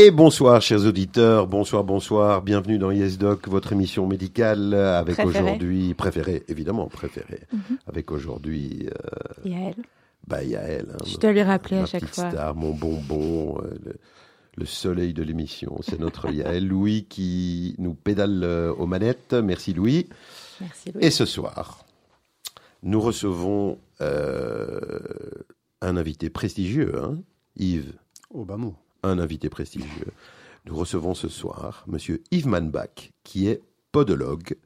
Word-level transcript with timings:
Et 0.00 0.12
bonsoir, 0.12 0.62
chers 0.62 0.86
auditeurs. 0.86 1.48
Bonsoir, 1.48 1.82
bonsoir. 1.82 2.42
Bienvenue 2.42 2.78
dans 2.78 2.92
YesDoc, 2.92 3.48
votre 3.48 3.72
émission 3.72 4.06
médicale 4.06 4.72
avec 4.72 5.18
aujourd'hui 5.18 5.92
préférée, 5.94 6.44
évidemment 6.46 6.86
préférée, 6.86 7.40
mhm. 7.52 7.78
avec 7.88 8.12
aujourd'hui 8.12 8.88
euh, 8.88 9.48
Yael. 9.48 9.74
Bah 10.24 10.44
Yael. 10.44 10.86
Hein, 10.94 11.04
Je 11.04 11.16
dois 11.16 11.32
lui 11.32 11.42
rappeler 11.42 11.78
à 11.78 11.86
chaque 11.86 12.06
fois. 12.06 12.30
Star, 12.30 12.54
mon 12.54 12.74
bonbon, 12.74 13.60
euh, 13.64 13.92
le, 14.56 14.66
soleil 14.66 15.14
de 15.14 15.24
l'émission. 15.24 15.80
C'est 15.82 15.98
notre 15.98 16.30
Yael 16.32 16.68
Louis 16.68 17.06
qui 17.08 17.74
nous 17.78 17.94
pédale 17.94 18.44
euh, 18.44 18.72
aux 18.72 18.86
manettes. 18.86 19.34
Merci 19.34 19.72
Louis. 19.72 20.06
Merci 20.60 20.92
Louis. 20.92 21.04
Et 21.04 21.10
ce 21.10 21.24
soir, 21.24 21.84
nous 22.84 23.00
recevons 23.00 23.80
euh, 24.00 25.00
un 25.80 25.96
invité 25.96 26.30
prestigieux, 26.30 27.02
hein, 27.02 27.18
Yves. 27.56 27.94
Mot 28.32 28.76
un 29.02 29.18
invité 29.18 29.48
prestigieux. 29.48 30.12
Nous 30.66 30.76
recevons 30.76 31.14
ce 31.14 31.28
soir 31.28 31.84
Monsieur 31.86 32.22
Yves 32.30 32.48
Manbach, 32.48 33.12
qui 33.24 33.48
est 33.48 33.62
podologue, 33.92 34.56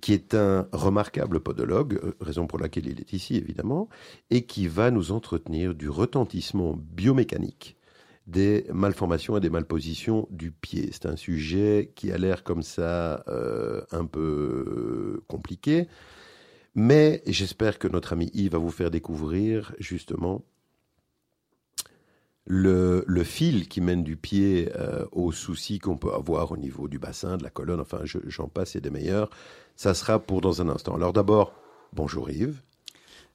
qui 0.00 0.12
est 0.12 0.34
un 0.34 0.68
remarquable 0.72 1.40
podologue, 1.40 1.98
euh, 2.02 2.12
raison 2.20 2.46
pour 2.46 2.58
laquelle 2.58 2.86
il 2.86 3.00
est 3.00 3.12
ici 3.12 3.36
évidemment, 3.36 3.88
et 4.30 4.44
qui 4.44 4.66
va 4.66 4.90
nous 4.90 5.12
entretenir 5.12 5.74
du 5.74 5.88
retentissement 5.88 6.76
biomécanique 6.76 7.76
des 8.26 8.66
malformations 8.70 9.38
et 9.38 9.40
des 9.40 9.48
malpositions 9.48 10.28
du 10.30 10.50
pied. 10.50 10.90
C'est 10.92 11.06
un 11.06 11.16
sujet 11.16 11.92
qui 11.94 12.12
a 12.12 12.18
l'air 12.18 12.44
comme 12.44 12.62
ça 12.62 13.24
euh, 13.28 13.80
un 13.90 14.04
peu 14.04 15.22
compliqué, 15.28 15.88
mais 16.74 17.22
j'espère 17.26 17.78
que 17.78 17.88
notre 17.88 18.12
ami 18.12 18.30
Yves 18.34 18.52
va 18.52 18.58
vous 18.58 18.70
faire 18.70 18.90
découvrir 18.90 19.74
justement 19.78 20.44
le, 22.48 23.04
le, 23.06 23.24
fil 23.24 23.68
qui 23.68 23.82
mène 23.82 24.02
du 24.02 24.16
pied 24.16 24.70
euh, 24.74 25.04
aux 25.12 25.32
soucis 25.32 25.78
qu'on 25.78 25.98
peut 25.98 26.14
avoir 26.14 26.50
au 26.50 26.56
niveau 26.56 26.88
du 26.88 26.98
bassin, 26.98 27.36
de 27.36 27.42
la 27.42 27.50
colonne, 27.50 27.78
enfin 27.78 28.00
j'en 28.04 28.48
passe 28.48 28.74
et 28.74 28.80
des 28.80 28.90
meilleurs. 28.90 29.28
Ça 29.76 29.92
sera 29.92 30.18
pour 30.18 30.40
dans 30.40 30.62
un 30.62 30.68
instant. 30.70 30.94
Alors 30.94 31.12
d'abord, 31.12 31.52
bonjour 31.92 32.30
Yves. 32.30 32.62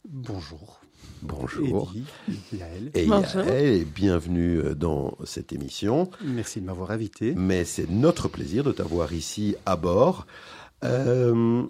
Bonjour. 0.09 0.81
Bonjour. 1.21 1.93
Et 2.27 2.57
Yael. 2.57 2.91
Et 2.95 3.05
Yael, 3.05 3.85
bienvenue 3.85 4.57
euh, 4.59 4.75
dans 4.75 5.15
cette 5.25 5.53
émission. 5.53 6.09
Merci 6.25 6.59
de 6.59 6.65
m'avoir 6.65 6.91
invité. 6.91 7.33
Mais 7.35 7.63
c'est 7.65 7.89
notre 7.89 8.27
plaisir 8.27 8.63
de 8.63 8.71
t'avoir 8.71 9.13
ici 9.13 9.55
à 9.65 9.75
bord. 9.75 10.25
Euh, 10.83 11.63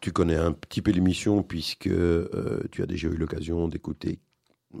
tu 0.00 0.12
connais 0.12 0.36
un 0.36 0.52
petit 0.52 0.82
peu 0.82 0.90
l'émission 0.90 1.42
puisque 1.42 1.86
euh, 1.86 2.60
tu 2.70 2.82
as 2.82 2.86
déjà 2.86 3.08
eu 3.08 3.16
l'occasion 3.16 3.68
d'écouter 3.68 4.20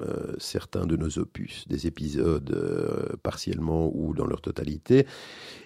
euh, 0.00 0.34
certains 0.38 0.86
de 0.86 0.96
nos 0.96 1.18
opus, 1.18 1.66
des 1.68 1.86
épisodes 1.86 2.50
euh, 2.50 3.16
partiellement 3.22 3.90
ou 3.94 4.14
dans 4.14 4.26
leur 4.26 4.40
totalité. 4.40 5.06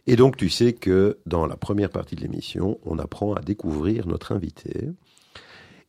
Et 0.07 0.17
donc 0.17 0.37
tu 0.37 0.49
sais 0.49 0.73
que 0.73 1.19
dans 1.27 1.47
la 1.47 1.57
première 1.57 1.91
partie 1.91 2.17
de 2.17 2.21
l'émission, 2.21 2.79
on 2.85 2.99
apprend 2.99 3.35
à 3.35 3.41
découvrir 3.41 4.07
notre 4.07 4.33
invité. 4.33 4.89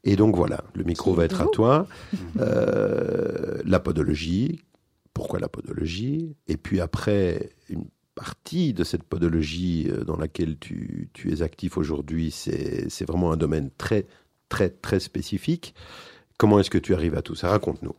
Et 0.04 0.16
donc 0.16 0.36
voilà, 0.36 0.64
le 0.74 0.84
micro 0.84 1.14
va 1.14 1.26
être 1.26 1.42
à 1.42 1.48
toi. 1.48 1.88
Euh, 2.40 3.62
la 3.66 3.80
podologie, 3.80 4.62
pourquoi 5.14 5.40
la 5.40 5.50
podologie? 5.50 6.36
Et 6.48 6.58
puis 6.58 6.80
après, 6.80 7.50
une 7.70 7.86
partie 8.16 8.74
de 8.74 8.84
cette 8.84 9.04
podologie 9.04 9.90
dans 10.06 10.18
laquelle 10.18 10.58
tu, 10.58 11.10
tu 11.14 11.34
es 11.34 11.42
actif 11.42 11.78
aujourd'hui, 11.78 12.32
c'est 12.32 13.06
vraiment 13.06 13.32
un 13.32 13.38
domaine 13.38 13.70
très, 13.78 14.06
très, 14.48 14.70
très 14.70 15.00
spécifique. 15.00 15.74
Comment 16.38 16.60
est-ce 16.60 16.70
que 16.70 16.78
tu 16.78 16.94
arrives 16.94 17.16
à 17.16 17.22
tout 17.22 17.36
ça? 17.36 17.50
Raconte-nous. 17.50 17.96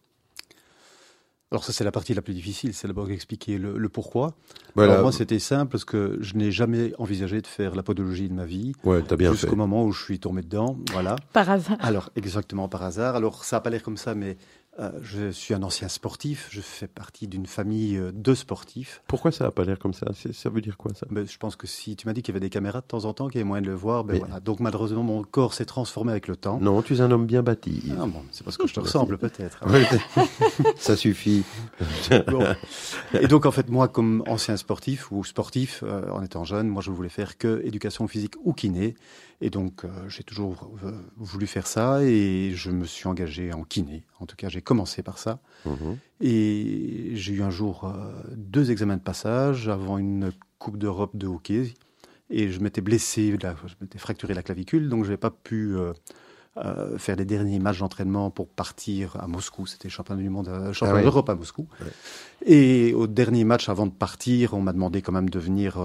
Alors 1.52 1.64
ça 1.64 1.72
c'est 1.72 1.82
la 1.82 1.90
partie 1.90 2.14
la 2.14 2.22
plus 2.22 2.32
difficile, 2.32 2.74
c'est 2.74 2.86
d'abord 2.86 3.10
expliquer 3.10 3.58
le, 3.58 3.88
pourquoi. 3.88 4.34
Alors 4.76 5.02
moi 5.02 5.10
c'était 5.10 5.40
simple 5.40 5.72
parce 5.72 5.84
que 5.84 6.16
je 6.20 6.34
n'ai 6.34 6.52
jamais 6.52 6.92
envisagé 6.98 7.40
de 7.40 7.46
faire 7.48 7.74
la 7.74 7.82
podologie 7.82 8.28
de 8.28 8.34
ma 8.34 8.44
vie. 8.44 8.72
Ouais, 8.84 9.02
t'as 9.02 9.16
bien 9.16 9.32
Jusqu'au 9.32 9.56
moment 9.56 9.84
où 9.84 9.90
je 9.90 10.00
suis 10.00 10.20
tombé 10.20 10.42
dedans, 10.42 10.78
voilà. 10.92 11.16
Par 11.32 11.50
hasard. 11.50 11.76
Alors 11.80 12.10
exactement 12.14 12.68
par 12.68 12.84
hasard. 12.84 13.16
Alors 13.16 13.44
ça 13.44 13.56
n'a 13.56 13.60
pas 13.62 13.70
l'air 13.70 13.82
comme 13.82 13.96
ça, 13.96 14.14
mais 14.14 14.36
euh, 14.78 14.92
je 15.02 15.30
suis 15.30 15.52
un 15.52 15.64
ancien 15.64 15.88
sportif, 15.88 16.46
je 16.50 16.60
fais 16.60 16.86
partie 16.86 17.26
d'une 17.26 17.46
famille 17.46 17.96
euh, 17.96 18.12
de 18.14 18.34
sportifs. 18.34 19.02
Pourquoi 19.08 19.32
ça 19.32 19.44
n'a 19.44 19.50
pas 19.50 19.64
l'air 19.64 19.80
comme 19.80 19.92
ça? 19.92 20.06
Ça 20.32 20.48
veut 20.48 20.60
dire 20.60 20.76
quoi 20.76 20.94
ça? 20.94 21.06
Ben, 21.10 21.26
Je 21.26 21.38
pense 21.38 21.56
que 21.56 21.66
si 21.66 21.96
tu 21.96 22.06
m'as 22.06 22.12
dit 22.12 22.22
qu'il 22.22 22.32
y 22.32 22.36
avait 22.36 22.46
des 22.46 22.50
caméras 22.50 22.80
de 22.80 22.86
temps 22.86 23.04
en 23.04 23.12
temps, 23.12 23.26
qu'il 23.26 23.38
y 23.38 23.40
avait 23.40 23.48
moyen 23.48 23.62
de 23.62 23.66
le 23.66 23.74
voir, 23.74 24.04
ben 24.04 24.18
voilà. 24.18 24.38
donc 24.38 24.60
malheureusement 24.60 25.02
mon 25.02 25.24
corps 25.24 25.54
s'est 25.54 25.64
transformé 25.64 26.12
avec 26.12 26.28
le 26.28 26.36
temps. 26.36 26.60
Non, 26.60 26.82
tu 26.82 26.94
es 26.94 27.00
un 27.00 27.10
homme 27.10 27.26
bien 27.26 27.42
bâti. 27.42 27.82
Ah 28.00 28.06
bon, 28.06 28.22
c'est 28.30 28.44
parce 28.44 28.56
que 28.56 28.68
je 28.68 28.74
te 28.74 28.80
ressemble 28.80 29.18
peut-être. 29.18 29.60
ça 30.76 30.96
suffit. 30.96 31.42
Et 33.20 33.26
donc 33.26 33.46
en 33.46 33.50
fait 33.50 33.68
moi 33.70 33.88
comme 33.88 34.22
ancien 34.28 34.56
sportif 34.56 35.10
ou 35.10 35.24
sportif 35.24 35.82
euh, 35.82 36.08
en 36.10 36.22
étant 36.22 36.44
jeune, 36.44 36.68
moi 36.68 36.80
je 36.80 36.92
voulais 36.92 37.08
faire 37.08 37.38
que 37.38 37.60
éducation 37.64 38.06
physique 38.06 38.34
ou 38.44 38.52
kiné. 38.52 38.94
Et 39.42 39.48
donc, 39.48 39.84
euh, 39.84 39.88
j'ai 40.08 40.22
toujours 40.22 40.70
euh, 40.84 40.92
voulu 41.16 41.46
faire 41.46 41.66
ça 41.66 42.02
et 42.02 42.52
je 42.54 42.70
me 42.70 42.84
suis 42.84 43.08
engagé 43.08 43.52
en 43.52 43.64
kiné. 43.64 44.04
En 44.18 44.26
tout 44.26 44.36
cas, 44.36 44.50
j'ai 44.50 44.60
commencé 44.60 45.02
par 45.02 45.18
ça. 45.18 45.38
Mhm. 45.64 45.96
Et 46.20 47.12
j'ai 47.14 47.32
eu 47.32 47.42
un 47.42 47.50
jour 47.50 47.84
euh, 47.84 48.12
deux 48.36 48.70
examens 48.70 48.98
de 48.98 49.02
passage 49.02 49.68
avant 49.68 49.96
une 49.96 50.32
Coupe 50.58 50.76
d'Europe 50.76 51.16
de 51.16 51.26
hockey. 51.26 51.72
Et 52.28 52.50
je 52.50 52.60
m'étais 52.60 52.82
blessé, 52.82 53.34
je 53.40 53.74
m'étais 53.80 53.98
fracturé 53.98 54.34
la 54.34 54.42
clavicule, 54.42 54.88
donc 54.88 55.04
je 55.04 55.08
n'avais 55.08 55.16
pas 55.16 55.30
pu 55.30 55.74
faire 56.96 57.16
les 57.16 57.24
derniers 57.24 57.58
matchs 57.58 57.80
d'entraînement 57.80 58.30
pour 58.30 58.46
partir 58.46 59.16
à 59.18 59.26
Moscou. 59.26 59.66
C'était 59.66 59.88
championnat 59.88 60.22
du 60.22 60.30
monde, 60.30 60.48
championnat 60.72 61.00
ah 61.00 61.02
d'Europe 61.02 61.28
à 61.28 61.34
Moscou. 61.34 61.66
Et 62.46 62.94
au 62.94 63.08
dernier 63.08 63.42
match 63.42 63.68
avant 63.68 63.86
de 63.86 63.92
partir, 63.92 64.54
on 64.54 64.60
m'a 64.60 64.72
demandé 64.72 65.02
quand 65.02 65.10
même 65.10 65.28
de 65.28 65.40
venir 65.40 65.78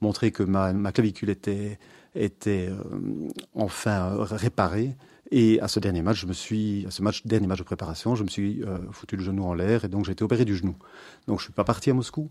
montrer 0.00 0.32
que 0.32 0.42
ma, 0.42 0.72
ma 0.72 0.90
clavicule 0.90 1.30
était 1.30 1.78
était 2.16 2.68
euh, 2.70 3.28
enfin 3.54 4.12
euh, 4.12 4.22
réparé. 4.22 4.96
Et 5.30 5.60
à 5.60 5.68
ce 5.68 5.80
dernier 5.80 6.02
match, 6.02 6.20
je 6.20 6.26
me 6.26 6.32
suis, 6.32 6.84
à 6.86 6.90
ce 6.90 7.02
match, 7.02 7.26
dernier 7.26 7.46
match 7.46 7.58
de 7.58 7.64
préparation, 7.64 8.14
je 8.14 8.22
me 8.22 8.28
suis 8.28 8.62
euh, 8.62 8.78
foutu 8.92 9.16
le 9.16 9.24
genou 9.24 9.44
en 9.44 9.54
l'air 9.54 9.84
et 9.84 9.88
donc 9.88 10.04
j'ai 10.04 10.12
été 10.12 10.22
opéré 10.22 10.44
du 10.44 10.56
genou. 10.56 10.76
Donc 11.26 11.38
je 11.40 11.44
suis 11.44 11.52
pas 11.52 11.64
parti 11.64 11.90
à 11.90 11.94
Moscou. 11.94 12.30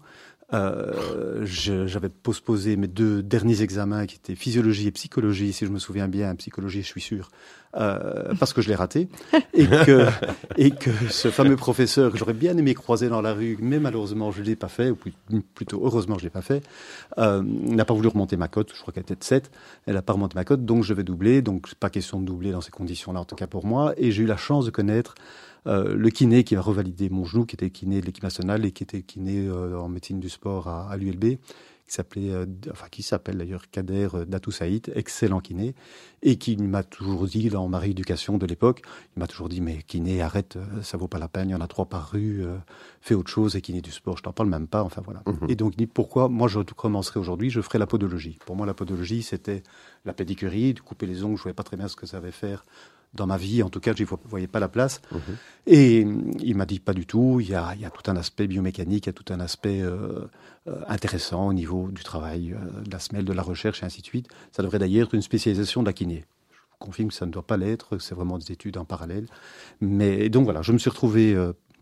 Euh, 0.53 1.43
J'avais 1.43 2.09
postposé 2.09 2.77
mes 2.77 2.87
deux 2.87 3.23
derniers 3.23 3.63
examens 3.63 4.05
qui 4.05 4.17
étaient 4.17 4.35
physiologie 4.35 4.87
et 4.87 4.91
psychologie, 4.91 5.51
si 5.51 5.65
je 5.65 5.71
me 5.71 5.79
souviens 5.79 6.07
bien, 6.07 6.35
psychologie, 6.35 6.83
je 6.83 6.87
suis 6.87 7.01
sûr, 7.01 7.29
euh, 7.75 8.35
parce 8.39 8.53
que 8.53 8.61
je 8.61 8.69
l'ai 8.69 8.75
raté 8.75 9.09
et 9.53 9.65
que 9.65 10.07
et 10.55 10.69
que 10.69 10.91
ce 11.09 11.31
fameux 11.31 11.55
professeur 11.55 12.11
que 12.11 12.17
j'aurais 12.19 12.35
bien 12.35 12.55
aimé 12.57 12.75
croiser 12.75 13.09
dans 13.09 13.21
la 13.23 13.33
rue, 13.33 13.57
mais 13.59 13.79
malheureusement 13.79 14.31
je 14.31 14.43
l'ai 14.43 14.55
pas 14.55 14.67
fait, 14.67 14.91
ou 14.91 14.97
plutôt 15.55 15.81
heureusement 15.83 16.17
je 16.19 16.23
l'ai 16.23 16.29
pas 16.29 16.43
fait, 16.43 16.63
n'a 17.17 17.85
pas 17.85 17.95
voulu 17.95 18.07
remonter 18.07 18.37
ma 18.37 18.47
cote. 18.47 18.71
Je 18.75 18.81
crois 18.81 18.93
qu'elle 18.93 19.03
était 19.03 19.15
de 19.15 19.23
7, 19.23 19.49
elle 19.87 19.97
a 19.97 20.03
pas 20.03 20.13
remonté 20.13 20.35
ma 20.35 20.43
cote, 20.45 20.63
donc 20.63 20.83
je 20.83 20.93
vais 20.93 21.03
doubler. 21.03 21.41
Donc 21.41 21.73
pas 21.73 21.89
question 21.89 22.19
de 22.19 22.25
doubler 22.25 22.51
dans 22.51 22.61
ces 22.61 22.71
conditions-là, 22.85 23.19
en 23.19 23.25
tout 23.25 23.35
cas 23.35 23.47
pour 23.47 23.65
moi. 23.65 23.93
Et 23.97 24.11
j'ai 24.11 24.23
eu 24.23 24.27
la 24.27 24.37
chance 24.37 24.65
de 24.65 24.71
connaître 24.71 25.15
euh, 25.67 25.95
le 25.95 26.09
kiné 26.11 26.43
qui 26.43 26.55
va 26.55 26.61
revalider 26.61 27.09
mon 27.09 27.25
genou, 27.25 27.45
qui 27.45 27.55
était 27.55 27.71
kiné 27.71 27.99
de 27.99 28.05
l'équipe 28.05 28.23
nationale 28.23 28.63
et 28.65 28.71
qui 28.71 28.83
était 28.83 29.01
kiné 29.01 29.47
euh, 29.47 29.79
en 29.79 29.89
médecine 29.89 30.19
du 30.19 30.29
sport 30.29 30.67
à 30.67 30.95
l'ULB, 30.95 31.37
qui 31.87 31.93
s'appelait, 31.93 32.31
euh, 32.31 32.45
enfin 32.71 32.87
qui 32.89 33.03
s'appelle 33.03 33.37
d'ailleurs 33.37 33.69
Kader 33.69 34.09
Datou 34.27 34.51
Saïd, 34.51 34.91
excellent 34.95 35.39
kiné, 35.39 35.75
et 36.21 36.37
qui 36.37 36.57
m'a 36.57 36.83
toujours 36.83 37.25
dit 37.27 37.49
dans 37.49 37.67
ma 37.67 37.79
rééducation 37.79 38.37
de 38.37 38.45
l'époque, 38.45 38.81
il 39.15 39.19
m'a 39.19 39.27
toujours 39.27 39.49
dit 39.49 39.61
mais 39.61 39.83
kiné 39.83 40.21
arrête, 40.21 40.57
ça 40.81 40.97
vaut 40.97 41.07
pas 41.07 41.19
la 41.19 41.27
peine, 41.27 41.49
il 41.49 41.51
y 41.51 41.55
en 41.55 41.61
a 41.61 41.67
trois 41.67 41.85
par 41.85 42.11
rue, 42.11 42.43
fais 43.01 43.13
autre 43.13 43.29
chose 43.29 43.55
et 43.55 43.61
kiné 43.61 43.81
du 43.81 43.91
sport, 43.91 44.17
je 44.17 44.23
t'en 44.23 44.33
parle 44.33 44.49
même 44.49 44.67
pas, 44.67 44.83
enfin 44.83 45.01
voilà. 45.05 45.21
Mhm. 45.27 45.49
Et 45.49 45.55
donc 45.55 45.73
il 45.75 45.77
dit 45.77 45.87
pourquoi 45.87 46.27
moi 46.29 46.47
je 46.47 46.59
commencerai 46.61 47.19
aujourd'hui, 47.19 47.49
je 47.49 47.61
ferai 47.61 47.77
la 47.77 47.87
podologie. 47.87 48.39
Pour 48.45 48.55
moi 48.55 48.65
la 48.65 48.73
podologie 48.73 49.21
c'était 49.21 49.61
la 50.05 50.13
pédicurie, 50.13 50.73
de 50.73 50.79
couper 50.79 51.05
les 51.05 51.23
ongles, 51.23 51.37
je 51.37 51.43
voyais 51.43 51.53
pas 51.53 51.63
très 51.63 51.77
bien 51.77 51.87
ce 51.87 51.95
que 51.95 52.05
ça 52.05 52.17
avait 52.17 52.31
faire 52.31 52.65
dans 53.15 53.27
ma 53.27 53.37
vie, 53.37 53.63
en 53.63 53.69
tout 53.69 53.79
cas, 53.79 53.93
je 53.95 54.03
ne 54.03 54.07
voyais 54.25 54.47
pas 54.47 54.59
la 54.59 54.67
place. 54.67 55.01
Mhm. 55.11 55.19
Et 55.67 56.05
il 56.41 56.55
m'a 56.55 56.65
dit 56.65 56.79
pas 56.79 56.93
du 56.93 57.05
tout, 57.05 57.39
il 57.39 57.49
y, 57.49 57.55
a, 57.55 57.73
il 57.75 57.81
y 57.81 57.85
a, 57.85 57.89
tout 57.89 58.09
un 58.09 58.15
aspect 58.15 58.47
biomécanique, 58.47 59.05
il 59.05 59.09
y 59.09 59.11
a 59.11 59.13
tout 59.13 59.33
un 59.33 59.39
aspect 59.39 59.81
euh, 59.81 60.27
euh, 60.67 60.81
intéressant 60.87 61.47
au 61.47 61.53
niveau 61.53 61.89
du 61.89 62.03
travail, 62.03 62.53
euh, 62.53 62.81
de 62.81 62.91
la 62.91 62.99
semelle, 62.99 63.25
de 63.25 63.33
la 63.33 63.41
recherche 63.41 63.81
et 63.81 63.85
ainsi 63.85 64.01
de 64.01 64.05
suite. 64.05 64.27
Ça 64.51 64.61
devrait 64.61 64.79
d'ailleurs 64.79 65.07
être 65.07 65.15
une 65.15 65.21
spécialisation 65.21 65.81
de 65.81 65.87
la 65.87 65.93
kiné. 65.93 66.25
Je 66.51 66.59
confirme 66.79 67.09
que 67.09 67.15
ça 67.15 67.25
ne 67.25 67.31
doit 67.31 67.47
pas 67.47 67.57
l'être, 67.57 67.97
c'est 67.97 68.13
vraiment 68.13 68.37
des 68.37 68.51
études 68.51 68.77
en 68.77 68.85
parallèle. 68.85 69.27
Mais 69.81 70.29
donc 70.29 70.43
voilà, 70.43 70.61
je 70.61 70.71
me 70.71 70.77
suis 70.77 70.89
retrouvé 70.89 71.35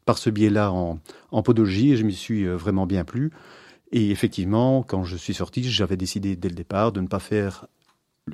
par 0.06 0.18
ce 0.18 0.30
biais-là 0.30 0.72
en, 0.72 1.00
en 1.32 1.44
podologie 1.44 1.92
et 1.92 1.98
je 1.98 2.04
m'y 2.04 2.14
suis 2.14 2.46
vraiment 2.46 2.86
bien 2.86 3.04
plu. 3.04 3.32
Et 3.92 4.12
effectivement, 4.12 4.84
quand 4.84 5.04
je 5.04 5.18
suis 5.18 5.34
sorti, 5.34 5.64
j'avais 5.64 5.98
décidé 5.98 6.36
dès 6.36 6.50
le 6.50 6.56
départ 6.56 6.92
de 6.92 7.02
ne 7.02 7.08
pas 7.08 7.20
faire 7.20 7.68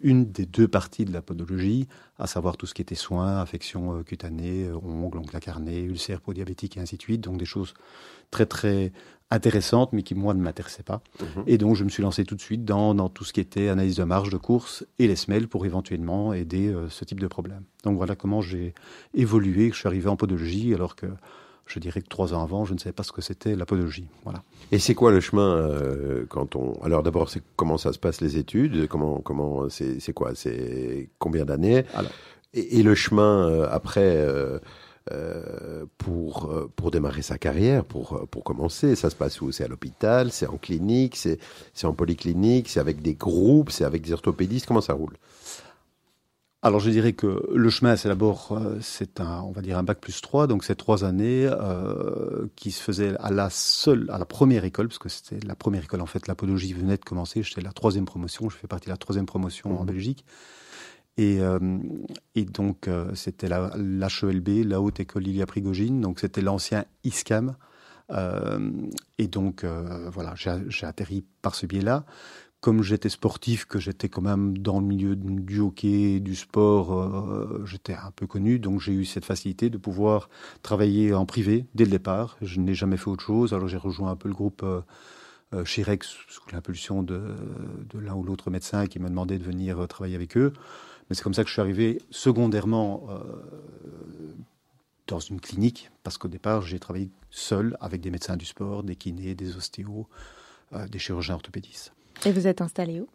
une 0.04 0.32
des 0.32 0.46
deux 0.46 0.68
parties 0.68 1.06
de 1.06 1.12
la 1.12 1.22
podologie, 1.22 1.88
à 2.18 2.28
savoir 2.28 2.58
tout 2.58 2.66
ce 2.66 2.74
qui 2.74 2.82
était 2.82 2.96
soins, 2.96 3.40
affections 3.40 3.98
euh, 3.98 4.04
cutanées, 4.04 4.66
euh, 4.66 4.76
ongles, 4.76 5.18
ongles 5.18 5.36
incarnés, 5.36 5.82
ulcères 5.82 6.22
diabétiques 6.34 6.78
et 6.78 6.80
ainsi 6.80 6.98
de 6.98 7.02
suite. 7.02 7.22
Donc 7.22 7.38
des 7.38 7.46
choses 7.46 7.74
très 8.30 8.46
très 8.46 8.92
intéressantes, 9.32 9.94
mais 9.94 10.04
qui 10.04 10.16
moi 10.16 10.34
ne 10.34 10.42
m'intéressaient 10.42 10.84
pas. 10.84 11.02
Mhm. 11.20 11.44
Et 11.48 11.58
donc 11.58 11.76
je 11.76 11.84
me 11.84 11.90
suis 11.90 12.04
lancé 12.04 12.24
tout 12.24 12.36
de 12.36 12.42
suite 12.42 12.66
dans, 12.66 12.96
dans, 12.96 13.10
tout 13.10 13.24
ce 13.24 13.34
qui 13.34 13.40
était 13.40 13.70
analyse 13.70 13.96
de 13.96 14.04
marge 14.04 14.30
de 14.30 14.38
course 14.38 14.86
et 14.98 15.08
les 15.08 15.16
semelles 15.16 15.48
pour 15.48 15.66
éventuellement 15.66 16.34
aider 16.34 16.68
euh, 16.68 16.90
ce 16.90 17.06
type 17.06 17.20
de 17.20 17.28
problème. 17.28 17.64
Donc 17.84 17.98
voilà 17.98 18.16
comment 18.16 18.42
j'ai 18.42 18.74
évolué, 19.14 19.70
que 19.70 19.76
je 19.76 19.80
suis 19.80 19.88
arrivé 19.88 20.10
en 20.10 20.16
podologie 20.16 20.74
alors 20.74 20.96
que 20.96 21.08
je 21.70 21.80
dirais 21.80 22.02
que 22.02 22.08
trois 22.08 22.34
ans 22.34 22.44
avant, 22.44 22.66
je 22.66 22.74
ne 22.74 22.80
savais 22.80 22.94
pas 22.94 23.04
ce 23.04 23.12
que 23.12 23.22
c'était 23.22 23.56
la 23.56 23.66
podologie. 23.66 24.08
Voilà. 24.24 24.44
Et 24.72 24.80
c'est 24.80 24.96
quoi 24.96 25.12
le 25.12 25.20
chemin 25.20 25.56
euh, 25.56 26.26
quand 26.28 26.56
on 26.56 26.74
Alors 26.82 27.04
d'abord, 27.04 27.30
c'est 27.30 27.44
comment 27.56 27.78
ça 27.78 27.94
se 27.94 28.00
passe 28.00 28.22
les 28.22 28.38
études 28.38 28.88
Comment 28.88 29.20
comment 29.20 29.70
c'est 29.70 30.14
quoi 30.14 30.32
C'est 30.34 31.10
combien 31.20 31.46
d'années? 31.46 31.86
Et, 32.54 32.80
et, 32.80 32.84
le 32.84 32.96
chemin 32.96 33.48
euh, 33.48 33.68
après 33.70 34.16
euh, 35.12 35.86
pour 36.00 36.52
pour 36.76 36.90
démarrer 36.90 37.22
sa 37.22 37.38
carrière, 37.38 37.86
pour 37.86 38.28
pour 38.32 38.44
commencer, 38.44 38.96
ça 38.96 39.12
se 39.12 39.16
passe 39.16 39.40
où? 39.42 39.52
C'est 39.52 39.64
à 39.64 39.68
l'hôpital, 39.68 40.32
c'est 40.32 40.48
en 40.48 40.58
clinique, 40.58 41.16
c'est 41.16 41.38
c'est 41.74 41.86
en 41.86 41.94
polyclinique, 41.94 42.68
c'est 42.70 42.80
avec 42.80 43.04
des 43.04 43.14
groupes, 43.14 43.70
c'est 43.70 43.86
avec 43.86 44.02
des 44.02 44.14
orthopédistes. 44.14 44.66
Comment 44.66 44.82
ça 44.82 44.94
roule? 44.94 45.14
Alors 46.62 46.82
je 46.82 46.90
dirais 46.90 47.14
que 47.14 47.48
le 47.54 47.70
chemin, 47.70 47.96
c'est 47.96 48.10
d'abord, 48.10 48.50
euh, 48.52 48.78
c'est 48.82 49.22
un, 49.22 49.42
on 49.44 49.52
va 49.52 49.62
dire 49.62 49.78
un 49.78 49.84
bac 49.84 50.00
plus 50.02 50.20
3, 50.20 50.46
donc 50.48 50.66
c'est 50.66 50.76
trois 50.76 51.06
années 51.06 51.48
euh, 51.50 52.48
qui 52.58 52.72
se 52.72 52.84
faisaient 52.84 53.16
à 53.20 53.32
la 53.32 53.50
seule, 53.50 54.10
à 54.12 54.18
la 54.18 54.26
première 54.26 54.66
école, 54.66 54.90
parce 54.90 55.00
que 55.00 55.08
c'était 55.08 55.40
la 55.48 55.56
première 55.56 55.86
école 55.86 56.02
en 56.02 56.06
fait, 56.06 56.28
la 56.28 56.36
podologie 56.36 56.74
venait 56.74 56.98
de 56.98 57.06
commencer, 57.06 57.44
j'étais 57.44 57.62
la 57.62 57.72
troisième 57.72 58.04
promotion, 58.04 58.50
je 58.50 58.58
fais 58.58 58.68
partie 58.68 58.88
de 58.88 58.92
la 58.92 58.98
troisième 58.98 59.26
promotion 59.26 59.80
en 59.80 59.84
mmh. 59.84 59.88
Belgique. 59.88 60.26
Et, 61.16 61.40
euh, 61.40 61.60
et 62.36 62.44
donc 62.44 62.90
euh, 62.90 63.14
c'était 63.16 63.48
l'HELB, 63.48 64.66
la 64.66 64.82
Haute 64.82 65.00
École 65.00 65.24
Lilia 65.24 65.46
Prigogine, 65.46 66.02
donc 66.02 66.20
c'était 66.20 66.42
l'ancien 66.42 66.84
ISCAM. 67.06 67.56
Et 69.20 69.28
donc 69.28 69.64
voilà, 69.64 70.34
j'ai 70.36 70.86
atterri 70.88 71.24
par 71.44 71.54
ce 71.54 71.68
biais-là 71.68 72.06
comme 72.62 72.84
j'étais 72.84 73.10
sportif, 73.10 73.66
que 73.66 73.80
j'étais 73.80 74.10
quand 74.10 74.22
même 74.22 74.58
dans 74.58 74.80
le 74.80 74.86
milieu 74.86 75.16
du 75.16 75.60
hockey, 75.60 76.20
du 76.20 76.36
sport, 76.36 76.94
euh, 76.94 77.64
j'étais 77.66 77.94
un 77.94 78.12
peu 78.12 78.28
connu, 78.28 78.60
donc 78.60 78.82
j'ai 78.82 78.92
eu 78.92 79.06
cette 79.06 79.24
facilité 79.24 79.70
de 79.70 79.78
pouvoir 79.78 80.30
travailler 80.62 81.14
en 81.14 81.26
privé 81.26 81.66
dès 81.74 81.86
le 81.86 81.92
départ. 81.92 82.38
Je 82.42 82.60
n'ai 82.60 82.74
jamais 82.74 82.98
fait 82.98 83.08
autre 83.08 83.24
chose, 83.24 83.54
alors 83.54 83.70
j'ai 83.70 83.78
rejoint 83.78 84.12
un 84.12 84.18
peu 84.18 84.28
le 84.28 84.34
groupe 84.34 84.64
euh, 84.64 84.82
euh 85.54 85.64
Chirex 85.64 86.18
sous 86.28 86.42
l'impulsion 86.52 87.02
de, 87.02 87.22
l'un 87.94 88.14
ou 88.14 88.24
l'autre 88.24 88.52
médecin 88.52 88.88
qui 88.88 89.00
m'a 89.00 89.10
demandé 89.10 89.38
de 89.38 89.44
venir 89.44 89.80
euh, 89.80 89.88
travailler 89.88 90.16
avec 90.16 90.36
eux. 90.36 90.52
Mais 91.10 91.16
c'est 91.16 91.24
comme 91.24 91.34
ça 91.34 91.44
que 91.44 91.48
je 91.48 91.54
suis 91.54 91.62
arrivé 91.62 92.02
secondairement 92.12 93.08
dans 95.08 95.20
une 95.20 95.42
clinique, 95.42 95.90
parce 96.04 96.20
qu'au 96.20 96.28
départ 96.28 96.62
j'ai 96.62 96.78
travaillé 96.78 97.10
seul 97.32 97.76
avec 97.80 98.00
des 98.02 98.12
médecins 98.12 98.38
du 98.38 98.46
sport, 98.46 98.84
des 98.84 98.96
kinés, 98.96 99.34
des 99.34 99.58
ostéos, 99.58 100.08
des 100.88 101.00
chirurgiens 101.00 101.34
orthopédistes. 101.34 101.94
Et 102.26 102.32
vous 102.32 102.48
êtes 102.48 102.62
installé 102.62 103.02
où? 103.02 103.08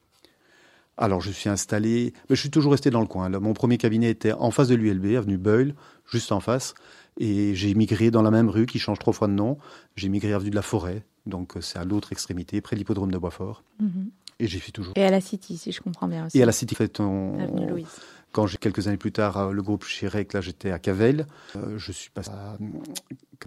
Alors, 0.96 1.20
je 1.20 1.30
suis 1.30 1.50
installé, 1.50 2.12
mais 2.30 2.36
je 2.36 2.40
suis 2.40 2.50
toujours 2.50 2.72
resté 2.72 2.90
dans 2.90 3.00
le 3.00 3.06
coin. 3.06 3.28
mon 3.28 3.52
premier 3.52 3.78
cabinet 3.78 4.10
était 4.10 4.32
en 4.32 4.50
face 4.50 4.68
de 4.68 4.76
l'ULB, 4.76 5.16
avenue 5.16 5.38
Beul, 5.38 5.74
juste 6.06 6.30
en 6.30 6.40
face. 6.40 6.74
Et 7.18 7.54
j'ai 7.54 7.74
migré 7.74 8.10
dans 8.10 8.22
la 8.22 8.30
même 8.30 8.48
rue 8.48 8.66
qui 8.66 8.78
change 8.78 8.98
trois 8.98 9.12
fois 9.12 9.28
de 9.28 9.32
nom. 9.32 9.58
J'ai 9.96 10.08
migré 10.08 10.32
avenue 10.32 10.50
de 10.50 10.54
la 10.54 10.62
Forêt, 10.62 11.04
donc 11.26 11.56
euh, 11.56 11.60
c'est 11.60 11.78
à 11.78 11.84
l'autre 11.84 12.12
extrémité, 12.12 12.60
près 12.60 12.76
de 12.76 12.78
l'hippodrome 12.78 13.10
de 13.10 13.18
Boisfort. 13.18 13.62
Mhm. 13.80 14.10
Et 14.40 14.46
j'y 14.48 14.58
suis 14.58 14.72
toujours. 14.72 14.94
Et 14.96 15.04
à 15.04 15.10
la 15.10 15.20
City, 15.20 15.56
si 15.56 15.70
je 15.70 15.80
comprends 15.80 16.08
bien 16.08 16.26
aussi. 16.26 16.38
Et 16.38 16.42
à 16.42 16.46
la 16.46 16.52
City, 16.52 16.74
fait, 16.74 16.98
on, 17.00 17.36
Louise. 17.68 17.86
Quand 18.32 18.48
j'ai 18.48 18.58
quelques 18.58 18.88
années 18.88 18.96
plus 18.96 19.12
tard 19.12 19.38
euh, 19.38 19.52
le 19.52 19.62
groupe 19.62 19.84
Chirec, 19.84 20.32
là 20.32 20.40
j'étais 20.40 20.72
à 20.72 20.80
Cavel. 20.80 21.26
Euh, 21.54 21.78
je 21.78 21.92
suis 21.92 22.10
passé 22.10 22.30
à, 22.30 22.56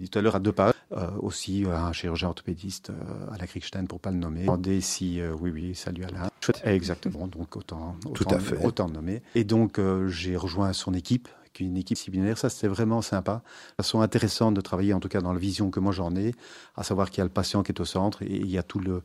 tout 0.06 0.18
à 0.18 0.22
l'heure 0.22 0.36
à 0.36 0.40
deux 0.40 0.52
pas. 0.52 0.72
Euh, 0.92 1.10
aussi 1.20 1.66
un 1.70 1.92
chirurgien 1.92 2.28
orthopédiste 2.28 2.92
à 3.30 3.36
la 3.36 3.46
Kriegstein 3.46 3.86
pour 3.86 4.00
pas 4.00 4.10
le 4.10 4.16
nommer. 4.16 4.42
Demandez 4.42 4.80
si 4.80 5.20
oui 5.40 5.50
oui 5.50 5.74
salut 5.74 6.04
Alain. 6.04 6.30
Exactement 6.64 7.26
donc 7.26 7.56
autant 7.56 7.96
autant, 8.06 8.12
tout 8.12 8.26
à 8.30 8.38
fait. 8.38 8.64
autant 8.64 8.88
nommer. 8.88 9.22
Et 9.34 9.44
donc 9.44 9.80
j'ai 10.06 10.36
rejoint 10.36 10.72
son 10.72 10.94
équipe 10.94 11.28
qui 11.52 11.64
est 11.64 11.66
une 11.66 11.76
équipe 11.76 11.98
similaire. 11.98 12.38
Ça, 12.38 12.48
c'était 12.48 12.68
vraiment 12.68 13.02
sympa. 13.02 13.42
Façon 13.76 14.00
intéressante 14.00 14.54
de 14.54 14.60
travailler, 14.60 14.94
en 14.94 15.00
tout 15.00 15.08
cas 15.08 15.20
dans 15.20 15.32
la 15.32 15.38
vision 15.38 15.70
que 15.70 15.80
moi 15.80 15.92
j'en 15.92 16.14
ai, 16.16 16.34
à 16.76 16.84
savoir 16.84 17.10
qu'il 17.10 17.18
y 17.18 17.22
a 17.22 17.24
le 17.24 17.30
patient 17.30 17.62
qui 17.62 17.72
est 17.72 17.80
au 17.80 17.84
centre 17.84 18.22
et 18.22 18.36
il 18.36 18.50
y 18.50 18.58
a 18.58 18.62
tout 18.62 18.78
le, 18.78 19.02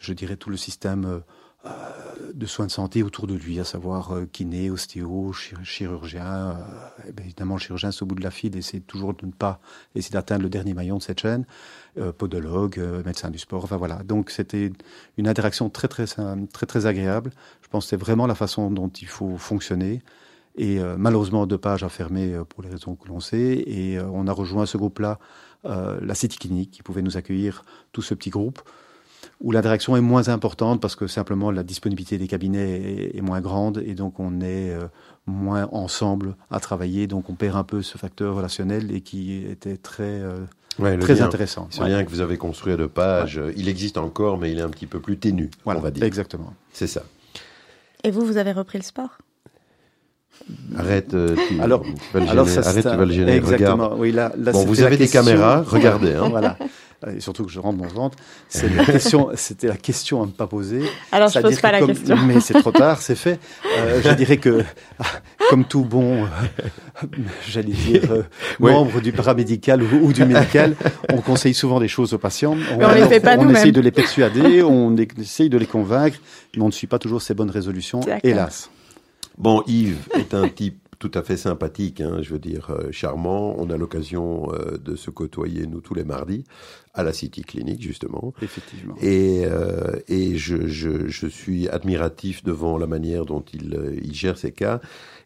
je 0.00 0.12
dirais, 0.12 0.36
tout 0.36 0.50
le 0.50 0.56
système 0.56 1.04
euh, 1.04 1.20
de 2.34 2.46
soins 2.46 2.66
de 2.66 2.70
santé 2.70 3.02
autour 3.02 3.26
de 3.26 3.34
lui, 3.34 3.60
à 3.60 3.64
savoir 3.64 4.12
euh, 4.12 4.26
kiné, 4.30 4.68
ostéo, 4.70 5.32
chirurgien. 5.32 6.56
Euh, 7.06 7.12
bien 7.12 7.24
évidemment, 7.24 7.54
le 7.54 7.60
chirurgien, 7.60 7.92
c'est 7.92 8.02
au 8.02 8.06
bout 8.06 8.16
de 8.16 8.22
la 8.22 8.30
file, 8.30 8.56
essaie 8.56 8.80
toujours 8.80 9.14
de 9.14 9.24
ne 9.24 9.32
pas 9.32 9.60
essayer 9.94 10.12
d'atteindre 10.12 10.42
le 10.42 10.48
dernier 10.48 10.74
maillon 10.74 10.98
de 10.98 11.02
cette 11.02 11.20
chaîne. 11.20 11.46
podologue, 12.18 12.78
médecin 13.06 13.30
du 13.30 13.38
sport, 13.38 13.64
enfin 13.64 13.76
voilà. 13.76 14.02
Donc 14.02 14.30
c'était 14.30 14.72
une 15.16 15.28
interaction 15.28 15.70
très 15.70 15.86
très 15.86 16.06
très 16.06 16.66
très 16.66 16.86
agréable. 16.86 17.30
Je 17.62 17.68
pense 17.68 17.84
que 17.84 17.90
c'est 17.90 17.96
vraiment 17.96 18.26
la 18.26 18.34
façon 18.34 18.70
dont 18.70 18.88
il 18.88 19.06
faut 19.06 19.36
fonctionner. 19.38 20.02
Et 20.56 20.80
malheureusement, 20.96 21.46
deux 21.46 21.58
pages 21.58 21.84
a 21.84 21.88
fermé 21.88 22.36
pour 22.48 22.62
les 22.62 22.70
raisons 22.70 22.96
que 22.96 23.08
l'on 23.08 23.20
sait. 23.20 23.62
Et 23.66 24.00
on 24.00 24.26
a 24.26 24.32
rejoint 24.32 24.66
ce 24.66 24.76
groupe-là, 24.76 25.18
la 25.64 26.14
City 26.14 26.36
Clinique, 26.38 26.72
qui 26.72 26.82
pouvait 26.82 27.02
nous 27.02 27.16
accueillir, 27.16 27.64
tout 27.92 28.02
ce 28.02 28.14
petit 28.14 28.30
groupe 28.30 28.60
où 29.44 29.52
l'interaction 29.52 29.94
est 29.94 30.00
moins 30.00 30.28
importante 30.28 30.80
parce 30.80 30.96
que 30.96 31.06
simplement 31.06 31.50
la 31.50 31.62
disponibilité 31.62 32.16
des 32.16 32.26
cabinets 32.26 33.10
est, 33.14 33.20
moins 33.20 33.42
grande 33.42 33.82
et 33.86 33.94
donc 33.94 34.18
on 34.18 34.40
est 34.40 34.70
euh, 34.70 34.88
moins 35.26 35.68
ensemble 35.70 36.34
à 36.50 36.60
travailler, 36.60 37.06
donc 37.06 37.28
on 37.28 37.34
perd 37.34 37.56
un 37.56 37.62
peu 37.62 37.82
ce 37.82 37.98
facteur 37.98 38.36
relationnel 38.36 38.90
et 38.90 39.02
qui 39.02 39.44
était 39.44 39.76
très 39.76 40.02
euh, 40.22 40.46
très 40.98 41.20
intéressant. 41.20 41.68
Ce 41.70 41.82
lien 41.82 42.02
que 42.04 42.10
vous 42.10 42.22
avez 42.22 42.38
construit 42.38 42.72
à 42.72 42.78
deux 42.78 42.88
pages, 42.88 43.38
il 43.54 43.68
existe 43.68 43.98
encore, 43.98 44.38
mais 44.38 44.50
il 44.50 44.58
est 44.58 44.62
un 44.62 44.70
petit 44.70 44.86
peu 44.86 44.98
plus 44.98 45.18
ténu, 45.18 45.50
on 45.66 45.74
va 45.74 45.90
dire. 45.90 46.04
Exactement. 46.04 46.54
C'est 46.72 46.86
ça. 46.86 47.02
Et 48.02 48.10
vous, 48.10 48.24
vous 48.24 48.38
avez 48.38 48.52
repris 48.52 48.78
le 48.78 48.84
sport? 48.84 49.18
Arrête, 50.76 51.14
euh, 51.14 51.36
tu, 51.48 51.60
alors, 51.60 51.82
vas 52.12 52.20
le 52.20 52.28
alors 52.28 52.48
ça, 52.48 52.60
Arrête, 52.60 52.82
tu 52.82 52.96
vas 52.96 53.04
le 53.04 53.12
gêner. 53.12 53.36
Exactement. 53.36 53.94
Oui, 53.96 54.12
là, 54.12 54.32
là, 54.36 54.52
bon, 54.52 54.64
vous 54.66 54.82
avez 54.82 54.96
des 54.96 55.08
caméras, 55.08 55.64
regardez. 55.66 56.12
Hein. 56.12 56.28
voilà. 56.30 56.58
et 57.14 57.20
surtout 57.20 57.44
que 57.44 57.50
je 57.50 57.60
rentre 57.60 57.78
mon 57.78 57.86
ventre, 57.86 58.18
c'est 58.48 58.68
la 58.74 58.84
question, 58.84 59.30
c'était 59.36 59.68
la 59.68 59.76
question 59.76 60.22
à 60.22 60.26
ne 60.26 60.32
pas 60.32 60.46
poser. 60.46 60.82
Alors 61.12 61.28
je 61.28 61.38
pose 61.40 61.60
pas 61.60 61.72
la 61.72 61.86
question. 61.86 62.16
Mais 62.26 62.40
c'est 62.40 62.54
trop 62.54 62.72
tard, 62.72 63.00
c'est 63.00 63.14
fait. 63.14 63.38
Euh, 63.78 64.02
je 64.04 64.10
dirais 64.10 64.36
que, 64.36 64.64
comme 65.48 65.64
tout 65.64 65.84
bon, 65.84 66.24
euh, 66.24 67.06
j'allais 67.48 67.72
dire, 67.72 68.02
euh, 68.10 68.22
membre 68.60 69.00
du 69.00 69.12
paramédical 69.12 69.82
ou, 69.82 70.12
du 70.12 70.24
médical, 70.26 70.76
on 71.12 71.22
conseille 71.22 71.54
souvent 71.54 71.80
des 71.80 71.88
choses 71.88 72.12
aux 72.12 72.18
patients. 72.18 72.56
On, 72.72 72.78
mais 72.78 72.84
on 72.84 72.94
les 72.94 73.06
fait 73.06 73.20
pas 73.20 73.36
On 73.38 73.48
essaye 73.48 73.72
de 73.72 73.80
les 73.80 73.92
persuader, 73.92 74.62
on 74.62 74.94
essaye 74.96 75.48
de 75.48 75.58
les 75.58 75.66
convaincre, 75.66 76.18
mais 76.54 76.62
on 76.62 76.66
ne 76.66 76.72
suit 76.72 76.86
pas 76.86 76.98
toujours 76.98 77.22
ces 77.22 77.32
bonnes 77.32 77.50
résolutions, 77.50 78.00
hélas. 78.22 78.68
Bon, 79.38 79.62
Yves 79.66 80.08
est 80.14 80.34
un 80.34 80.48
type 80.48 80.84
tout 80.98 81.10
à 81.18 81.22
fait 81.22 81.36
sympathique, 81.36 82.00
hein, 82.00 82.18
je 82.22 82.30
veux 82.30 82.38
dire 82.38 82.70
euh, 82.70 82.90
charmant. 82.90 83.54
On 83.58 83.68
a 83.68 83.76
l'occasion 83.76 84.50
euh, 84.52 84.78
de 84.78 84.96
se 84.96 85.10
côtoyer 85.10 85.66
nous 85.66 85.80
tous 85.80 85.92
les 85.92 86.04
mardis 86.04 86.44
à 86.94 87.02
la 87.02 87.12
City 87.12 87.42
Clinic 87.42 87.82
justement. 87.82 88.32
Effectivement. 88.40 88.94
Et, 89.02 89.42
euh, 89.44 89.98
et 90.08 90.36
je, 90.36 90.66
je, 90.66 91.08
je, 91.08 91.26
suis 91.26 91.68
admiratif 91.68 92.42
devant 92.42 92.78
la 92.78 92.86
manière 92.86 93.26
dont 93.26 93.44
il, 93.52 94.00
il 94.02 94.14
gère 94.14 94.38
ses 94.38 94.52
cas. 94.52 94.80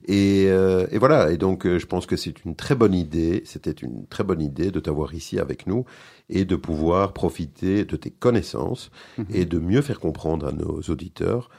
Et, 0.07 0.45
et 0.47 0.99
voilà. 0.99 1.31
Et 1.31 1.37
donc 1.37 1.67
je 1.67 1.87
pense 1.87 2.07
que 2.07 2.17
c'est 2.17 2.45
une 2.45 2.57
très 2.57 2.75
bonne 2.75 2.95
idée. 2.95 3.43
C'était 3.45 3.71
une 3.71 4.07
très 4.07 4.25
bonne 4.25 4.41
idée 4.41 4.71
de 4.71 4.81
t'avoir 4.81 5.15
ici 5.15 5.39
avec 5.39 5.67
nous 5.67 5.85
et 6.31 6.45
de 6.45 6.57
pouvoir 6.57 7.13
profiter 7.13 7.85
de 7.85 7.97
tes 7.97 8.11
connaissances 8.11 8.91
mhm. 9.19 9.27
et 9.33 9.45
de 9.45 9.59
mieux 9.59 9.83
faire 9.83 10.01
comprendre 10.01 10.47
à 10.47 10.53
nos 10.53 10.81
auditeurs 10.89 11.51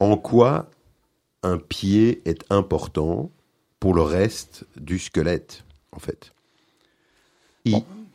en 0.00 0.16
quoi 0.16 0.70
un 1.42 1.58
pied 1.58 2.22
est 2.24 2.44
important 2.50 3.30
pour 3.78 3.94
le 3.94 4.02
reste 4.02 4.64
du 4.76 4.98
squelette, 4.98 5.64
en 5.92 5.98
fait. 5.98 6.32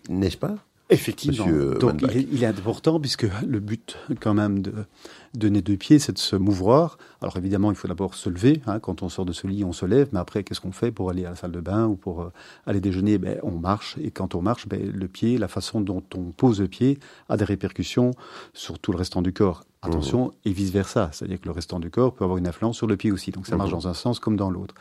N'est-ce 0.10 0.38
pas 0.38 0.58
Effectivement. 0.92 1.48
Donc 1.80 2.04
il 2.32 2.44
est, 2.44 2.46
important 2.46 3.00
puisque 3.00 3.26
le 3.44 3.60
but 3.60 3.98
quand 4.20 4.36
même 4.36 4.62
de 4.62 4.86
donner 5.34 5.64
deux 5.64 5.78
pieds, 5.78 5.98
c'est 5.98 6.12
de 6.12 6.20
se 6.20 6.36
mouvoir. 6.36 7.00
Alors 7.22 7.38
évidemment, 7.38 7.72
il 7.72 7.76
faut 7.76 7.88
d'abord 7.88 8.14
se 8.14 8.30
lever. 8.30 8.62
Hein. 8.68 8.80
Quand 8.80 9.02
on 9.02 9.10
sort 9.10 9.26
de 9.26 9.34
ce 9.34 9.48
lit, 9.48 9.64
on 9.64 9.74
se 9.74 9.88
lève. 9.88 10.10
Mais 10.12 10.20
après, 10.20 10.44
qu'est-ce 10.44 10.62
qu'on 10.62 10.72
fait 10.72 10.92
pour 10.92 11.10
aller 11.10 11.26
à 11.26 11.32
la 11.32 11.36
salle 11.36 11.52
de 11.52 11.60
bain 11.60 11.88
ou 11.88 11.96
pour 11.96 12.22
euh, 12.22 12.32
aller 12.68 12.82
déjeuner? 12.82 13.18
Ben, 13.18 13.40
On 13.42 13.58
marche. 13.58 13.98
Et 14.00 14.12
quand 14.12 14.36
on 14.36 14.44
marche, 14.44 14.68
ben, 14.68 14.92
le 14.92 15.08
pied, 15.08 15.40
la 15.40 15.48
façon 15.48 15.82
dont 15.82 16.04
on 16.14 16.26
pose 16.26 16.62
le 16.62 16.68
pied 16.68 17.00
a 17.30 17.38
des 17.38 17.46
répercussions 17.46 18.12
sur 18.54 18.78
tout 18.78 18.92
le 18.92 19.00
restant 19.00 19.24
du 19.24 19.34
corps. 19.34 19.64
Attention, 19.86 20.34
et 20.46 20.52
vice-versa. 20.52 21.10
C'est-à-dire 21.12 21.40
que 21.40 21.46
le 21.46 21.52
restant 21.52 21.80
du 21.80 21.90
corps 21.90 22.14
peut 22.14 22.24
avoir 22.24 22.38
une 22.38 22.48
influence 22.48 22.78
sur 22.78 22.88
le 22.88 22.98
pied 22.98 23.12
aussi. 23.12 23.32
Donc 23.32 23.48
ça 23.48 23.58
marche 23.58 23.72
dans 23.72 23.88
un 23.88 23.94
sens 23.94 24.20
comme 24.20 24.36
dans 24.36 24.50
l'autre. 24.50 24.76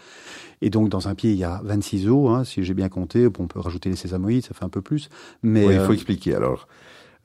Et 0.63 0.71
donc 0.71 0.89
dans 0.89 1.09
un 1.09 1.15
pied, 1.15 1.33
il 1.33 1.39
y 1.39 1.45
a 1.45 1.61
26 1.65 2.09
os, 2.09 2.31
hein, 2.31 2.45
si 2.45 2.65
j'ai 2.65 2.75
bien 2.75 2.89
compté. 2.89 3.27
on 3.27 3.47
peut 3.47 3.61
rajouter 3.61 3.91
les 3.91 3.97
sésamoïdes, 3.97 4.45
ça 4.45 4.55
fait 4.55 4.65
un 4.65 4.69
peu 4.69 4.83
plus. 4.83 5.09
Mais 5.43 5.65
il 5.65 5.81
faut 5.81 5.93
euh, 5.93 5.95
expliquer 5.95 6.35
alors. 6.35 6.67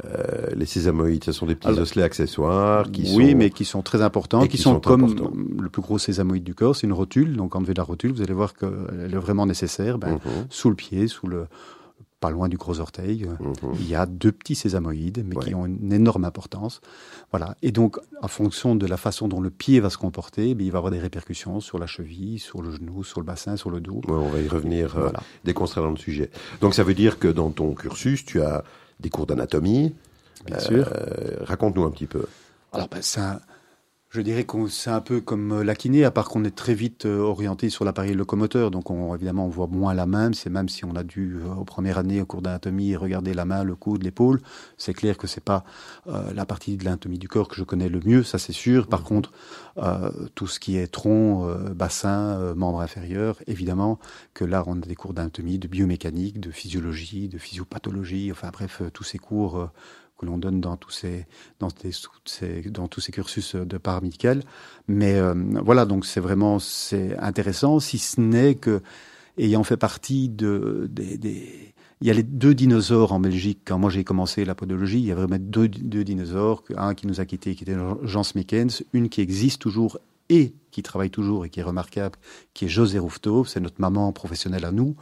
Euh, 0.06 0.48
les 0.56 0.66
sésamoïdes, 0.66 1.26
ce 1.26 1.34
sont 1.34 1.46
des 1.46 1.56
petits 1.56 1.78
osselets 1.78 2.04
accessoires 2.04 2.90
qui 2.90 3.14
oui, 3.16 3.36
mais 3.36 3.50
qui 3.50 3.66
sont 3.66 3.82
très 3.82 4.02
importants, 4.02 4.48
qui, 4.48 4.58
sont, 4.58 4.80
comme 4.80 5.14
le 5.60 5.68
plus 5.68 5.82
gros 5.82 5.98
sésamoïde 5.98 6.44
du 6.44 6.56
corps, 6.56 6.76
c'est 6.76 6.88
une 6.88 6.94
rotule. 6.94 7.36
Donc 7.36 7.56
enlever 7.56 7.74
la 7.74 7.84
rotule, 7.84 8.14
vous 8.14 8.22
allez 8.22 8.34
voir 8.34 8.54
qu'elle 8.54 9.12
est 9.12 9.18
vraiment 9.18 9.46
nécessaire. 9.46 9.98
Ben, 9.98 10.14
mhm. 10.14 10.20
Sous 10.50 10.70
le 10.70 10.76
pied, 10.76 11.08
sous 11.08 11.28
le 11.28 11.48
pas 12.20 12.32
loin 12.32 12.50
du 12.50 12.58
gros 12.58 12.80
orteil, 12.80 13.26
mhm. 13.40 13.54
il 13.76 13.88
y 13.88 13.96
a 13.96 14.06
deux 14.06 14.32
petits 14.32 14.56
sésamoïdes, 14.56 15.24
mais 15.26 15.36
qui 15.38 15.56
ont 15.56 15.66
une 15.66 15.94
énorme 15.94 16.26
importance. 16.26 16.82
Voilà. 17.32 17.56
Et 17.62 17.72
donc, 17.72 17.98
en 18.22 18.28
fonction 18.28 18.76
de 18.76 18.86
la 18.86 18.98
façon 18.98 19.28
dont 19.28 19.40
le 19.40 19.50
pied 19.50 19.80
va 19.80 19.90
se 19.90 19.98
comporter, 19.98 20.54
ben, 20.54 20.66
il 20.66 20.72
va 20.72 20.80
avoir 20.80 20.92
des 20.92 21.00
répercussions 21.00 21.60
sur 21.62 21.80
la 21.80 21.88
cheville, 21.88 22.40
sur 22.40 22.62
le 22.62 22.72
genou, 22.72 23.04
sur 23.04 23.22
le 23.22 23.26
bassin, 23.26 23.56
sur 23.56 23.70
le 23.70 23.80
dos. 23.80 24.02
on 24.08 24.30
va 24.30 24.40
y 24.40 24.48
revenir 24.48 24.98
euh, 24.98 25.10
dès 25.46 25.54
qu'on 25.54 25.66
sera 25.66 25.82
dans 25.82 25.92
le 25.92 25.98
sujet. 25.98 26.30
Donc, 26.62 26.74
ça 26.74 26.84
veut 26.84 26.94
dire 26.94 27.20
que 27.20 27.28
dans 27.28 27.52
ton 27.52 27.74
cursus, 27.74 28.26
tu 28.26 28.42
as 28.42 28.64
des 29.00 29.10
cours 29.10 29.26
d'anatomie. 29.26 29.96
Bien 30.46 30.60
sûr. 30.60 30.90
Euh, 30.94 31.38
raconte-nous 31.42 31.84
un 31.84 31.92
petit 31.92 32.08
peu. 32.08 32.26
Alors, 32.74 32.90
ben, 32.90 33.02
ça, 33.02 33.40
je 34.12 34.22
dirais 34.22 34.44
que 34.44 34.68
c'est 34.68 34.90
un 34.90 35.02
peu 35.02 35.22
comme 35.22 35.52
euh, 35.52 35.64
la 35.64 35.76
kiné, 35.76 36.04
à 36.04 36.10
part 36.10 36.30
qu'on 36.30 36.44
est 36.44 36.56
très 36.56 36.74
vite 36.74 37.06
euh, 37.06 37.20
orienté 37.20 37.70
sur 37.70 37.86
l'appareil 37.86 38.16
locomoteur. 38.16 38.72
Donc, 38.72 38.90
on, 38.90 39.14
évidemment, 39.14 39.46
on 39.46 39.50
voit 39.50 39.68
moins 39.68 39.94
la 39.94 40.08
main. 40.08 40.34
C'est 40.34 40.50
même 40.50 40.68
si 40.68 40.84
on 40.84 40.96
a 40.96 41.04
dû, 41.04 41.36
euh, 41.36 41.54
aux 41.54 41.64
premières 41.64 42.00
années, 42.00 42.20
au 42.20 42.26
cours 42.26 42.42
d'anatomie, 42.42 42.96
regarder 42.96 43.36
la 43.36 43.46
main, 43.46 43.64
le 43.64 43.76
coude, 43.76 44.02
l'épaule. 44.02 44.42
C'est 44.78 44.96
clair 44.96 45.16
que 45.18 45.28
c'est 45.28 45.44
pas 45.44 45.64
la 46.34 46.46
partie 46.46 46.78
de 46.78 46.86
l'anatomie 46.86 47.20
du 47.20 47.28
corps 47.28 47.48
que 47.48 47.56
je 47.56 47.64
connais 47.64 47.90
le 47.90 48.00
mieux, 48.04 48.24
ça 48.24 48.40
c'est 48.40 48.54
sûr. 48.54 48.88
Par 48.88 49.02
mmh. 49.02 49.04
contre, 49.04 49.32
tout 50.36 50.48
ce 50.48 50.60
qui 50.60 50.78
est 50.78 50.88
tronc, 50.88 51.48
bassin, 51.76 52.54
membre 52.56 52.82
inférieur, 52.82 53.38
évidemment 53.48 54.00
que 54.34 54.46
là, 54.46 54.64
on 54.68 54.78
a 54.78 54.86
des 54.86 54.96
cours 54.96 55.14
d'anatomie, 55.14 55.60
de 55.60 55.68
biomécanique, 55.68 56.40
de 56.40 56.52
physiologie, 56.52 57.28
de 57.28 57.38
physiopathologie. 57.38 58.32
Enfin 58.32 58.50
bref, 58.52 58.82
tous 58.94 59.04
ces 59.04 59.20
cours 59.20 59.70
que 60.20 60.26
l'on 60.26 60.38
donne 60.38 60.62
dans 60.62 60.78
tous 60.78 60.92
ces 60.92 61.26
dans, 61.60 61.70
ces, 62.26 62.62
dans 62.70 62.88
tous 62.88 63.02
ces 63.02 63.12
cursus 63.12 63.56
de 63.56 63.78
paramédical. 63.78 64.44
Mais 64.88 65.16
euh, 65.16 65.34
voilà, 65.64 65.86
donc 65.86 66.06
c'est 66.06 66.20
vraiment 66.20 66.60
c'est 66.60 67.18
intéressant, 67.18 67.80
si 67.80 67.98
ce 67.98 68.22
n'est 68.22 68.56
que 68.56 68.82
ayant 69.38 69.64
fait 69.64 69.78
partie 69.78 70.30
de 70.30 70.88
des, 70.92 71.74
il 72.02 72.08
y 72.08 72.12
a 72.12 72.14
les 72.14 72.24
deux 72.24 72.54
dinosaures 72.54 73.12
en 73.12 73.20
Belgique. 73.20 73.60
Quand 73.66 73.78
moi 73.78 73.90
j'ai 73.90 74.04
commencé 74.04 74.46
la 74.46 74.56
podologie, 74.56 75.00
il 75.00 75.06
y 75.06 75.12
avait 75.12 75.22
vraiment 75.22 75.44
deux, 75.44 75.68
deux 75.68 76.04
dinosaures. 76.04 76.64
Un 76.78 76.94
qui 76.94 77.08
nous 77.08 77.20
a 77.20 77.26
quittés, 77.26 77.56
qui 77.56 77.64
était 77.64 77.76
Jean 78.04 78.24
Smekens, 78.24 78.84
une 78.94 79.10
qui 79.10 79.22
existe 79.22 79.62
toujours 79.62 80.00
et 80.30 80.54
qui 80.72 80.82
travaille 80.84 81.10
toujours 81.10 81.46
et 81.46 81.50
qui 81.50 81.60
est 81.60 81.64
remarquable, 81.64 82.18
qui 82.54 82.66
est 82.66 82.70
José 82.70 83.00
Rouffetot, 83.00 83.46
c'est 83.46 83.60
notre 83.60 83.82
maman 83.82 84.14
professionnelle 84.14 84.64
à 84.64 84.72
nous. 84.72 84.96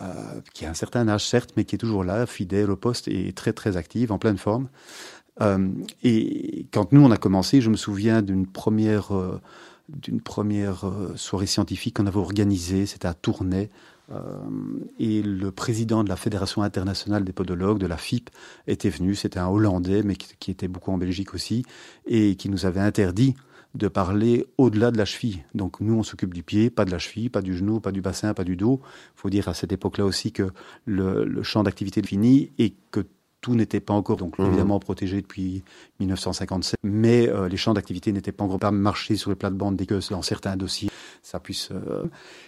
Euh, 0.00 0.40
qui 0.54 0.64
a 0.64 0.70
un 0.70 0.74
certain 0.74 1.06
âge 1.08 1.26
certes, 1.26 1.50
mais 1.56 1.64
qui 1.64 1.74
est 1.74 1.78
toujours 1.78 2.04
là, 2.04 2.24
fidèle 2.24 2.70
au 2.70 2.76
poste 2.76 3.06
et 3.08 3.32
très 3.32 3.52
très 3.52 3.76
active, 3.76 4.12
en 4.12 4.18
pleine 4.18 4.38
forme. 4.38 4.68
Euh, 5.42 5.68
et 6.02 6.66
quand 6.72 6.92
nous 6.92 7.02
on 7.02 7.10
a 7.10 7.18
commencé, 7.18 7.60
je 7.60 7.68
me 7.68 7.76
souviens 7.76 8.22
d'une 8.22 8.46
première 8.46 9.14
euh, 9.14 9.40
d'une 9.88 10.20
première 10.20 10.84
soirée 11.16 11.46
scientifique 11.46 11.96
qu'on 11.96 12.06
avait 12.06 12.16
organisée, 12.16 12.86
c'était 12.86 13.08
à 13.08 13.14
Tournai, 13.14 13.70
et 15.00 15.22
le 15.22 15.50
président 15.50 16.04
de 16.04 16.08
la 16.08 16.14
Fédération 16.14 16.62
internationale 16.62 17.24
des 17.24 17.32
podologues, 17.32 17.78
de 17.78 17.86
la 17.88 17.96
FIP, 17.96 18.30
était 18.68 18.88
venu. 18.88 19.16
C'était 19.16 19.40
un 19.40 19.48
Hollandais, 19.48 20.04
mais 20.04 20.14
qui, 20.14 20.52
était 20.52 20.68
beaucoup 20.68 20.92
en 20.92 20.98
Belgique 20.98 21.34
aussi, 21.34 21.64
et 22.06 22.36
qui 22.36 22.48
nous 22.48 22.66
avait 22.66 22.80
interdit 22.80 23.34
de 23.74 23.88
parler 23.88 24.46
au-delà 24.58 24.90
de 24.90 24.98
la 24.98 25.04
cheville. 25.04 25.44
Donc 25.54 25.80
nous, 25.80 25.94
on 25.94 26.02
s'occupe 26.02 26.34
du 26.34 26.42
pied, 26.42 26.70
pas 26.70 26.84
de 26.84 26.90
la 26.90 26.98
cheville, 26.98 27.30
pas 27.30 27.42
du 27.42 27.56
genou, 27.56 27.80
pas 27.80 27.92
du 27.92 28.00
bassin, 28.00 28.34
pas 28.34 28.44
du 28.44 28.56
dos. 28.56 28.80
Il 29.16 29.20
faut 29.20 29.30
dire 29.30 29.48
à 29.48 29.54
cette 29.54 29.72
époque-là 29.72 30.04
aussi 30.04 30.32
que 30.32 30.50
le, 30.84 31.42
champ 31.42 31.62
d'activité 31.62 32.00
est 32.00 32.06
fini 32.06 32.50
et 32.58 32.74
que 32.90 33.06
tout 33.40 33.54
n'était 33.54 33.80
pas 33.80 33.94
encore, 33.94 34.16
donc 34.16 34.38
mmh. 34.38 34.44
évidemment 34.44 34.78
protégé 34.80 35.22
depuis 35.22 35.64
1957, 36.00 36.78
mais 36.82 37.26
euh, 37.28 37.48
les 37.48 37.56
champs 37.56 37.72
d'activité 37.72 38.12
n'étaient 38.12 38.32
pas 38.32 38.44
encore 38.44 38.58
pas 38.58 38.70
marchés 38.70 39.16
sur 39.16 39.30
les 39.30 39.36
plates-bandes 39.36 39.76
dès 39.76 39.86
que 39.86 39.98
dans 40.10 40.20
certains 40.20 40.56
dossiers, 40.56 40.90
ça 41.22 41.40
puisse. 41.40 41.70
Euh, 41.70 42.04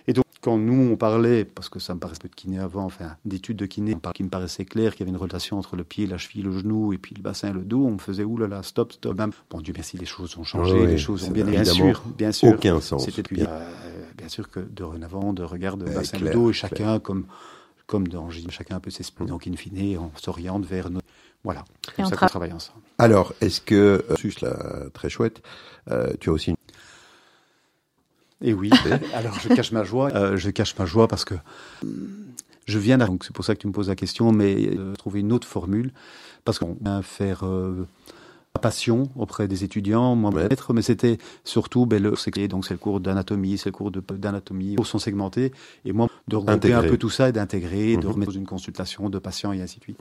et 0.06 0.12
donc 0.12 0.26
quand 0.42 0.58
nous 0.58 0.92
on 0.92 0.96
parlait, 0.96 1.44
parce 1.44 1.68
que 1.68 1.78
ça 1.78 1.94
me 1.94 2.00
paraissait 2.00 2.20
peu 2.20 2.28
de 2.28 2.34
kiné 2.34 2.58
avant, 2.58 2.84
enfin 2.84 3.16
d'études 3.24 3.56
de 3.56 3.66
kiné, 3.66 3.96
qui 4.12 4.24
me 4.24 4.28
paraissait 4.28 4.64
clair 4.64 4.92
qu'il 4.92 5.00
y 5.00 5.02
avait 5.04 5.16
une 5.16 5.22
relation 5.22 5.58
entre 5.58 5.76
le 5.76 5.84
pied, 5.84 6.06
la 6.06 6.18
cheville, 6.18 6.42
le 6.42 6.52
genou, 6.52 6.92
et 6.92 6.98
puis 6.98 7.14
le 7.14 7.22
bassin 7.22 7.50
et 7.50 7.52
le 7.52 7.62
dos, 7.62 7.86
on 7.86 7.92
me 7.92 7.98
faisait 7.98 8.24
oulala, 8.24 8.62
stop, 8.62 8.92
stop. 8.92 9.18
Bon 9.48 9.60
Dieu 9.60 9.72
merci, 9.74 9.96
les 9.96 10.04
choses 10.04 10.36
ont 10.36 10.44
changé, 10.44 10.86
les 10.86 10.98
choses 10.98 11.24
ont 11.24 11.30
bien, 11.30 11.44
bien 11.44 11.64
sûr, 11.64 12.02
bien 12.18 12.32
sûr, 12.32 12.50
aucun 12.50 12.80
sens. 12.80 13.04
C'était 13.04 13.22
bien, 13.34 13.48
bien 14.18 14.28
sûr 14.28 14.50
que 14.50 14.60
dorénavant, 14.60 15.32
de 15.32 15.44
regarder 15.44 15.86
le 15.86 15.94
bassin 15.94 16.18
et 16.18 16.20
le 16.20 16.30
dos, 16.32 16.50
et 16.50 16.52
chacun 16.52 16.98
comme 16.98 17.24
comme 17.86 18.08
dans 18.08 18.30
chacun 18.30 18.76
un 18.76 18.80
peu 18.80 18.90
ses 18.90 19.04
donc 19.26 19.46
in 19.46 19.54
fine, 19.54 19.98
on 19.98 20.10
s'oriente 20.16 20.64
vers 20.64 20.88
nos... 20.88 21.00
Voilà, 21.44 21.64
c'est 21.96 22.06
ça 22.06 22.16
qu'on 22.16 22.26
travaille 22.26 22.52
ensemble. 22.52 22.80
Alors, 22.98 23.34
est-ce 23.40 23.60
que, 23.60 24.04
euh, 24.08 24.30
là, 24.40 24.88
très 24.94 25.10
chouette, 25.10 25.42
euh, 25.90 26.12
tu 26.20 26.30
as 26.30 26.32
aussi 26.32 26.50
une 26.50 26.56
et 28.42 28.52
oui, 28.52 28.70
alors 29.14 29.38
je 29.40 29.48
cache 29.48 29.72
ma 29.72 29.84
joie. 29.84 30.10
Euh, 30.14 30.36
je 30.36 30.50
cache 30.50 30.76
ma 30.78 30.86
joie 30.86 31.08
parce 31.08 31.24
que 31.24 31.34
je 32.66 32.78
viens, 32.78 32.98
donc 32.98 33.24
c'est 33.24 33.34
pour 33.34 33.44
ça 33.44 33.54
que 33.54 33.60
tu 33.60 33.66
me 33.66 33.72
poses 33.72 33.88
la 33.88 33.96
question, 33.96 34.32
mais 34.32 34.76
euh, 34.76 34.94
trouver 34.94 35.20
une 35.20 35.32
autre 35.32 35.46
formule 35.46 35.92
parce 36.44 36.58
qu'on 36.58 36.76
vient 36.80 37.02
faire 37.02 37.44
euh, 37.44 37.86
passion 38.60 39.10
auprès 39.16 39.48
des 39.48 39.64
étudiants, 39.64 40.14
moi 40.14 40.30
être, 40.50 40.72
mais 40.72 40.82
c'était 40.82 41.18
surtout 41.44 41.86
ben, 41.86 42.02
le 42.02 42.14
donc 42.48 42.66
c'est 42.66 42.74
le 42.74 42.78
cours 42.78 43.00
d'anatomie, 43.00 43.58
c'est 43.58 43.70
le 43.70 43.72
cours 43.72 43.90
d'anatomie, 43.90 44.70
les 44.70 44.76
cours 44.76 44.86
sont 44.86 44.98
segmentés 44.98 45.52
et 45.84 45.92
moi 45.92 46.08
de 46.28 46.36
regrouper 46.36 46.72
un 46.72 46.82
peu 46.82 46.96
tout 46.96 47.10
ça 47.10 47.28
et 47.28 47.32
d'intégrer, 47.32 47.96
de 47.96 48.06
mhm. 48.06 48.12
remettre 48.12 48.36
une 48.36 48.46
consultation 48.46 49.08
de 49.08 49.18
patients 49.18 49.52
et 49.52 49.62
ainsi 49.62 49.78
de 49.78 49.84
suite. 49.84 49.98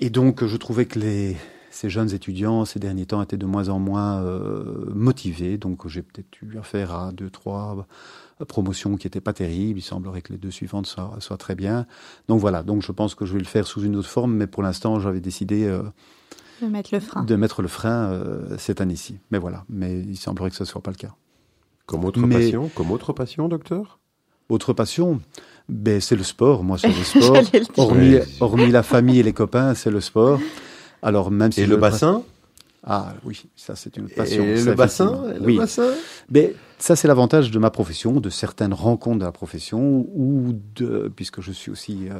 Et 0.00 0.10
donc 0.10 0.44
je 0.44 0.56
trouvais 0.56 0.86
que 0.86 0.98
les 0.98 1.36
ces 1.72 1.88
jeunes 1.90 2.12
étudiants, 2.12 2.64
ces 2.64 2.78
derniers 2.78 3.06
temps, 3.06 3.22
étaient 3.22 3.36
de 3.36 3.46
moins 3.46 3.68
en 3.68 3.78
moins 3.78 4.22
euh, 4.22 4.84
motivés. 4.94 5.56
Donc 5.56 5.88
j'ai 5.88 6.02
peut-être 6.02 6.28
eu 6.42 6.58
affaire 6.58 6.94
à 6.94 7.12
deux, 7.12 7.30
trois 7.30 7.86
promotions 8.46 8.96
qui 8.96 9.06
n'étaient 9.06 9.20
pas 9.20 9.32
terribles. 9.32 9.78
Il 9.78 9.82
semblerait 9.82 10.22
que 10.22 10.32
les 10.32 10.38
deux 10.38 10.50
suivantes 10.50 10.86
soient, 10.86 11.36
très 11.38 11.54
bien. 11.54 11.86
Donc 12.28 12.40
voilà, 12.40 12.62
donc 12.62 12.82
je 12.82 12.92
pense 12.92 13.14
que 13.14 13.24
je 13.24 13.32
vais 13.32 13.38
le 13.38 13.46
faire 13.46 13.66
sous 13.66 13.82
une 13.82 13.96
autre 13.96 14.08
forme, 14.08 14.34
mais 14.34 14.46
pour 14.46 14.62
l'instant, 14.62 15.00
j'avais 15.00 15.20
décidé... 15.20 15.64
Euh, 15.64 15.82
de 16.60 16.68
mettre 16.68 16.90
le 16.92 17.00
frein. 17.00 17.24
De 17.24 17.36
mettre 17.36 17.62
le 17.62 17.68
frein 17.68 18.12
euh, 18.12 18.56
cette 18.58 18.80
année-ci. 18.80 19.18
Mais 19.30 19.38
voilà, 19.38 19.64
mais 19.68 19.98
il 19.98 20.16
semblerait 20.16 20.50
que 20.50 20.56
ce 20.56 20.62
ne 20.62 20.68
soit 20.68 20.82
pas 20.82 20.92
le 20.92 20.96
cas. 20.96 21.14
Comme 21.86 22.04
autre 22.04 22.24
passion 22.26 22.70
Comme 22.74 22.92
autre 22.92 23.12
passion, 23.12 23.48
docteur? 23.48 23.98
Autre 24.48 24.72
passion? 24.72 25.20
Ben, 25.68 26.00
c'est 26.00 26.16
le 26.16 26.22
sport. 26.22 26.62
Moi, 26.62 26.78
c'est 26.78 26.88
le 26.88 26.94
sport. 27.04 27.36
hormis, 27.76 28.18
hormis 28.40 28.70
la 28.70 28.82
famille 28.82 29.18
et 29.20 29.22
les 29.22 29.32
copains, 29.32 29.74
c'est 29.74 29.90
le 29.90 30.00
sport. 30.00 30.38
Alors 31.02 31.30
même 31.30 31.52
si 31.52 31.62
et 31.62 31.66
le 31.66 31.76
bassin? 31.76 32.22
Ah 32.84 33.14
oui, 33.22 33.44
ça 33.54 33.76
c'est 33.76 33.96
une 33.96 34.08
passion. 34.08 34.44
Et 34.44 34.60
le 34.60 34.74
bassin, 34.74 35.22
oui. 35.40 35.60
Mais 36.30 36.54
ça 36.78 36.96
c'est 36.96 37.06
l'avantage 37.06 37.52
de 37.52 37.58
ma 37.60 37.70
profession, 37.70 38.18
de 38.18 38.28
certaines 38.28 38.74
rencontres 38.74 39.20
de 39.20 39.24
la 39.24 39.30
profession, 39.30 40.04
ou 40.14 40.52
de 40.74 41.10
puisque 41.14 41.40
je 41.40 41.52
suis 41.52 41.70
aussi 41.70 42.08
euh, 42.08 42.18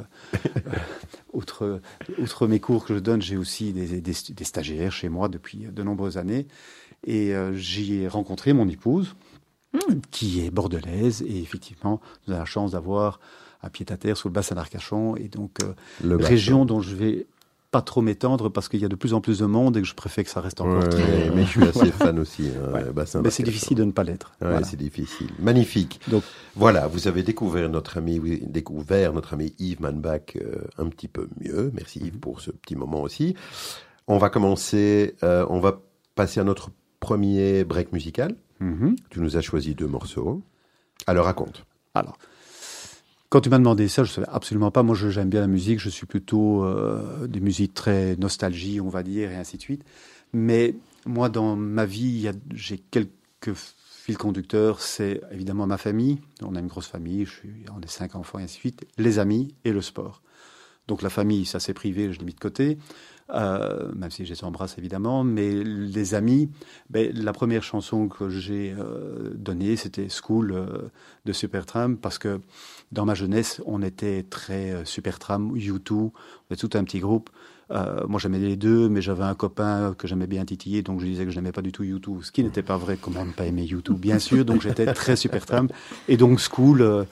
outre 1.33 1.81
outre 2.17 2.47
mes 2.47 2.61
cours 2.61 2.85
que 2.85 2.93
je 2.93 2.99
donne, 2.99 3.21
j'ai 3.21 3.35
aussi 3.35 3.73
des, 3.73 3.99
des, 3.99 4.43
stagiaires 4.45 4.93
chez 4.93 5.09
moi 5.09 5.27
depuis 5.27 5.67
de 5.69 5.83
nombreuses 5.83 6.17
années, 6.17 6.47
et 7.05 7.35
euh, 7.35 7.53
j'y 7.55 7.95
ai 7.95 8.07
rencontré 8.07 8.53
mon 8.53 8.69
épouse 8.69 9.15
hmm. 9.73 9.99
qui 10.11 10.45
est 10.45 10.49
bordelaise, 10.49 11.23
et 11.23 11.41
effectivement 11.41 11.99
nous 12.25 12.33
avons 12.33 12.39
la 12.39 12.45
chance 12.45 12.71
d'avoir 12.71 13.19
à 13.61 13.69
pied 13.69 13.85
à 13.89 13.97
terre 13.97 14.15
sur 14.15 14.29
le 14.29 14.33
bassin 14.33 14.55
d'Arcachon, 14.55 15.17
et 15.17 15.27
donc 15.27 15.57
euh, 15.61 16.15
région 16.17 16.63
dont 16.63 16.79
je 16.79 16.95
vais 16.95 17.27
pas 17.73 17.81
trop 17.81 18.01
m'étendre 18.01 18.49
parce 18.49 18.69
qu'il 18.69 18.79
y 18.79 18.85
a 18.85 18.87
de 18.87 18.95
plus 18.95 19.15
en 19.15 19.19
plus 19.19 19.39
de 19.39 19.47
monde 19.47 19.75
et 19.77 19.81
que 19.81 19.87
je 19.87 19.95
préfère 19.95 20.23
que 20.23 20.29
ça 20.29 20.41
reste 20.41 20.61
encore 20.61 20.87
très. 20.87 21.31
Mais 21.31 21.43
je 21.43 21.49
suis 21.49 21.63
assez 21.63 21.91
fan 21.91 22.19
aussi. 22.19 22.47
Hein, 22.47 23.19
mais 23.23 23.31
c'est 23.31 23.41
difficile 23.41 23.75
de 23.75 23.83
ne 23.83 23.91
pas 23.91 24.03
l'être. 24.03 24.31
C'est 24.63 24.77
difficile. 24.77 25.31
Magnifique. 25.39 25.99
Donc 26.07 26.23
voilà, 26.55 26.85
vous 26.85 27.07
avez 27.07 27.23
découvert 27.23 27.67
notre 27.69 27.97
ami, 27.97 28.19
découvert 28.45 29.11
notre 29.11 29.33
ami 29.33 29.55
Yves 29.57 29.81
Manbach 29.81 30.35
euh, 30.35 30.61
un 30.77 30.87
petit 30.87 31.07
peu 31.07 31.27
mieux. 31.41 31.71
Merci 31.73 31.99
Yves 31.99 32.19
pour 32.19 32.41
ce 32.41 32.51
petit 32.51 32.75
moment 32.75 33.01
aussi. 33.01 33.35
On 34.07 34.19
va 34.19 34.29
commencer. 34.29 35.15
Euh, 35.23 35.43
on 35.49 35.59
va 35.59 35.81
passer 36.13 36.39
à 36.39 36.43
notre 36.43 36.69
premier 36.99 37.63
break 37.63 37.91
musical. 37.91 38.35
Mm-hmm. 38.61 38.95
Tu 39.09 39.19
nous 39.19 39.35
as 39.35 39.41
choisi 39.41 39.73
deux 39.73 39.87
morceaux. 39.87 40.43
Alors 41.07 41.25
raconte. 41.25 41.65
Alors. 41.95 42.19
Quand 43.33 43.41
tu 43.41 43.49
m'as 43.49 43.57
demandé 43.57 43.87
ça, 43.87 44.03
je 44.03 44.11
ne 44.11 44.13
savais 44.13 44.27
absolument 44.31 44.69
pas. 44.69 44.83
Moi, 44.83 44.95
j'aime 44.95 45.27
bien 45.27 45.41
la 45.41 45.47
musique. 45.47 45.79
Je 45.79 45.89
suis 45.89 46.05
plutôt 46.05 46.63
euh, 46.65 47.25
des 47.25 47.39
musiques 47.39 47.73
très 47.73 48.15
nostalgie, 48.17 48.79
on 48.79 48.89
va 48.89 49.01
dire, 49.01 49.31
et 49.31 49.35
ainsi 49.35 49.57
de 49.57 49.61
suite. 49.63 49.83
Mais 50.33 50.75
moi, 51.07 51.29
dans 51.29 51.55
ma 51.55 51.87
vie, 51.87 52.29
j'ai 52.53 52.77
quelques 52.77 53.55
fils 53.55 54.17
conducteurs. 54.17 54.81
C'est 54.81 55.19
évidemment 55.31 55.65
ma 55.65 55.79
famille. 55.79 56.19
On 56.43 56.55
a 56.55 56.59
une 56.59 56.67
grosse 56.67 56.85
famille. 56.85 57.25
Je 57.25 57.31
suis, 57.31 57.65
on 57.75 57.81
est 57.81 57.89
cinq 57.89 58.13
enfants 58.13 58.37
et 58.37 58.43
ainsi 58.43 58.57
de 58.57 58.59
suite. 58.59 58.85
Les 58.99 59.17
amis 59.17 59.55
et 59.65 59.73
le 59.73 59.81
sport. 59.81 60.21
Donc 60.87 61.01
la 61.01 61.09
famille, 61.09 61.45
ça 61.45 61.59
c'est 61.59 61.73
privé, 61.73 62.11
je 62.11 62.19
l'ai 62.19 62.25
mis 62.25 62.33
de 62.33 62.39
côté. 62.39 62.77
Euh, 63.29 63.89
même 63.95 64.11
si 64.11 64.25
je 64.25 64.33
les 64.33 64.43
embrasse 64.43 64.77
évidemment, 64.77 65.23
mais 65.23 65.63
les 65.63 66.13
amis, 66.13 66.49
ben, 66.89 67.09
la 67.15 67.31
première 67.31 67.63
chanson 67.63 68.09
que 68.09 68.29
j'ai 68.29 68.75
euh, 68.77 69.31
donnée, 69.33 69.77
c'était 69.77 70.07
School 70.09 70.51
euh, 70.51 70.89
de 71.23 71.31
Supertram, 71.31 71.97
parce 71.97 72.17
que 72.17 72.41
dans 72.93 73.05
ma 73.05 73.15
jeunesse, 73.15 73.61
on 73.65 73.81
était 73.81 74.23
très 74.23 74.85
Supertram, 74.85 75.55
U2, 75.55 75.91
on 75.91 76.11
était 76.51 76.67
tout 76.67 76.77
un 76.77 76.83
petit 76.83 76.99
groupe. 76.99 77.29
moi, 78.07 78.19
j'aimais 78.19 78.39
les 78.39 78.55
deux, 78.55 78.87
mais 78.87 79.01
j'avais 79.01 79.23
un 79.23 79.35
copain 79.35 79.95
que 79.97 80.07
j'aimais 80.07 80.27
bien 80.27 80.45
titiller, 80.45 80.81
donc 80.83 80.99
je 80.99 81.05
disais 81.05 81.25
que 81.25 81.31
je 81.31 81.35
n'aimais 81.35 81.51
pas 81.51 81.61
du 81.61 81.71
tout 81.71 81.83
U2, 81.83 82.23
ce 82.23 82.31
qui 82.31 82.43
n'était 82.43 82.63
pas 82.63 82.77
vrai, 82.77 82.97
comment 83.01 83.25
ne 83.25 83.31
pas 83.31 83.45
aimer 83.45 83.65
U2, 83.65 83.93
bien 83.93 84.19
sûr, 84.19 84.45
donc 84.45 84.61
j'étais 84.61 84.85
très 84.93 85.15
Supertram. 85.15 85.67
Et 86.07 86.17
donc 86.17 86.39
School, 86.39 87.05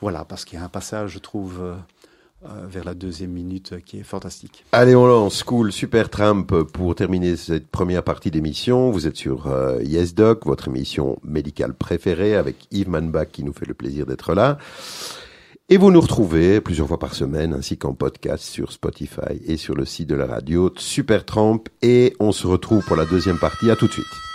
voilà, 0.00 0.24
parce 0.24 0.44
qu'il 0.44 0.58
y 0.58 0.62
a 0.62 0.64
un 0.64 0.70
passage, 0.70 1.12
je 1.12 1.18
trouve 1.18 1.60
euh, 2.44 2.66
vers 2.68 2.84
la 2.84 2.92
deuxième 2.92 3.30
minute 3.30 3.82
qui 3.86 3.98
est 3.98 4.02
fantastique. 4.02 4.66
Allez, 4.72 4.94
on 4.94 5.06
lance 5.06 5.42
Cool 5.42 5.72
Super 5.72 6.10
Tramp 6.10 6.44
pour 6.44 6.94
terminer 6.94 7.34
cette 7.34 7.66
première 7.66 8.02
partie 8.02 8.30
d'émission. 8.30 8.90
Vous 8.90 9.06
êtes 9.06 9.16
sur 9.16 9.46
euh, 9.46 9.82
Yes 9.82 10.14
Doc, 10.14 10.44
votre 10.44 10.68
émission 10.68 11.18
médicale 11.24 11.72
préférée 11.72 12.36
avec 12.36 12.68
Yves 12.70 12.90
Manbach 12.90 13.28
qui 13.32 13.42
nous 13.42 13.54
fait 13.54 13.64
le 13.64 13.72
plaisir 13.72 14.04
d'être 14.04 14.34
là. 14.34 14.58
Et 15.68 15.78
vous 15.78 15.90
nous 15.90 16.00
retrouvez 16.00 16.60
plusieurs 16.60 16.86
fois 16.86 17.00
par 17.00 17.16
semaine 17.16 17.52
ainsi 17.52 17.76
qu'en 17.76 17.92
podcast 17.92 18.44
sur 18.44 18.70
Spotify 18.70 19.34
et 19.48 19.56
sur 19.56 19.74
le 19.74 19.84
site 19.84 20.08
de 20.08 20.14
la 20.14 20.26
radio 20.26 20.72
Super 20.76 21.24
Tramp. 21.24 21.64
Et 21.82 22.14
on 22.20 22.30
se 22.30 22.46
retrouve 22.46 22.84
pour 22.84 22.94
la 22.94 23.04
deuxième 23.04 23.38
partie. 23.38 23.68
À 23.68 23.74
tout 23.74 23.88
de 23.88 23.92
suite. 23.92 24.25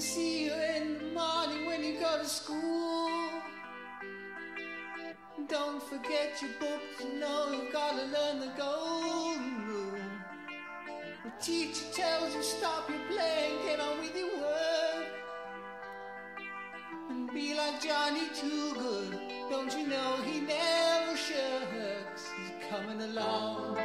see 0.00 0.44
you 0.44 0.52
in 0.52 0.98
the 0.98 1.04
morning 1.12 1.66
when 1.66 1.82
you 1.82 1.98
go 1.98 2.18
to 2.18 2.28
school. 2.28 3.28
Don't 5.48 5.82
forget 5.82 6.40
your 6.40 6.52
book, 6.60 6.80
you 7.00 7.18
know 7.18 7.50
you've 7.50 7.72
gotta 7.72 8.04
learn 8.04 8.38
the 8.38 8.52
golden 8.56 9.66
rule. 9.66 10.00
The 11.24 11.32
teacher 11.42 11.84
tells 11.92 12.34
you 12.34 12.42
stop 12.42 12.88
your 12.88 12.98
play 13.08 13.50
and 13.52 13.64
get 13.64 13.80
on 13.80 13.98
with 13.98 14.16
your 14.16 14.36
work. 14.36 15.06
And 17.10 17.32
be 17.32 17.54
like 17.54 17.82
Johnny 17.82 18.28
Too 18.34 18.74
Good, 18.74 19.18
don't 19.50 19.76
you 19.76 19.86
know 19.88 20.16
he 20.24 20.40
never 20.40 21.16
shirks? 21.16 22.30
He's 22.36 22.52
coming 22.70 23.00
along. 23.00 23.78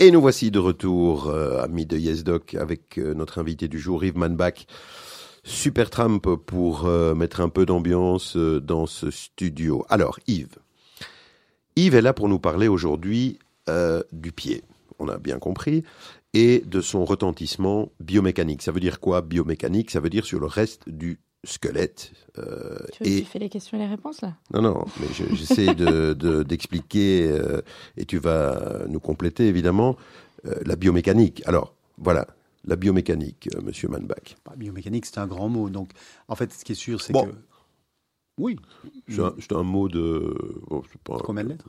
Et 0.00 0.12
nous 0.12 0.20
voici 0.20 0.52
de 0.52 0.60
retour, 0.60 1.26
euh, 1.26 1.60
amis 1.60 1.84
de 1.84 1.98
YesDoc, 1.98 2.54
avec 2.54 2.98
euh, 2.98 3.14
notre 3.14 3.40
invité 3.40 3.66
du 3.66 3.80
jour, 3.80 4.04
Yves 4.04 4.16
Manbach. 4.16 4.68
Super 5.42 5.90
Trump 5.90 6.22
pour 6.46 6.86
euh, 6.86 7.16
mettre 7.16 7.40
un 7.40 7.48
peu 7.48 7.66
d'ambiance 7.66 8.36
dans 8.36 8.86
ce 8.86 9.10
studio. 9.10 9.84
Alors, 9.88 10.20
Yves. 10.28 10.58
Yves 11.74 11.96
est 11.96 12.02
là 12.02 12.12
pour 12.12 12.28
nous 12.28 12.38
parler 12.38 12.68
aujourd'hui 12.68 13.40
du 14.12 14.32
pied, 14.32 14.62
on 14.98 15.08
a 15.08 15.18
bien 15.18 15.38
compris, 15.38 15.84
et 16.32 16.62
de 16.64 16.80
son 16.80 17.04
retentissement 17.04 17.92
biomécanique. 18.00 18.62
Ça 18.62 18.72
veut 18.72 18.80
dire 18.80 18.98
quoi 18.98 19.20
biomécanique? 19.20 19.90
Ça 19.90 20.00
veut 20.00 20.08
dire 20.08 20.24
sur 20.24 20.40
le 20.40 20.46
reste 20.46 20.88
du 20.88 21.18
squelette. 21.44 22.12
Euh, 22.38 22.78
tu 22.92 23.04
et... 23.04 23.24
fais 23.24 23.38
les 23.38 23.48
questions 23.48 23.78
et 23.78 23.80
les 23.80 23.86
réponses 23.86 24.20
là? 24.20 24.34
Non, 24.52 24.62
non, 24.62 24.84
mais 25.00 25.06
j'essaie 25.34 25.74
d'expliquer 26.44 27.28
euh, 27.30 27.62
et 27.96 28.04
tu 28.04 28.18
vas 28.18 28.84
nous 28.88 29.00
compléter 29.00 29.46
évidemment 29.46 29.96
euh, 30.46 30.54
la 30.64 30.76
biomécanique. 30.76 31.42
Alors, 31.46 31.74
voilà, 31.96 32.26
la 32.64 32.76
biomécanique, 32.76 33.48
Monsieur 33.62 33.88
Manbach. 33.88 34.36
Bah, 34.44 34.52
biomécanique, 34.56 35.06
c'est 35.06 35.18
un 35.18 35.26
grand 35.26 35.48
mot. 35.48 35.70
Donc, 35.70 35.90
en 36.28 36.34
fait, 36.34 36.52
ce 36.52 36.64
qui 36.64 36.72
est 36.72 36.76
sûr, 36.76 37.00
c'est 37.00 37.12
que 37.12 37.18
Oui. 38.38 38.56
C'est 39.08 39.52
un, 39.52 39.62
mot 39.62 39.88
de. 39.88 40.34
Combien 41.24 41.44
de 41.44 41.50
lettres 41.50 41.68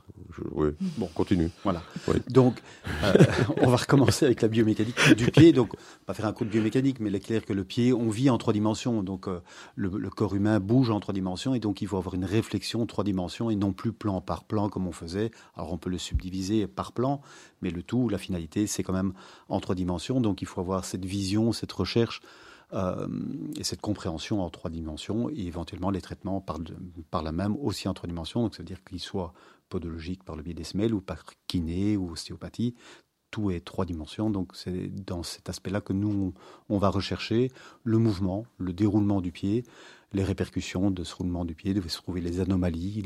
Oui. 0.52 0.68
Bon, 0.98 1.08
continue. 1.14 1.50
Voilà. 1.64 1.82
Donc, 2.28 2.62
euh, 3.02 3.12
on 3.60 3.68
va 3.68 3.76
recommencer 3.76 4.26
avec 4.26 4.40
la 4.42 4.48
biomécanique 4.48 5.14
du 5.16 5.30
pied. 5.30 5.52
Donc, 5.52 5.74
on 5.74 5.78
va 6.08 6.14
faire 6.14 6.26
un 6.26 6.32
coup 6.32 6.44
de 6.44 6.50
biomécanique, 6.50 7.00
mais 7.00 7.10
il 7.10 7.14
est 7.14 7.20
clair 7.20 7.44
que 7.44 7.52
le 7.52 7.64
pied, 7.64 7.92
on 7.92 8.08
vit 8.08 8.30
en 8.30 8.38
trois 8.38 8.52
dimensions. 8.52 9.02
Donc, 9.02 9.26
euh, 9.26 9.40
le, 9.74 9.90
corps 10.10 10.34
humain 10.34 10.60
bouge 10.60 10.90
en 10.90 11.00
trois 11.00 11.14
dimensions, 11.14 11.54
et 11.54 11.60
donc 11.60 11.82
il 11.82 11.88
faut 11.88 11.96
avoir 11.96 12.14
une 12.14 12.24
réflexion 12.24 12.82
en 12.82 12.86
trois 12.86 13.04
dimensions 13.04 13.50
et 13.50 13.56
non 13.56 13.72
plus 13.72 13.92
plan 13.92 14.20
par 14.20 14.44
plan 14.44 14.68
comme 14.68 14.86
on 14.86 14.92
faisait. 14.92 15.30
Alors, 15.56 15.72
on 15.72 15.78
peut 15.78 15.90
le 15.90 15.98
subdiviser 15.98 16.66
par 16.66 16.92
plan, 16.92 17.20
mais 17.62 17.70
le 17.70 17.82
tout, 17.82 18.08
la 18.08 18.18
finalité, 18.18 18.66
c'est 18.66 18.82
quand 18.82 18.92
même 18.92 19.12
en 19.48 19.60
trois 19.60 19.74
dimensions. 19.74 20.20
Donc, 20.20 20.42
il 20.42 20.46
faut 20.46 20.60
avoir 20.60 20.84
cette 20.84 21.04
vision, 21.04 21.52
cette 21.52 21.72
recherche 21.72 22.20
euh, 22.72 23.08
et 23.56 23.64
cette 23.64 23.80
compréhension 23.80 24.42
en 24.42 24.50
trois 24.50 24.70
dimensions, 24.70 25.28
et 25.30 25.46
éventuellement 25.46 25.90
les 25.90 26.00
traitements 26.00 26.40
par, 26.40 27.22
la 27.22 27.32
même 27.32 27.56
aussi 27.56 27.88
en 27.88 27.94
trois 27.94 28.06
dimensions, 28.06 28.42
donc 28.42 28.54
ça 28.54 28.62
veut 28.62 28.66
dire 28.66 28.84
qu'ils 28.84 29.00
soient 29.00 29.32
podologiques 29.68 30.24
par 30.24 30.36
le 30.36 30.42
biais 30.42 30.54
des 30.54 30.64
semelles 30.64 30.94
ou 30.94 31.00
par 31.00 31.24
kiné 31.46 31.96
ou 31.96 32.12
ostéopathie, 32.12 32.74
tout 33.30 33.50
est 33.50 33.64
trois 33.64 33.84
dimensions. 33.84 34.30
Donc 34.30 34.52
c'est 34.54 34.88
dans 35.06 35.22
cet 35.22 35.48
aspect-là 35.48 35.80
que 35.80 35.92
nous, 35.92 36.34
on 36.68 36.78
va 36.78 36.88
rechercher 36.88 37.50
le 37.84 37.98
mouvement, 37.98 38.46
le 38.58 38.72
déroulement 38.72 39.20
du 39.20 39.32
pied, 39.32 39.64
les 40.12 40.24
répercussions 40.24 40.90
de 40.90 41.04
ce 41.04 41.14
roulement 41.14 41.44
du 41.44 41.54
pied, 41.54 41.72
de 41.72 41.88
se 41.88 41.98
trouver 41.98 42.20
les 42.20 42.40
anomalies, 42.40 43.02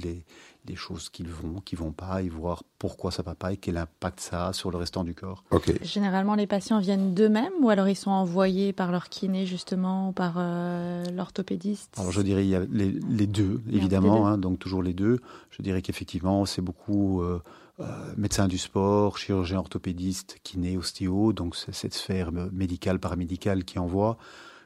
les, 0.66 0.76
choses 0.76 1.08
qui 1.10 1.22
vont, 1.22 1.60
qui 1.60 1.76
vont 1.76 1.92
pas, 1.92 2.22
et 2.22 2.28
voir 2.28 2.64
pourquoi 2.78 3.10
ça 3.10 3.22
va 3.22 3.34
pas 3.34 3.52
et 3.52 3.56
quel 3.56 3.76
impact 3.76 4.20
ça 4.20 4.48
a 4.48 4.52
sur 4.52 4.70
le 4.70 4.78
restant 4.78 5.04
du 5.04 5.14
corps. 5.14 5.44
Généralement, 5.82 6.34
les 6.34 6.46
patients 6.46 6.80
viennent 6.80 7.14
d'eux-mêmes 7.14 7.52
ou 7.60 7.68
alors 7.68 7.88
ils 7.88 7.96
sont 7.96 8.10
envoyés 8.10 8.72
par 8.72 8.90
leur 8.90 9.08
kiné 9.08 9.46
justement 9.46 10.08
ou 10.08 10.12
par 10.12 10.34
euh, 10.38 11.04
l'orthopédiste? 11.12 11.94
Alors 11.98 12.10
je 12.10 12.22
dirais 12.22 12.44
il 12.44 12.48
y 12.48 12.56
a 12.56 12.64
les, 12.70 13.26
deux, 13.26 13.60
évidemment, 13.70 14.26
hein, 14.26 14.38
donc 14.38 14.58
toujours 14.58 14.82
les 14.82 14.94
deux. 14.94 15.20
Je 15.50 15.62
dirais 15.62 15.82
qu'effectivement, 15.82 16.46
c'est 16.46 16.62
beaucoup 16.62 17.22
euh, 17.22 17.40
euh, 17.80 17.84
médecins 18.16 18.48
du 18.48 18.58
sport, 18.58 19.18
chirurgien 19.18 19.58
orthopédiste, 19.58 20.38
kiné, 20.42 20.76
ostéo, 20.76 21.32
donc 21.32 21.56
cette 21.56 21.94
sphère 21.94 22.30
médicale, 22.32 22.98
paramédicale 22.98 23.64
qui 23.64 23.78
envoie. 23.78 24.18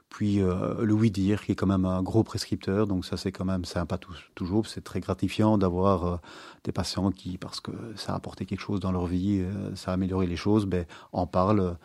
Puis 0.09 0.41
euh, 0.41 0.83
le 0.83 0.95
oui 0.95 1.11
dire 1.11 1.43
qui 1.43 1.53
est 1.53 1.55
quand 1.55 1.67
même 1.67 1.85
un 1.85 2.03
gros 2.03 2.23
prescripteur, 2.23 2.87
donc 2.87 3.05
ça 3.05 3.17
c'est 3.17 3.31
quand 3.31 3.45
même 3.45 3.65
sympa 3.65 3.99
toujours, 4.35 4.67
c'est 4.67 4.83
très 4.83 5.01
gratifiant 5.01 5.59
d'avoir 5.59 6.07
euh, 6.07 6.17
des 6.65 6.73
patients 6.73 7.11
qui, 7.11 7.37
parce 7.37 7.61
que 7.61 7.73
ça 7.95 8.13
a 8.13 8.17
apporté 8.17 8.47
quelque 8.47 8.61
chose 8.61 8.81
dans 8.81 8.93
leur 8.93 9.07
vie, 9.07 9.41
euh, 9.41 9.75
ça 9.77 9.91
a 9.91 9.95
amélioré 9.95 10.27
les 10.27 10.37
choses, 10.37 10.67
ben, 10.67 10.87
en 11.13 11.27
parlent. 11.27 11.77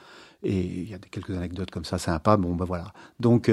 Et 0.46 0.60
il 0.60 0.90
y 0.90 0.94
a 0.94 0.98
quelques 0.98 1.32
anecdotes 1.32 1.72
comme 1.72 1.86
ça 1.86 1.98
sympas. 1.98 2.36
Bon, 2.36 2.54
ben 2.54 2.66
voilà. 2.66 2.92
Donc 3.22 3.50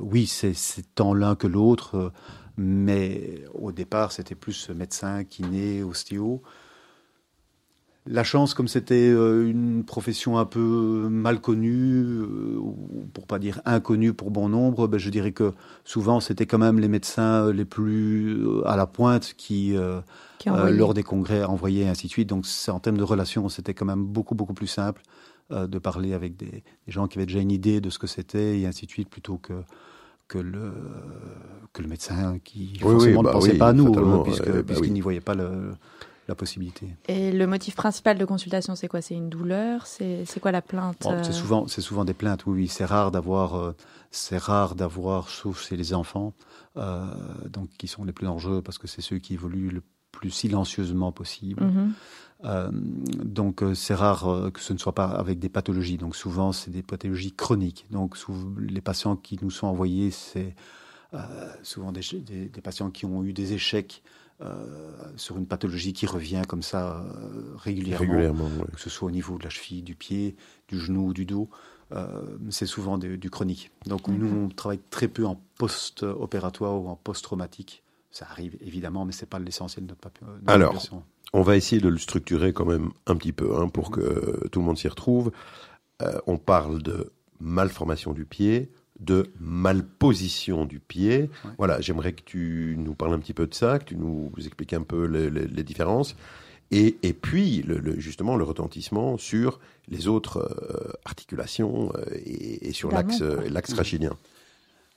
oui, 0.00 0.26
c'est 0.26 0.54
tant 0.94 1.12
l'un 1.12 1.34
que 1.34 1.46
l'autre, 1.46 2.10
mais 2.56 3.44
au 3.54 3.72
départ 3.72 4.12
c'était 4.12 4.34
plus 4.34 4.70
médecin, 4.70 5.24
kiné, 5.24 5.82
ostéo. 5.82 6.42
La 8.06 8.22
chance, 8.22 8.52
comme 8.52 8.68
c'était 8.68 9.08
euh, 9.08 9.48
une 9.48 9.82
profession 9.82 10.36
un 10.36 10.44
peu 10.44 11.08
mal 11.10 11.40
connue, 11.40 12.02
euh, 12.04 12.60
pour 13.14 13.26
pas 13.26 13.38
dire 13.38 13.62
inconnue 13.64 14.12
pour 14.12 14.30
bon 14.30 14.50
nombre, 14.50 14.86
ben 14.88 14.98
je 14.98 15.08
dirais 15.08 15.32
que 15.32 15.54
souvent 15.84 16.20
c'était 16.20 16.44
quand 16.44 16.58
même 16.58 16.78
les 16.78 16.88
médecins 16.88 17.50
les 17.50 17.64
plus 17.64 18.46
euh, 18.46 18.62
à 18.68 18.76
la 18.76 18.86
pointe 18.86 19.32
qui, 19.38 19.74
lors 20.44 20.92
des 20.92 21.02
congrès, 21.02 21.44
envoyaient 21.44 21.84
et 21.84 21.88
ainsi 21.88 22.08
de 22.08 22.12
suite. 22.12 22.28
Donc 22.28 22.44
en 22.68 22.78
termes 22.78 22.98
de 22.98 23.04
relations, 23.04 23.48
c'était 23.48 23.72
quand 23.72 23.86
même 23.86 24.04
beaucoup 24.04 24.34
beaucoup 24.34 24.54
plus 24.54 24.66
simple 24.66 25.00
de 25.50 25.78
parler 25.78 26.14
avec 26.14 26.36
des, 26.36 26.62
gens 26.88 27.06
qui 27.06 27.18
avaient 27.18 27.26
déjà 27.26 27.40
une 27.40 27.52
idée 27.52 27.80
de 27.80 27.88
ce 27.88 27.98
que 27.98 28.06
c'était 28.06 28.60
et 28.60 28.66
ainsi 28.66 28.84
de 28.84 28.90
suite, 28.90 29.08
plutôt 29.08 29.38
que 29.38 29.54
que 30.34 30.38
le 30.38 30.72
que 31.72 31.82
le 31.82 31.88
médecin 31.88 32.38
qui 32.42 32.78
forcément 32.78 33.22
ne 33.22 33.26
bah 33.26 33.32
pensait 33.32 33.54
pas 33.54 33.68
à 33.68 33.72
nous, 33.72 34.22
puisque, 34.22 34.50
bah 34.50 34.62
puisqu'il 34.64 34.92
n'y 34.92 35.00
voyait 35.00 35.20
pas 35.20 35.34
le 35.34 35.72
la 36.26 36.34
possibilité. 36.34 36.96
Et 37.06 37.32
le 37.32 37.46
motif 37.46 37.74
principal 37.74 38.16
de 38.16 38.24
consultation, 38.24 38.74
c'est 38.74 38.88
quoi? 38.88 39.02
C'est 39.02 39.14
une 39.14 39.28
douleur? 39.28 39.86
C'est 39.86 40.40
quoi 40.40 40.52
la 40.52 40.62
plainte 40.62 40.96
C'est 41.02 41.08
euh? 41.08 41.32
souvent, 41.32 41.68
c'est 41.68 41.82
souvent 41.82 42.06
des 42.06 42.14
plaintes. 42.14 42.46
Oui, 42.46 42.54
oui. 42.62 42.68
C'est 42.68 42.86
rare 42.86 43.10
d'avoir, 43.10 43.56
euh, 43.56 43.72
c'est 44.10 44.38
rare 44.38 44.74
d'avoir, 44.74 45.28
sauf 45.28 45.62
chez 45.68 45.76
les 45.76 45.92
enfants, 45.92 46.32
euh, 46.78 47.04
donc 47.50 47.68
qui 47.76 47.88
sont 47.88 48.04
les 48.04 48.12
plus 48.12 48.26
dangereux 48.26 48.62
parce 48.62 48.78
que 48.78 48.86
c'est 48.86 49.02
ceux 49.02 49.18
qui 49.18 49.34
évoluent 49.34 49.70
le 49.70 49.82
plus 50.12 50.30
silencieusement 50.30 51.12
possible. 51.12 51.62
Mhm. 52.44 53.02
donc 53.24 53.64
c'est 53.74 53.94
rare 53.94 54.50
que 54.52 54.60
ce 54.60 54.74
ne 54.74 54.78
soit 54.78 54.94
pas 54.94 55.06
avec 55.06 55.38
des 55.38 55.48
pathologies. 55.48 55.96
Donc 55.96 56.14
souvent 56.14 56.52
c'est 56.52 56.70
des 56.70 56.82
pathologies 56.82 57.32
chroniques. 57.32 57.86
Donc 57.90 58.16
les 58.58 58.80
patients 58.80 59.16
qui 59.16 59.38
nous 59.42 59.50
sont 59.50 59.66
envoyés, 59.66 60.10
c'est 60.10 60.54
souvent 61.62 61.92
des, 61.92 62.00
des, 62.48 62.60
patients 62.60 62.90
qui 62.90 63.06
ont 63.06 63.22
eu 63.24 63.32
des 63.32 63.52
échecs 63.52 64.02
euh, 64.40 65.12
sur 65.16 65.36
une 65.38 65.46
pathologie 65.46 65.92
qui 65.92 66.06
revient 66.06 66.42
comme 66.48 66.62
ça 66.62 66.98
euh, 66.98 67.54
régulièrement, 67.56 68.50
que 68.72 68.80
ce 68.80 68.90
soit 68.90 69.06
au 69.06 69.12
niveau 69.12 69.38
de 69.38 69.44
la 69.44 69.50
cheville, 69.50 69.84
du 69.84 69.94
pied, 69.94 70.34
du 70.66 70.80
genou, 70.80 71.12
du 71.12 71.24
dos. 71.24 71.48
Euh, 71.92 72.36
c'est 72.50 72.66
souvent 72.66 72.98
du 72.98 73.30
chronique. 73.30 73.70
Donc 73.86 74.08
nous, 74.08 74.46
on 74.46 74.48
travaille 74.48 74.80
très 74.90 75.06
peu 75.06 75.24
en 75.24 75.40
post-opératoire 75.56 76.82
ou 76.82 76.88
en 76.88 76.96
post-traumatique. 76.96 77.84
Ça 78.10 78.26
arrive 78.28 78.56
évidemment, 78.60 79.04
mais 79.04 79.12
c'est 79.12 79.26
pas 79.26 79.38
l'essentiel 79.38 79.86
de 79.86 79.90
notre, 79.90 80.00
population. 80.00 80.46
Alors, 80.48 81.04
on 81.34 81.42
va 81.42 81.56
essayer 81.56 81.82
de 81.82 81.88
le 81.88 81.98
structurer 81.98 82.54
quand 82.54 82.64
même 82.64 82.90
un 83.06 83.16
petit 83.16 83.32
peu 83.32 83.54
hein, 83.56 83.68
pour 83.68 83.90
que 83.90 84.48
tout 84.48 84.60
le 84.60 84.64
monde 84.64 84.78
s'y 84.78 84.88
retrouve. 84.88 85.30
on 86.26 86.38
parle 86.38 86.82
de 86.82 87.12
malformation 87.40 88.12
du 88.12 88.24
pied, 88.24 88.70
de 89.00 89.32
malposition 89.40 90.64
du 90.64 90.80
pied. 90.80 91.30
Voilà, 91.58 91.80
j'aimerais 91.80 92.12
que 92.12 92.22
tu 92.22 92.76
nous 92.78 92.94
parles 92.94 93.14
un 93.14 93.18
petit 93.18 93.34
peu 93.34 93.46
de 93.46 93.54
ça, 93.54 93.78
que 93.78 93.84
tu 93.84 93.96
nous 93.96 94.32
expliques 94.38 94.72
un 94.72 94.82
peu 94.82 95.06
les, 95.06 95.62
différences. 95.62 96.16
Et, 96.70 96.96
et 97.02 97.12
puis, 97.12 97.62
le, 97.62 98.00
justement, 98.00 98.36
le 98.36 98.44
retentissement 98.44 99.18
sur 99.18 99.60
les 99.86 100.08
autres 100.08 100.38
euh, 100.38 100.92
articulations 101.04 101.92
euh, 101.94 102.04
et, 102.24 102.72
sur 102.72 102.90
l'axe 102.90 103.20
l'axe 103.20 103.74
rachidien. 103.74 104.16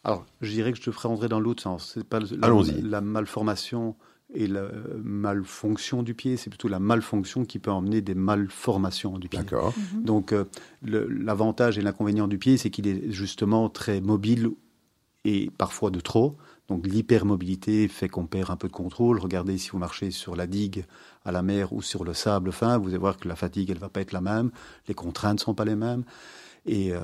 Alors, 0.03 0.25
je 0.41 0.51
dirais 0.51 0.71
que 0.71 0.77
je 0.77 0.83
te 0.83 0.91
ferai 0.91 1.09
rentrer 1.09 1.27
dans 1.27 1.41
l'autre 1.41 1.61
sens. 1.61 1.91
C'est 1.93 2.07
pas 2.07 2.19
la, 2.19 2.49
la 2.81 3.01
malformation 3.01 3.95
et 4.33 4.47
la 4.47 4.67
malfonction 5.01 6.03
du 6.03 6.13
pied, 6.13 6.35
c'est 6.35 6.49
plutôt 6.49 6.67
la 6.67 6.79
malfonction 6.79 7.45
qui 7.45 7.59
peut 7.59 7.71
emmener 7.71 8.01
des 8.01 8.15
malformations 8.15 9.17
du 9.17 9.29
pied. 9.29 9.39
D'accord. 9.39 9.73
Mhm. 9.93 10.03
Donc 10.03 10.33
euh, 10.33 10.45
l'avantage 10.81 11.77
et 11.77 11.81
l'inconvénient 11.81 12.27
du 12.27 12.37
pied, 12.37 12.57
c'est 12.57 12.69
qu'il 12.69 12.87
est 12.87 13.11
justement 13.11 13.69
très 13.69 14.01
mobile 14.01 14.49
et 15.23 15.49
parfois 15.57 15.91
de 15.91 16.01
trop. 16.01 16.35
Donc 16.67 16.85
l'hypermobilité 16.85 17.87
fait 17.87 18.09
qu'on 18.09 18.27
perd 18.27 18.51
un 18.51 18.57
peu 18.57 18.67
de 18.67 18.73
contrôle. 18.73 19.19
Regardez 19.19 19.57
si 19.57 19.69
vous 19.69 19.77
marchez 19.77 20.11
sur 20.11 20.35
la 20.35 20.45
digue 20.45 20.83
à 21.23 21.31
la 21.31 21.41
mer 21.41 21.71
ou 21.71 21.81
sur 21.81 22.03
le 22.03 22.13
sable 22.13 22.51
fin, 22.51 22.77
vous 22.77 22.89
allez 22.89 22.97
voir 22.97 23.17
que 23.17 23.29
la 23.29 23.37
fatigue, 23.37 23.69
elle 23.69 23.79
va 23.79 23.89
pas 23.89 24.01
être 24.01 24.11
la 24.11 24.21
même, 24.21 24.51
les 24.89 24.93
contraintes 24.93 25.39
ne 25.39 25.43
sont 25.43 25.53
pas 25.53 25.65
les 25.65 25.75
mêmes. 25.75 26.03
Et 26.65 26.91
euh, 26.91 26.99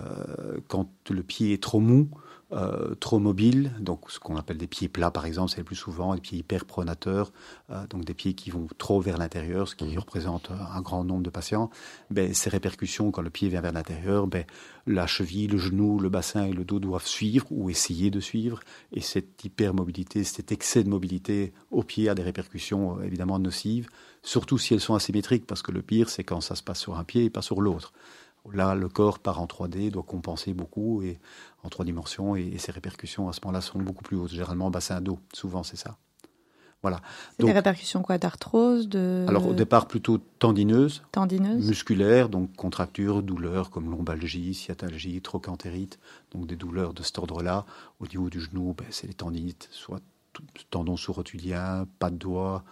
quand 0.67 0.89
le 1.09 1.23
pied 1.23 1.53
est 1.53 1.63
trop 1.63 1.79
mou, 1.79 2.09
euh, 2.53 2.93
trop 2.95 3.17
mobiles, 3.17 3.71
donc 3.79 4.11
ce 4.11 4.19
qu'on 4.19 4.37
appelle 4.37 4.57
des 4.57 4.67
pieds 4.67 4.87
plats 4.87 5.09
par 5.09 5.25
exemple, 5.25 5.49
c'est 5.49 5.57
le 5.57 5.63
plus 5.63 5.75
souvent 5.75 6.13
des 6.13 6.21
pieds 6.21 6.37
hyperpronateurs, 6.37 7.31
euh, 7.71 7.87
donc 7.87 8.05
des 8.05 8.13
pieds 8.13 8.35
qui 8.35 8.51
vont 8.51 8.67
trop 8.77 9.01
vers 9.01 9.17
l'intérieur, 9.17 9.67
ce 9.67 9.75
qui 9.75 9.97
représente 9.97 10.51
un 10.51 10.81
grand 10.81 11.03
nombre 11.03 11.23
de 11.23 11.31
patients. 11.31 11.71
Ben, 12.11 12.33
ces 12.33 12.51
répercussions, 12.51 13.09
quand 13.11 13.23
le 13.23 13.31
pied 13.31 13.49
vient 13.49 13.61
vers 13.61 13.73
l'intérieur, 13.73 14.27
ben, 14.27 14.45
la 14.85 15.07
cheville, 15.07 15.47
le 15.47 15.57
genou, 15.57 15.99
le 15.99 16.09
bassin 16.09 16.45
et 16.45 16.53
le 16.53 16.63
dos 16.63 16.79
doivent 16.79 17.07
suivre 17.07 17.47
ou 17.49 17.71
essayer 17.71 18.11
de 18.11 18.19
suivre, 18.19 18.59
et 18.91 19.01
cette 19.01 19.43
hypermobilité, 19.43 20.23
cet 20.23 20.51
excès 20.51 20.83
de 20.83 20.89
mobilité 20.89 21.53
au 21.71 21.81
pied 21.81 22.07
a 22.07 22.13
des 22.13 22.23
répercussions 22.23 22.99
euh, 22.99 23.03
évidemment 23.03 23.39
nocives, 23.39 23.89
surtout 24.21 24.59
si 24.59 24.75
elles 24.75 24.79
sont 24.79 24.95
asymétriques, 24.95 25.47
parce 25.47 25.63
que 25.63 25.71
le 25.71 25.81
pire 25.81 26.09
c'est 26.09 26.23
quand 26.23 26.41
ça 26.41 26.55
se 26.55 26.61
passe 26.61 26.79
sur 26.79 26.97
un 26.97 27.03
pied 27.03 27.25
et 27.25 27.29
pas 27.31 27.41
sur 27.41 27.61
l'autre. 27.61 27.93
Là, 28.51 28.75
le 28.75 28.89
corps 28.89 29.19
part 29.19 29.39
en 29.39 29.45
3D, 29.45 29.89
doit 29.89 30.03
compenser 30.03 30.53
beaucoup 30.53 31.01
et 31.01 31.17
en 31.63 31.69
trois 31.69 31.85
dimensions 31.85 32.35
et, 32.35 32.57
ses 32.57 32.71
répercussions 32.71 33.29
à 33.29 33.33
ce 33.33 33.39
moment-là 33.43 33.61
sont 33.61 33.79
beaucoup 33.79 34.03
plus 34.03 34.17
hautes. 34.17 34.31
Généralement, 34.31 34.69
bassin 34.69 35.01
dos, 35.01 35.19
souvent 35.33 35.63
c'est 35.63 35.77
ça. 35.77 35.97
Voilà. 36.81 36.99
C'est 37.39 37.45
des 37.45 37.53
répercussions 37.53 38.01
quoi 38.01 38.17
D'arthrose 38.17 38.89
de... 38.89 39.25
Alors 39.29 39.47
au 39.47 39.53
départ 39.53 39.87
plutôt 39.87 40.17
tendineuses, 40.17 41.01
tendineuses, 41.13 41.65
musculaires, 41.65 42.27
donc 42.27 42.53
contractures, 42.57 43.23
douleurs 43.23 43.69
comme 43.69 43.89
lombalgie, 43.89 44.53
sciatalgie, 44.53 45.21
trochantérite, 45.21 45.97
donc 46.33 46.45
des 46.45 46.57
douleurs 46.57 46.93
de 46.93 47.01
cet 47.01 47.19
ordre-là. 47.19 47.65
Au 48.01 48.07
niveau 48.07 48.29
du 48.29 48.41
genou, 48.41 48.75
ben, 48.77 48.87
c'est 48.89 49.07
les 49.07 49.13
tendinites, 49.13 49.69
soit 49.71 50.01
tendons 50.71 50.97
sous-rotuliens, 50.97 51.87
pas 51.99 52.09
de 52.09 52.17
doigts, 52.17 52.65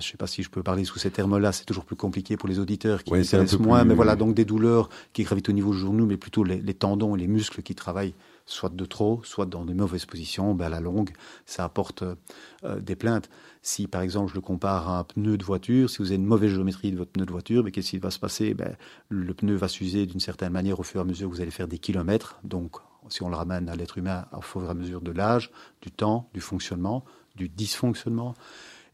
je 0.00 0.06
ne 0.06 0.10
sais 0.10 0.16
pas 0.16 0.26
si 0.26 0.42
je 0.42 0.50
peux 0.50 0.62
parler 0.62 0.84
sous 0.84 0.98
ces 0.98 1.10
termes-là, 1.10 1.52
c'est 1.52 1.64
toujours 1.64 1.84
plus 1.84 1.96
compliqué 1.96 2.36
pour 2.36 2.48
les 2.48 2.58
auditeurs 2.58 3.04
qui 3.04 3.10
connaissent 3.10 3.58
moins, 3.58 3.84
mais 3.84 3.94
voilà, 3.94 4.16
donc 4.16 4.34
des 4.34 4.44
douleurs 4.44 4.88
qui 5.12 5.22
gravitent 5.22 5.48
au 5.48 5.52
niveau 5.52 5.72
du 5.72 5.78
genou, 5.78 6.06
mais 6.06 6.16
plutôt 6.16 6.42
les, 6.44 6.74
tendons 6.74 7.14
et 7.14 7.18
les 7.18 7.28
muscles 7.28 7.62
qui 7.62 7.74
travaillent 7.74 8.14
soit 8.46 8.74
de 8.74 8.84
trop, 8.84 9.20
soit 9.24 9.46
dans 9.46 9.64
de 9.64 9.72
mauvaises 9.72 10.04
positions, 10.04 10.54
ben 10.54 10.66
à 10.66 10.68
la 10.68 10.80
longue, 10.80 11.12
ça 11.46 11.64
apporte 11.64 12.02
euh, 12.02 12.80
des 12.80 12.96
plaintes. 12.96 13.30
Si 13.62 13.86
par 13.86 14.02
exemple 14.02 14.30
je 14.30 14.34
le 14.34 14.42
compare 14.42 14.88
à 14.88 14.98
un 14.98 15.04
pneu 15.04 15.38
de 15.38 15.44
voiture, 15.44 15.88
si 15.88 15.98
vous 15.98 16.08
avez 16.08 16.16
une 16.16 16.26
mauvaise 16.26 16.52
géométrie 16.52 16.92
de 16.92 16.98
votre 16.98 17.12
pneu 17.12 17.24
de 17.24 17.30
voiture, 17.30 17.62
ben, 17.62 17.70
qu'est-ce 17.70 17.90
qui 17.90 17.98
va 17.98 18.10
se 18.10 18.18
passer? 18.18 18.52
Ben, 18.52 18.76
Le 19.08 19.32
pneu 19.32 19.54
va 19.54 19.68
s'user 19.68 20.04
d'une 20.04 20.20
certaine 20.20 20.52
manière 20.52 20.78
au 20.78 20.82
fur 20.82 21.00
et 21.00 21.02
à 21.02 21.06
mesure 21.06 21.30
que 21.30 21.34
vous 21.34 21.40
allez 21.40 21.50
faire 21.50 21.68
des 21.68 21.78
kilomètres, 21.78 22.38
donc 22.44 22.76
si 23.08 23.22
on 23.22 23.28
le 23.28 23.36
ramène 23.36 23.68
à 23.68 23.76
l'être 23.76 23.98
humain 23.98 24.26
au 24.36 24.40
fur 24.40 24.64
et 24.64 24.68
à 24.68 24.74
mesure 24.74 25.00
de 25.00 25.12
l'âge, 25.12 25.50
du 25.80 25.90
temps, 25.90 26.28
du 26.34 26.40
fonctionnement, 26.40 27.04
du 27.36 27.48
dysfonctionnement. 27.48 28.34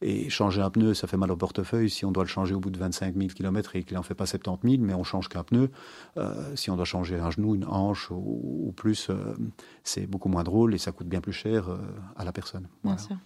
Et 0.03 0.31
changer 0.31 0.63
un 0.63 0.71
pneu, 0.71 0.95
ça 0.95 1.07
fait 1.07 1.19
mal 1.19 1.31
au 1.31 1.37
portefeuille 1.37 1.91
si 1.91 2.07
on 2.07 2.13
doit 2.13 2.25
le 2.25 2.29
changer 2.29 2.55
au 2.55 2.61
bout 2.61 2.71
de 2.71 2.79
25 2.79 3.15
000 3.17 3.29
km 3.29 3.77
et 3.77 3.83
qu'il 3.83 3.97
n'en 3.97 4.03
fait 4.03 4.15
pas 4.15 4.27
70 4.27 4.77
000, 4.77 4.83
mais 4.83 4.95
on 4.95 5.05
change 5.05 5.29
qu'un 5.29 5.43
pneu. 5.43 5.71
Euh, 6.17 6.57
si 6.57 6.71
on 6.71 6.77
doit 6.77 6.87
changer 6.87 7.19
un 7.19 7.31
genou, 7.31 7.55
une 7.55 7.67
hanche 7.67 8.11
ou, 8.11 8.73
plus, 8.77 9.11
euh, 9.11 9.37
c'est 9.85 10.07
beaucoup 10.07 10.31
moins 10.31 10.43
drôle 10.43 10.75
et 10.75 10.79
ça 10.79 10.93
coûte 10.93 11.07
bien 11.07 11.21
plus 11.21 11.35
cher 11.35 11.69
euh, 11.69 11.77
à 12.17 12.25
la 12.25 12.33
personne. 12.33 12.67
Bien 12.83 12.97
sûr. 12.97 13.17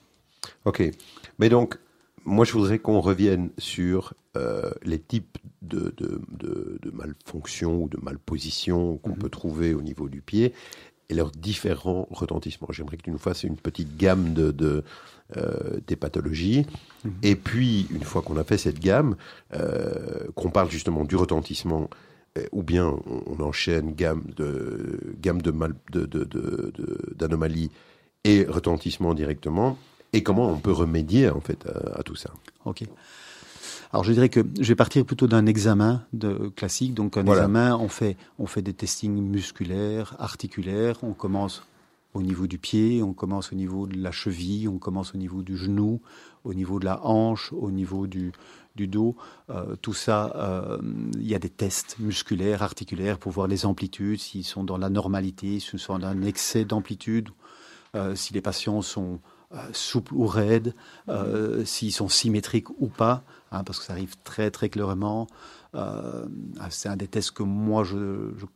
Ok. 0.64 0.82
Mais 1.38 1.48
donc, 1.48 1.78
moi, 2.24 2.44
je 2.44 2.52
voudrais 2.52 2.80
qu'on 2.80 3.00
revienne 3.00 3.50
sur 3.58 4.14
les 4.82 4.98
types 4.98 5.38
de, 5.62 5.94
de, 5.96 6.20
de, 6.32 6.80
de 6.82 6.90
malfonctions 6.90 7.84
ou 7.84 7.88
de 7.88 7.98
malpositions 8.02 8.96
qu'on 8.96 9.10
mhm. 9.10 9.18
peut 9.18 9.28
trouver 9.28 9.74
au 9.74 9.80
niveau 9.80 10.08
du 10.08 10.22
pied 10.22 10.52
et 11.08 11.14
leurs 11.14 11.30
différents 11.30 12.08
retentissements. 12.10 12.68
J'aimerais 12.70 12.96
que 12.96 13.02
tu 13.02 13.10
nous 13.10 13.18
fasses 13.18 13.44
une 13.44 13.56
petite 13.56 13.96
gamme 13.96 14.34
de, 14.34 14.50
de 14.50 14.84
euh, 15.38 15.80
des 15.86 15.96
pathologies. 15.96 16.66
Mhm. 17.02 17.12
Et 17.22 17.34
puis, 17.34 17.86
une 17.90 18.02
fois 18.02 18.20
qu'on 18.20 18.36
a 18.36 18.44
fait 18.44 18.58
cette 18.58 18.78
gamme, 18.78 19.16
euh, 19.54 20.28
qu'on 20.34 20.50
parle 20.50 20.70
justement 20.70 21.04
du 21.04 21.16
retentissement, 21.16 21.88
euh, 22.36 22.44
ou 22.52 22.62
bien 22.62 22.94
on, 23.26 23.42
enchaîne 23.42 23.92
gamme 23.94 24.22
de 24.36 25.14
gamme 25.22 25.40
de 25.40 25.50
mal, 25.50 25.74
de, 25.90 26.06
d'anomalies 27.16 27.70
et 28.24 28.44
retentissement 28.44 29.14
directement, 29.14 29.78
et 30.12 30.22
comment 30.22 30.50
on 30.50 30.58
peut 30.58 30.72
remédier 30.72 31.30
en 31.30 31.40
fait 31.40 31.66
à, 31.94 32.02
tout 32.02 32.16
ça. 32.16 32.30
Ok. 32.66 32.82
Alors 33.92 34.04
je 34.04 34.12
dirais 34.12 34.28
que 34.28 34.40
je 34.58 34.68
vais 34.68 34.74
partir 34.74 35.04
plutôt 35.04 35.26
d'un 35.26 35.46
examen 35.46 36.02
de, 36.12 36.52
classique. 36.56 36.94
Donc 36.94 37.16
un 37.16 37.26
examen, 37.26 37.76
on 37.76 37.88
fait, 37.88 38.16
on 38.38 38.46
fait 38.46 38.62
des 38.62 38.72
testings 38.72 39.20
musculaires, 39.20 40.16
articulaires. 40.18 40.98
On 41.02 41.12
commence 41.12 41.64
au 42.14 42.22
niveau 42.22 42.46
du 42.46 42.58
pied, 42.58 43.02
on 43.02 43.12
commence 43.12 43.52
au 43.52 43.56
niveau 43.56 43.86
de 43.86 43.98
la 43.98 44.12
cheville, 44.12 44.68
on 44.68 44.78
commence 44.78 45.14
au 45.14 45.18
niveau 45.18 45.42
du 45.42 45.56
genou, 45.56 46.00
au 46.44 46.54
niveau 46.54 46.78
de 46.78 46.84
la 46.84 47.04
hanche, 47.04 47.52
au 47.52 47.72
niveau 47.72 48.06
du, 48.06 48.32
du 48.76 48.86
dos. 48.86 49.16
Euh, 49.50 49.74
tout 49.76 49.94
ça, 49.94 50.32
euh, 50.36 50.78
il 51.14 51.26
y 51.26 51.34
a 51.34 51.40
des 51.40 51.50
tests 51.50 51.96
musculaires, 51.98 52.62
articulaires 52.62 53.18
pour 53.18 53.32
voir 53.32 53.48
les 53.48 53.66
amplitudes, 53.66 54.20
s'ils 54.20 54.44
sont 54.44 54.62
dans 54.62 54.78
la 54.78 54.90
normalité, 54.90 55.58
s'ils 55.58 55.80
sont 55.80 55.98
dans 55.98 56.06
un 56.06 56.22
excès 56.22 56.64
d'amplitude, 56.64 57.30
euh, 57.96 58.14
si 58.14 58.32
les 58.32 58.40
patients 58.40 58.80
sont 58.80 59.20
souples 59.72 60.14
ou 60.14 60.26
raides, 60.26 60.74
s'ils 61.64 61.92
sont 61.92 62.08
symétriques 62.08 62.70
ou 62.80 62.88
pas. 62.88 63.24
Hein, 63.54 63.62
parce 63.62 63.78
que 63.78 63.84
ça 63.84 63.92
arrive 63.92 64.16
très 64.24 64.50
très 64.50 64.68
clairement. 64.68 65.28
Euh, 65.74 66.26
c'est 66.70 66.88
un 66.88 66.96
des 66.96 67.08
tests 67.08 67.32
que 67.32 67.42
moi 67.42 67.84
je, 67.84 67.96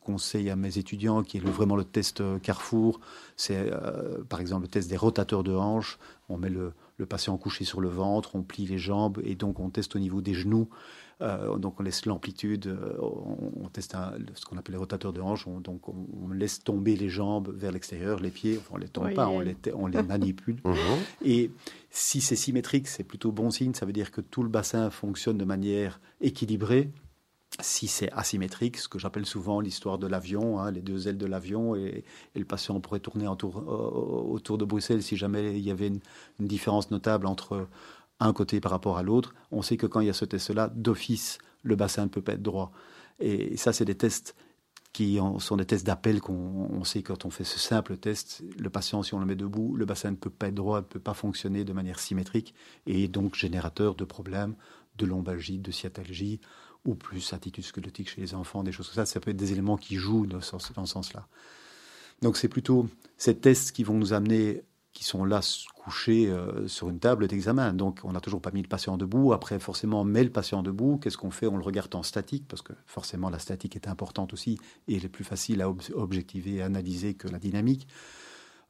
conseille 0.01 0.51
à 0.51 0.57
mes 0.57 0.79
étudiants, 0.79 1.22
qui 1.22 1.38
est 1.38 1.40
vraiment 1.40 1.77
le 1.77 1.85
test 1.85 2.22
Carrefour. 2.40 3.01
C'est 3.37 3.57
euh, 3.57 4.22
par 4.29 4.40
exemple 4.40 4.62
le 4.62 4.68
test 4.68 4.88
des 4.88 4.96
rotateurs 4.96 5.44
de 5.44 5.55
hanches. 5.55 5.98
On 6.29 6.37
met 6.37 6.51
le, 6.51 6.72
le 6.96 7.07
patient 7.07 7.37
couché 7.38 7.64
sur 7.64 7.81
le 7.81 7.88
ventre, 7.88 8.35
on 8.35 8.42
plie 8.42 8.66
les 8.66 8.79
jambes 8.79 9.20
et 9.24 9.35
donc 9.35 9.61
on 9.61 9.70
teste 9.70 9.96
au 9.96 9.98
niveau 9.98 10.20
des 10.20 10.35
genoux. 10.35 10.68
Euh, 11.20 11.57
donc 11.57 11.81
on 11.81 11.83
laisse 11.83 12.07
l'amplitude, 12.07 12.68
euh, 12.68 12.96
on, 13.00 13.68
teste 13.68 13.96
ce 14.35 14.44
qu'on 14.44 14.57
appelle 14.57 14.74
les 14.74 14.78
rotateurs 14.78 15.12
de 15.12 15.20
hanche, 15.20 15.48
on, 15.48 15.61
donc 15.61 15.88
on, 15.88 16.28
laisse 16.31 16.62
tomber 16.62 16.94
les 16.94 17.09
jambes 17.09 17.52
vers 17.57 17.72
l'extérieur, 17.72 18.20
les 18.20 18.31
pieds, 18.31 18.57
enfin 18.57 18.74
on 18.74 18.76
les 18.76 18.88
tombe 18.88 19.12
pas, 19.14 19.28
on 19.28 19.40
les, 19.40 19.57
on 19.74 19.88
les 19.88 20.02
manipule. 20.04 20.59
Mhm. 20.64 20.76
Et 21.24 21.50
si 21.90 22.20
c'est 22.20 22.37
symétrique, 22.37 22.87
c'est 22.87 23.02
plutôt 23.02 23.33
bon 23.33 23.50
signe, 23.50 23.74
ça 23.74 23.85
veut 23.85 23.92
dire 23.92 24.12
que 24.12 24.20
tout 24.20 24.44
le 24.44 24.48
bassin 24.48 24.90
fonctionne 24.90 25.38
de 25.38 25.44
manière 25.44 26.00
équilibrée. 26.20 26.92
Si 27.61 27.88
c'est 27.88 28.12
asymétrique, 28.12 28.76
ce 28.76 28.88
que 28.88 29.00
j'appelle 29.00 29.26
souvent 29.26 29.61
l'histoire 29.61 29.98
de 29.98 30.07
l'avion, 30.07 30.61
hein, 30.61 30.70
les 30.70 30.83
deux 30.83 31.09
ailes 31.09 31.18
de 31.18 31.26
l'avion, 31.26 31.74
et, 31.74 32.04
le 32.37 32.44
patient 32.44 32.78
pourrait 32.78 33.00
tourner 33.00 33.26
autour, 33.26 33.59
euh, 33.59 34.33
autour 34.35 34.59
de 34.59 34.64
Bruxelles 34.64 35.02
si 35.02 35.16
jamais 35.16 35.59
il 35.59 35.64
y 35.64 35.72
avait 35.72 35.88
une 35.88 36.00
différence 36.46 36.92
notable 36.92 37.26
entre 37.26 37.66
un 38.20 38.33
côté 38.33 38.61
par 38.61 38.72
rapport 38.72 38.98
à 38.98 39.02
l'autre. 39.02 39.35
On 39.50 39.62
sait 39.62 39.76
que 39.76 39.87
quand 39.87 40.00
il 40.00 40.07
y 40.07 40.11
a 40.11 40.14
ce 40.14 40.24
test-là, 40.24 40.68
d'office, 40.74 41.38
le 41.62 41.76
bassin 41.76 42.04
ne 42.04 42.09
peut 42.09 42.22
pas 42.22 42.33
être 42.33 42.42
droit. 42.42 42.72
Et 43.20 43.57
ça, 43.57 43.72
c'est 43.72 43.85
des 43.85 43.96
tests 43.96 44.35
qui 44.92 45.18
sont 45.38 45.57
des 45.57 45.66
tests 45.66 45.87
d'appel 45.87 46.20
qu'on 46.20 46.83
sait 46.83 47.02
quand 47.02 47.24
on 47.24 47.31
fait 47.31 47.44
ce 47.44 47.59
simple 47.59 47.96
test, 47.98 48.42
le 48.59 48.70
patient, 48.70 49.02
si 49.02 49.14
on 49.14 49.20
le 49.20 49.26
met 49.26 49.37
debout, 49.37 49.76
le 49.76 49.85
bassin 49.85 50.11
ne 50.11 50.16
peut 50.16 50.31
pas 50.31 50.48
être 50.48 50.54
droit, 50.54 50.81
ne 50.81 50.87
peut 50.87 50.98
pas 50.98 51.14
fonctionner 51.14 51.64
de 51.64 51.72
manière 51.72 52.00
symétrique 52.00 52.54
et 52.87 53.07
donc 53.07 53.35
générateur 53.35 53.94
de 53.94 54.04
problèmes 54.04 54.57
de 54.96 55.07
lombalgie, 55.07 55.59
de 55.59 55.70
sciatalgie 55.70 56.40
ou 56.85 56.94
plus 56.94 57.33
attitude 57.33 57.64
squelettique 57.64 58.09
chez 58.09 58.20
les 58.20 58.35
enfants, 58.35 58.64
des 58.64 58.72
choses 58.72 58.88
comme 58.88 58.94
ça. 58.96 59.07
Ça 59.07 59.20
peut 59.20 59.31
être 59.31 59.37
des 59.37 59.52
éléments 59.52 59.76
qui 59.76 59.96
jouent 59.96 60.26
dans 60.26 60.40
ce 60.40 60.59
sens-là. 60.59 61.28
Donc 62.22 62.37
c'est 62.37 62.48
plutôt 62.48 62.88
ces 63.16 63.37
tests 63.37 63.72
qui 63.72 63.85
vont 63.85 63.94
nous 63.94 64.12
amener 64.12 64.62
qui 64.99 65.05
sont 65.05 65.25
là 65.25 65.39
couchés 65.77 66.29
euh, 66.29 66.67
sur 66.67 66.89
une 66.89 66.99
table 66.99 67.29
d'examen. 67.29 67.73
Donc 67.73 68.01
on 68.03 68.11
n'a 68.11 68.21
toujours 68.21 68.41
pas 68.41 68.51
mis 68.51 68.63
le 68.63 68.69
patient 68.69 68.97
debout. 68.97 69.33
Après, 69.33 69.61
forcément, 69.61 70.01
on 70.01 70.05
met 70.05 70.25
le 70.25 70.31
patient 70.31 70.65
debout. 70.65 70.99
Qu'est-ce 70.99 71.17
qu'on 71.17 71.31
fait? 71.31 71.47
On 71.47 71.57
le 71.57 71.63
regarde 71.63 71.95
en 71.95 72.03
statique, 72.03 72.49
parce 72.49 72.63
que 72.63 72.73
forcément 72.85 73.31
la 73.31 73.39
statique 73.39 73.77
est 73.77 73.87
importante 73.87 74.33
aussi 74.33 74.59
et 74.89 74.97
elle 74.97 75.05
est 75.05 75.09
plus 75.09 75.23
facile 75.23 75.63
à 75.63 75.71
objectiver 75.71 76.57
et 76.57 76.63
analyser 76.63 77.15
que 77.15 77.29
la 77.29 77.39
dynamique. 77.39 77.87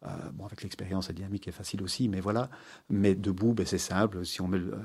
Euh, 0.05 0.09
bon, 0.35 0.45
avec 0.45 0.63
l'expérience, 0.63 1.09
la 1.09 1.15
dynamique 1.15 1.49
est 1.49 1.53
facile 1.53 1.83
aussi, 1.83 2.11
mais 2.11 2.21
voilà. 2.21 2.51
Mais 2.91 3.15
debout, 3.15 3.55
ben, 3.55 3.65
c'est 3.65 3.79
simple. 3.79 4.27
Si 4.27 4.43
on 4.43 4.49
met 4.49 4.59
euh, 4.59 4.77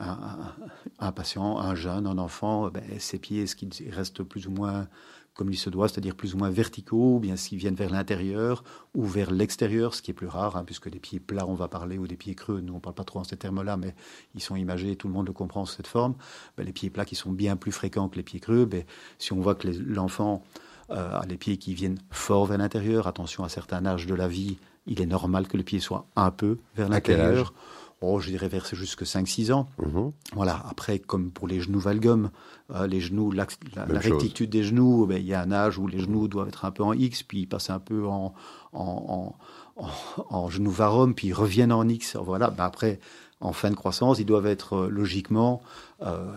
un, 0.00 1.12
patient, 1.12 1.58
un 1.58 1.76
jeune, 1.76 2.08
un 2.08 2.18
enfant, 2.18 2.70
ben, 2.70 2.82
ses 2.98 3.20
pieds, 3.20 3.44
est-ce 3.44 3.54
qu'ils 3.54 3.70
restent 3.90 4.24
plus 4.24 4.48
ou 4.48 4.50
moins 4.50 4.88
comme 5.38 5.50
il 5.52 5.56
se 5.56 5.70
doit, 5.70 5.86
c'est-à-dire 5.86 6.16
plus 6.16 6.34
ou 6.34 6.38
moins 6.38 6.50
verticaux, 6.50 7.14
ou 7.14 7.18
bien 7.20 7.36
s'ils 7.36 7.58
viennent 7.58 7.76
vers 7.76 7.90
l'intérieur 7.90 8.64
ou 8.94 9.04
vers 9.04 9.30
l'extérieur, 9.30 9.94
ce 9.94 10.02
qui 10.02 10.10
est 10.10 10.14
plus 10.14 10.26
rare, 10.26 10.56
hein, 10.56 10.64
puisque 10.64 10.90
des 10.90 10.98
pieds 10.98 11.20
plats, 11.20 11.46
on 11.46 11.54
va 11.54 11.68
parler, 11.68 11.96
ou 11.96 12.08
des 12.08 12.16
pieds 12.16 12.34
creux, 12.34 12.60
nous 12.60 12.72
on 12.72 12.76
ne 12.76 12.80
parle 12.80 12.96
pas 12.96 13.04
trop 13.04 13.20
en 13.20 13.24
ces 13.24 13.36
termes-là, 13.36 13.76
mais 13.76 13.94
ils 14.34 14.42
sont 14.42 14.56
imagés, 14.56 14.96
tout 14.96 15.06
le 15.06 15.14
monde 15.14 15.28
le 15.28 15.32
comprend 15.32 15.64
sous 15.64 15.76
cette 15.76 15.86
forme. 15.86 16.16
Ben, 16.56 16.66
les 16.66 16.72
pieds 16.72 16.90
plats 16.90 17.04
qui 17.04 17.14
sont 17.14 17.30
bien 17.30 17.54
plus 17.54 17.70
fréquents 17.70 18.08
que 18.08 18.16
les 18.16 18.24
pieds 18.24 18.40
creux, 18.40 18.64
ben, 18.64 18.82
si 19.18 19.32
on 19.32 19.38
voit 19.40 19.54
que 19.54 19.68
l'enfant 19.68 20.42
euh, 20.90 21.20
a 21.20 21.24
les 21.26 21.36
pieds 21.36 21.56
qui 21.56 21.72
viennent 21.72 22.00
fort 22.10 22.46
vers 22.46 22.58
l'intérieur, 22.58 23.06
attention 23.06 23.44
à 23.44 23.48
certains 23.48 23.86
âges 23.86 24.08
de 24.08 24.16
la 24.16 24.26
vie, 24.26 24.58
il 24.86 25.00
est 25.00 25.06
normal 25.06 25.46
que 25.46 25.56
le 25.56 25.62
pied 25.62 25.78
soit 25.78 26.04
un 26.16 26.32
peu 26.32 26.58
vers 26.74 26.88
l'intérieur 26.88 27.54
oh, 28.00 28.20
je 28.20 28.30
dirais 28.30 28.48
vers 28.48 28.66
jusque 28.74 29.02
5-6 29.02 29.52
ans. 29.52 29.68
Mhm. 29.78 30.12
Voilà. 30.34 30.62
Après, 30.68 30.98
comme 30.98 31.30
pour 31.30 31.48
les 31.48 31.60
genoux 31.60 31.80
valgum, 31.80 32.30
euh, 32.70 32.86
les 32.86 33.00
genoux, 33.00 33.32
la, 33.32 33.46
rectitude 33.88 34.50
des 34.50 34.62
genoux, 34.62 35.06
ben, 35.06 35.18
il 35.18 35.26
y 35.26 35.34
a 35.34 35.40
un 35.40 35.52
âge 35.52 35.78
où 35.78 35.86
les 35.86 36.00
genoux 36.00 36.28
doivent 36.28 36.48
être 36.48 36.64
un 36.64 36.70
peu 36.70 36.82
en 36.82 36.92
X, 36.92 37.22
puis 37.22 37.40
ils 37.40 37.46
passent 37.46 37.70
un 37.70 37.80
peu 37.80 38.06
en, 38.06 38.34
en, 38.72 39.34
en, 39.76 39.88
en 40.28 40.48
genoux 40.48 40.70
varum, 40.70 41.14
puis 41.14 41.28
ils 41.28 41.34
reviennent 41.34 41.72
en 41.72 41.88
X. 41.88 42.16
Voilà. 42.16 42.50
Ben, 42.50 42.64
après, 42.64 43.00
en 43.40 43.52
fin 43.52 43.70
de 43.70 43.76
croissance, 43.76 44.18
ils 44.18 44.26
doivent 44.26 44.46
être 44.46 44.74
euh, 44.74 44.88
logiquement 44.88 45.62
euh, 46.02 46.32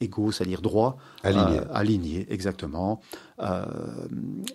égaux, 0.00 0.32
c'est-à-dire 0.32 0.60
droits, 0.60 0.96
alignés. 1.22 1.60
alignés, 1.72 2.26
exactement. 2.32 3.00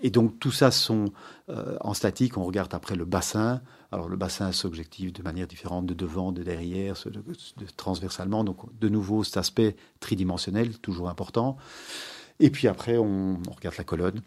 et 0.02 0.10
donc 0.10 0.40
tout 0.40 0.52
ça 0.52 0.72
sont 0.72 1.06
en 1.48 1.94
statique. 1.94 2.38
On 2.38 2.44
regarde 2.44 2.74
après 2.74 2.96
le 2.96 3.06
bassin, 3.06 3.62
alors 3.92 4.08
le 4.08 4.18
bassin 4.18 4.52
s'objective 4.52 5.12
de 5.12 5.24
manière 5.24 5.48
différente 5.48 5.86
de 5.86 5.94
devant, 5.94 6.32
de 6.32 6.44
derrière, 6.44 6.96
de, 7.06 7.66
transversalement. 7.76 8.44
Donc 8.44 8.58
de 8.80 8.90
nouveau 8.90 9.24
cet 9.24 9.38
aspect 9.38 9.76
tridimensionnel, 10.00 10.78
toujours 10.78 11.10
important. 11.10 11.58
Et 12.40 12.50
puis 12.52 12.68
après, 12.68 12.98
on, 12.98 13.40
regarde 13.56 13.78
la 13.78 13.84
colonne. 13.84 14.22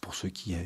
Pour 0.00 0.16
ceux 0.16 0.30
qui, 0.30 0.56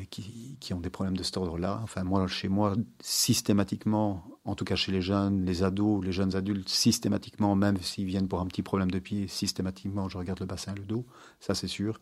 qui, 0.59 0.73
ont 0.73 0.79
des 0.79 0.89
problèmes 0.89 1.15
de 1.15 1.21
cet 1.21 1.37
ordre-là, 1.37 1.79
enfin 1.83 2.03
moi, 2.03 2.25
chez 2.27 2.47
moi, 2.47 2.73
systématiquement, 3.01 4.23
en 4.47 4.55
tout 4.55 4.65
cas 4.65 4.75
chez 4.75 4.91
les 4.91 5.03
jeunes, 5.03 5.45
les 5.45 5.61
ados, 5.61 6.03
les 6.03 6.11
jeunes 6.11 6.35
adultes, 6.35 6.69
systématiquement, 6.69 7.55
même 7.55 7.77
s'ils 7.81 8.05
viennent 8.05 8.27
pour 8.27 8.39
un 8.39 8.47
petit 8.47 8.63
problème 8.63 8.89
de 8.89 8.99
pied, 8.99 9.27
systématiquement, 9.27 10.09
je 10.09 10.17
regarde 10.17 10.39
le 10.39 10.47
bassin 10.47 10.73
le 10.75 10.83
dos, 10.83 11.05
ça 11.39 11.53
c'est 11.53 11.67
sûr. 11.67 11.99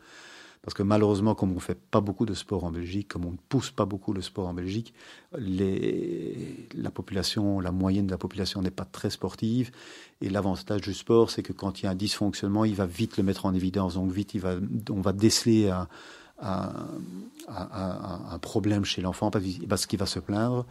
Parce 0.62 0.73
que 0.73 0.81
malheureusement, 0.81 1.36
comme 1.36 1.51
on 1.51 1.55
ne 1.55 1.60
fait 1.60 1.79
pas 1.79 2.01
beaucoup 2.01 2.25
de 2.25 2.34
sport 2.34 2.63
en 2.63 2.71
Belgique, 2.71 3.08
comme 3.08 3.25
on 3.25 3.31
ne 3.31 3.38
pousse 3.49 3.69
pas 3.69 3.86
beaucoup 3.86 4.13
le 4.13 4.23
sport 4.23 4.47
en 4.47 4.53
Belgique, 4.55 4.95
la 5.38 6.89
population, 6.89 7.60
la 7.60 7.71
moyenne 7.71 8.08
de 8.08 8.12
la 8.12 8.17
population 8.17 8.63
n'est 8.63 8.71
pas 8.71 8.86
très 8.86 9.12
sportive. 9.12 9.69
Et 10.21 10.29
l'avantage 10.29 10.81
du 10.81 10.95
sport, 10.95 11.29
c'est 11.29 11.43
que 11.43 11.53
quand 11.53 11.81
il 11.81 11.84
y 11.84 11.88
a 11.88 11.91
un 11.91 11.95
dysfonctionnement, 11.95 12.65
il 12.65 12.73
va 12.73 12.88
vite 12.88 13.17
le 13.17 13.23
mettre 13.23 13.45
en 13.45 13.53
évidence. 13.53 13.93
Donc 13.93 14.12
vite, 14.12 14.36
on 14.89 15.01
va 15.01 15.13
déceler 15.13 15.71
un 16.39 18.39
problème 18.41 18.86
chez 18.86 19.03
l'enfant 19.03 19.29
parce 19.29 19.86
qu'il 19.86 19.99
va 19.99 20.08
se 20.08 20.19
plaindre. 20.19 20.65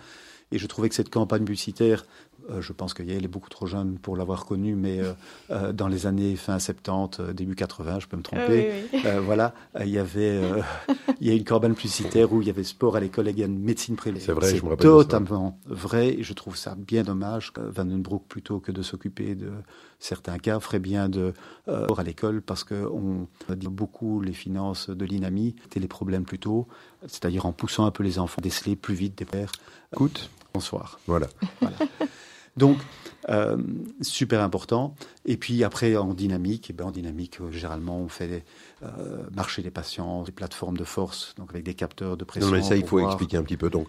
Et 0.52 0.58
je 0.58 0.66
trouvais 0.66 0.88
que 0.88 0.94
cette 0.94 1.10
campagne 1.10 1.44
publicitaire, 1.44 2.04
euh, 2.50 2.60
je 2.60 2.72
pense 2.72 2.94
que 2.94 3.02
Yael 3.02 3.24
est 3.24 3.28
beaucoup 3.28 3.48
trop 3.48 3.66
jeune 3.66 3.98
pour 3.98 4.16
l'avoir 4.16 4.46
connue, 4.46 4.74
mais 4.74 5.00
euh, 5.00 5.12
euh, 5.50 5.72
dans 5.72 5.88
les 5.88 6.06
années 6.06 6.36
fin 6.36 6.58
70, 6.58 7.32
début 7.34 7.54
80, 7.54 8.00
je 8.00 8.06
peux 8.06 8.16
me 8.16 8.22
tromper, 8.22 8.84
voilà, 9.24 9.54
il 9.80 9.88
y 9.88 9.98
avait, 9.98 10.40
il 11.20 11.26
y 11.26 11.30
a 11.30 11.34
une 11.34 11.44
campagne 11.44 11.74
publicitaire 11.74 12.32
où 12.32 12.42
il 12.42 12.48
y 12.48 12.50
avait 12.50 12.64
sport 12.64 12.96
à 12.96 13.00
l'école 13.00 13.28
et 13.28 13.30
il 13.30 13.38
y 13.38 13.42
a 13.42 13.46
une 13.46 13.58
médecine 13.58 13.96
prélève. 13.96 14.22
C'est 14.22 14.32
vrai, 14.32 14.54
je 14.54 14.62
me 14.62 14.70
rappelle 14.70 14.86
totalement 14.86 15.58
vrai 15.66 16.14
et 16.14 16.22
je 16.22 16.32
trouve 16.32 16.56
ça 16.56 16.74
bien 16.76 17.02
dommage. 17.02 17.52
Van 17.56 17.84
den 17.84 18.02
Broek, 18.02 18.24
plutôt 18.28 18.60
que 18.60 18.72
de 18.72 18.82
s'occuper 18.82 19.34
de 19.34 19.50
certains 20.04 20.38
cas, 20.38 20.60
ferait 20.60 20.78
bien 20.78 21.08
de 21.08 21.32
euh, 21.68 21.86
à 21.96 22.02
l'école 22.02 22.42
parce 22.42 22.64
qu'on 22.64 23.26
dit 23.48 23.68
beaucoup 23.68 24.20
les 24.20 24.32
finances 24.32 24.90
de 24.90 25.04
l'INAMI, 25.04 25.56
c'était 25.62 25.80
les 25.80 25.88
problèmes 25.88 26.24
plutôt, 26.24 26.68
c'est-à-dire 27.02 27.46
en 27.46 27.52
poussant 27.52 27.86
un 27.86 27.90
peu 27.90 28.02
les 28.02 28.18
enfants 28.18 28.42
déceler 28.42 28.76
plus 28.76 28.94
vite 28.94 29.16
des 29.16 29.24
pères. 29.24 29.52
Écoute, 29.92 30.30
bonsoir. 30.52 30.98
Voilà. 31.06 31.28
voilà. 31.60 31.76
Donc, 32.56 32.78
euh, 33.28 33.56
super 34.00 34.42
important. 34.42 34.94
Et 35.26 35.36
puis 35.36 35.64
après, 35.64 35.96
en 35.96 36.14
dynamique, 36.14 36.68
eh 36.70 36.72
ben, 36.72 36.86
en 36.86 36.90
dynamique, 36.90 37.40
euh, 37.40 37.50
généralement, 37.50 37.98
on 37.98 38.08
fait 38.08 38.44
euh, 38.82 38.88
marcher 39.34 39.62
les 39.62 39.70
patients, 39.70 40.22
des 40.22 40.32
plateformes 40.32 40.76
de 40.76 40.84
force, 40.84 41.34
donc 41.36 41.50
avec 41.50 41.64
des 41.64 41.74
capteurs 41.74 42.16
de 42.16 42.24
pression. 42.24 42.50
Non, 42.50 42.56
mais 42.56 42.62
ça, 42.62 42.76
il 42.76 42.86
faut 42.86 43.00
expliquer 43.00 43.36
un 43.36 43.42
petit 43.42 43.56
peu. 43.56 43.70
Donc, 43.70 43.88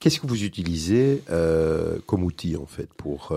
qu'est-ce 0.00 0.20
que 0.20 0.26
vous 0.26 0.44
utilisez 0.44 1.22
comme 2.06 2.24
outil, 2.24 2.56
en 2.56 2.66
fait, 2.66 2.88
pour 2.94 3.34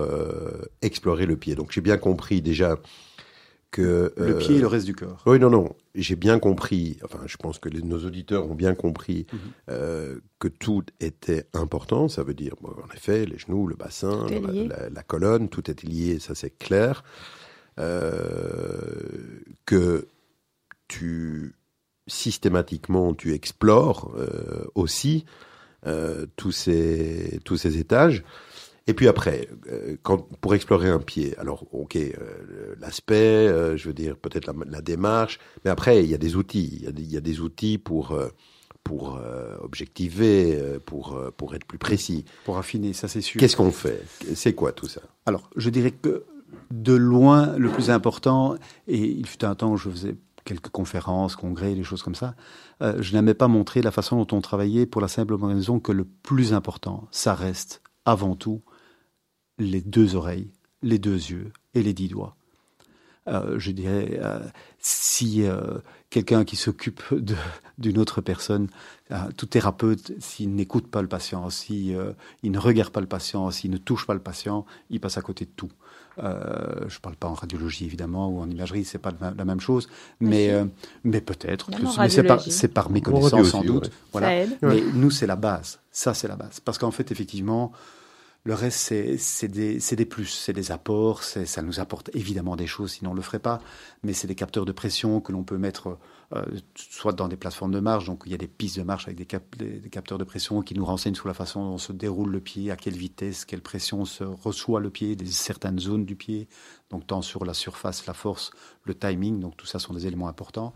explorer 0.80 1.26
le 1.26 1.36
pied? 1.36 1.54
Donc, 1.54 1.72
j'ai 1.72 1.80
bien 1.80 1.98
compris 1.98 2.40
déjà 2.40 2.76
que... 3.70 4.12
le 4.16 4.38
pied 4.38 4.56
et 4.56 4.60
le 4.60 4.66
reste 4.66 4.86
du 4.86 4.94
corps. 4.94 5.22
Oui, 5.26 5.38
non, 5.38 5.50
non 5.50 5.74
j'ai 5.96 6.16
bien 6.16 6.38
compris, 6.38 6.98
enfin 7.04 7.20
je 7.26 7.36
pense 7.36 7.58
que 7.58 7.68
nos 7.68 8.04
auditeurs 8.04 8.48
ont 8.48 8.54
bien 8.54 8.74
compris 8.74 9.26
mhm. 9.32 9.38
euh, 9.70 10.20
que 10.38 10.48
tout 10.48 10.84
était 11.00 11.46
important. 11.54 12.08
Ça 12.08 12.22
veut 12.22 12.34
dire, 12.34 12.54
en 12.62 12.94
effet, 12.94 13.24
les 13.26 13.38
genoux, 13.38 13.66
le 13.66 13.76
bassin, 13.76 14.26
la, 14.92 15.02
colonne, 15.02 15.48
tout 15.48 15.70
est 15.70 15.82
lié, 15.82 16.18
ça 16.18 16.34
c'est 16.34 16.56
clair. 16.56 17.02
Euh, 17.78 19.42
que 19.66 20.08
tu 20.88 21.54
systématiquement 22.06 23.12
tu 23.14 23.34
explores 23.34 24.14
euh, 24.16 24.64
aussi 24.74 25.26
tous 26.36 26.52
ces 26.52 27.40
tous 27.44 27.56
ces 27.56 27.78
étages. 27.78 28.24
Et 28.88 28.94
puis 28.94 29.08
après, 29.08 29.48
euh, 29.70 29.96
quand, 30.02 30.28
pour 30.40 30.54
explorer 30.54 30.88
un 30.88 31.00
pied, 31.00 31.36
alors 31.38 31.64
ok, 31.72 31.96
euh, 31.96 32.74
l'aspect, 32.78 33.48
euh, 33.48 33.76
je 33.76 33.88
veux 33.88 33.94
dire 33.94 34.16
peut-être 34.16 34.46
la, 34.46 34.52
la, 34.64 34.80
démarche, 34.80 35.40
mais 35.64 35.70
après 35.70 36.04
il 36.04 36.10
y 36.10 36.14
a 36.14 36.18
des 36.18 36.36
outils, 36.36 36.70
il 36.72 36.82
y 36.84 36.86
a, 36.86 36.90
il 36.90 37.12
y 37.12 37.16
a 37.16 37.20
des 37.20 37.40
outils 37.40 37.78
pour 37.78 38.16
pour 38.84 39.20
objectiver, 39.60 40.78
pour 40.86 41.20
pour 41.36 41.56
être 41.56 41.66
plus 41.66 41.78
précis, 41.78 42.24
pour 42.44 42.58
affiner, 42.58 42.92
ça 42.92 43.08
c'est 43.08 43.20
sûr. 43.20 43.40
Qu'est-ce 43.40 43.56
qu'on 43.56 43.72
fait? 43.72 44.00
C'est 44.34 44.52
quoi 44.52 44.70
tout 44.70 44.86
ça? 44.86 45.00
Alors, 45.26 45.50
je 45.56 45.70
dirais 45.70 45.90
que 45.90 46.24
de 46.70 46.92
loin, 46.94 47.56
le 47.58 47.68
plus 47.68 47.90
important, 47.90 48.54
et 48.86 49.02
il 49.02 49.26
fut 49.26 49.44
un 49.44 49.56
temps 49.56 49.72
où 49.72 49.76
je 49.76 49.90
faisais 49.90 50.14
quelques 50.44 50.68
conférences, 50.68 51.34
congrès, 51.34 51.74
des 51.74 51.82
choses 51.82 52.04
comme 52.04 52.14
ça, 52.14 52.36
je 52.80 53.12
n'aimais 53.14 53.34
pas 53.34 53.48
montrer 53.48 53.82
la 53.82 53.90
façon 53.90 54.22
dont 54.22 54.36
on 54.36 54.40
travaillait 54.40 54.86
pour 54.86 55.00
la 55.00 55.08
simple 55.08 55.34
raison 55.34 55.80
que 55.80 55.90
le 55.90 56.04
plus 56.04 56.52
important, 56.52 57.08
ça 57.10 57.34
reste 57.34 57.82
avant 58.04 58.36
tout 58.36 58.62
les 59.58 59.80
deux 59.80 60.14
oreilles, 60.14 60.50
les 60.82 60.98
deux 60.98 61.16
yeux 61.16 61.52
et 61.74 61.82
les 61.82 61.92
dix 61.92 62.08
doigts. 62.08 62.36
Euh, 63.28 63.58
je 63.58 63.72
dirais, 63.72 64.20
euh, 64.22 64.38
si 64.78 65.42
euh, 65.42 65.78
quelqu'un 66.10 66.44
qui 66.44 66.54
s'occupe 66.54 67.02
d'une 67.78 67.98
autre 67.98 68.20
personne, 68.20 68.68
tout 69.36 69.46
thérapeute, 69.46 70.12
s'il 70.20 70.54
n'écoute 70.54 70.88
pas 70.88 71.02
le 71.02 71.08
patient, 71.08 71.48
s'il 71.50 71.96
il 72.42 72.50
ne 72.50 72.58
regarde 72.58 72.90
pas 72.90 73.00
le 73.00 73.06
patient, 73.06 73.50
s'il 73.50 73.70
ne 73.70 73.76
touche 73.76 74.06
pas 74.06 74.14
le 74.14 74.20
patient, 74.20 74.64
il 74.90 75.00
passe 75.00 75.18
à 75.18 75.22
côté 75.22 75.44
de 75.44 75.50
tout. 75.54 75.70
je 76.18 76.22
ne 76.22 77.00
parle 77.00 77.14
pas 77.16 77.28
en 77.28 77.34
radiologie 77.34 77.84
évidemment 77.84 78.28
ou 78.28 78.40
en 78.40 78.50
imagerie, 78.50 78.84
c'est 78.84 78.98
pas 78.98 79.12
la 79.20 79.44
même 79.44 79.60
chose, 79.60 79.88
mais 80.20 80.52
mais 81.04 81.20
peut-être. 81.20 81.70
Mais 81.70 82.08
c'est 82.08 82.24
par, 82.24 82.44
par 82.74 82.90
méconnaissance 82.90 83.48
sans 83.48 83.62
doute. 83.62 83.92
Voilà. 84.12 84.46
Mais 84.62 84.82
nous 84.94 85.10
c'est 85.10 85.26
la 85.26 85.36
base. 85.36 85.78
Ça 85.92 86.14
c'est 86.14 86.28
la 86.28 86.36
base, 86.36 86.58
parce 86.60 86.78
qu'en 86.78 86.90
fait 86.90 87.12
effectivement 87.12 87.72
le 88.46 88.54
reste, 88.54 88.78
c'est 89.18 89.48
des, 89.48 89.78
des, 89.80 90.04
plus, 90.04 90.26
c'est 90.26 90.52
des 90.52 90.70
apports, 90.70 91.24
ça 91.24 91.62
nous 91.62 91.80
apporte 91.80 92.10
évidemment 92.14 92.54
des 92.54 92.68
choses, 92.68 92.92
sinon 92.92 93.10
on 93.10 93.14
ne 93.14 93.18
le 93.18 93.24
ferait 93.24 93.40
pas, 93.40 93.60
mais 94.04 94.12
c'est 94.12 94.28
des 94.28 94.36
capteurs 94.36 94.64
de 94.64 94.70
pression 94.70 95.20
que 95.20 95.32
l'on 95.32 95.42
peut 95.42 95.58
mettre 95.58 95.98
euh, 96.32 96.44
soit 96.76 97.12
dans 97.12 97.26
des 97.26 97.36
plateformes 97.36 97.72
de 97.72 97.80
marche, 97.80 98.06
donc 98.06 98.22
il 98.24 98.30
y 98.30 98.36
a 98.36 98.38
des 98.38 98.46
pistes 98.46 98.78
de 98.78 98.84
marche 98.84 99.08
avec 99.08 99.18
des, 99.18 99.80
des, 99.80 99.90
capteurs 99.90 100.16
de 100.16 100.22
pression 100.22 100.62
qui 100.62 100.74
nous 100.74 100.84
renseignent 100.84 101.16
sur 101.16 101.26
la 101.26 101.34
façon 101.34 101.68
dont 101.68 101.78
se 101.78 101.92
déroule 101.92 102.30
le 102.30 102.38
pied, 102.38 102.70
à 102.70 102.76
quelle 102.76 102.94
vitesse, 102.94 103.44
quelle 103.44 103.62
pression 103.62 104.04
se 104.04 104.22
reçoit 104.22 104.78
le 104.78 104.90
pied, 104.90 105.16
des 105.16 105.26
certaines 105.26 105.80
zones 105.80 106.04
du 106.04 106.14
pied, 106.14 106.46
donc 106.90 107.04
tant 107.04 107.22
sur 107.22 107.44
la 107.44 107.52
surface, 107.52 108.06
la 108.06 108.14
force, 108.14 108.52
le 108.84 108.94
timing, 108.94 109.40
donc 109.40 109.56
tout 109.56 109.66
ça 109.66 109.80
sont 109.80 109.92
des 109.92 110.06
éléments 110.06 110.28
importants. 110.28 110.72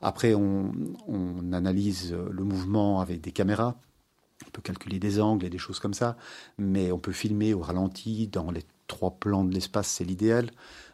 Après, 0.00 0.34
on, 0.34 0.70
on 1.08 1.52
analyse 1.52 2.12
le 2.12 2.44
mouvement 2.44 3.00
avec 3.00 3.20
des 3.20 3.32
caméras 3.32 3.80
on 4.46 4.50
peut 4.50 4.62
calculer 4.62 4.98
des 4.98 5.20
angles 5.20 5.46
et 5.46 5.50
des 5.50 5.58
choses 5.58 5.78
comme 5.78 5.94
ça, 5.94 6.16
mais 6.58 6.92
on 6.92 6.98
peut 6.98 7.12
filmer 7.12 7.54
au 7.54 7.60
ralenti 7.60 8.26
dans 8.26 8.50
les 8.50 8.64
trois 8.86 9.12
plans 9.12 9.44
de 9.44 9.54
l'espace, 9.54 9.88
c'est 9.88 10.04
l'idéal. 10.04 10.50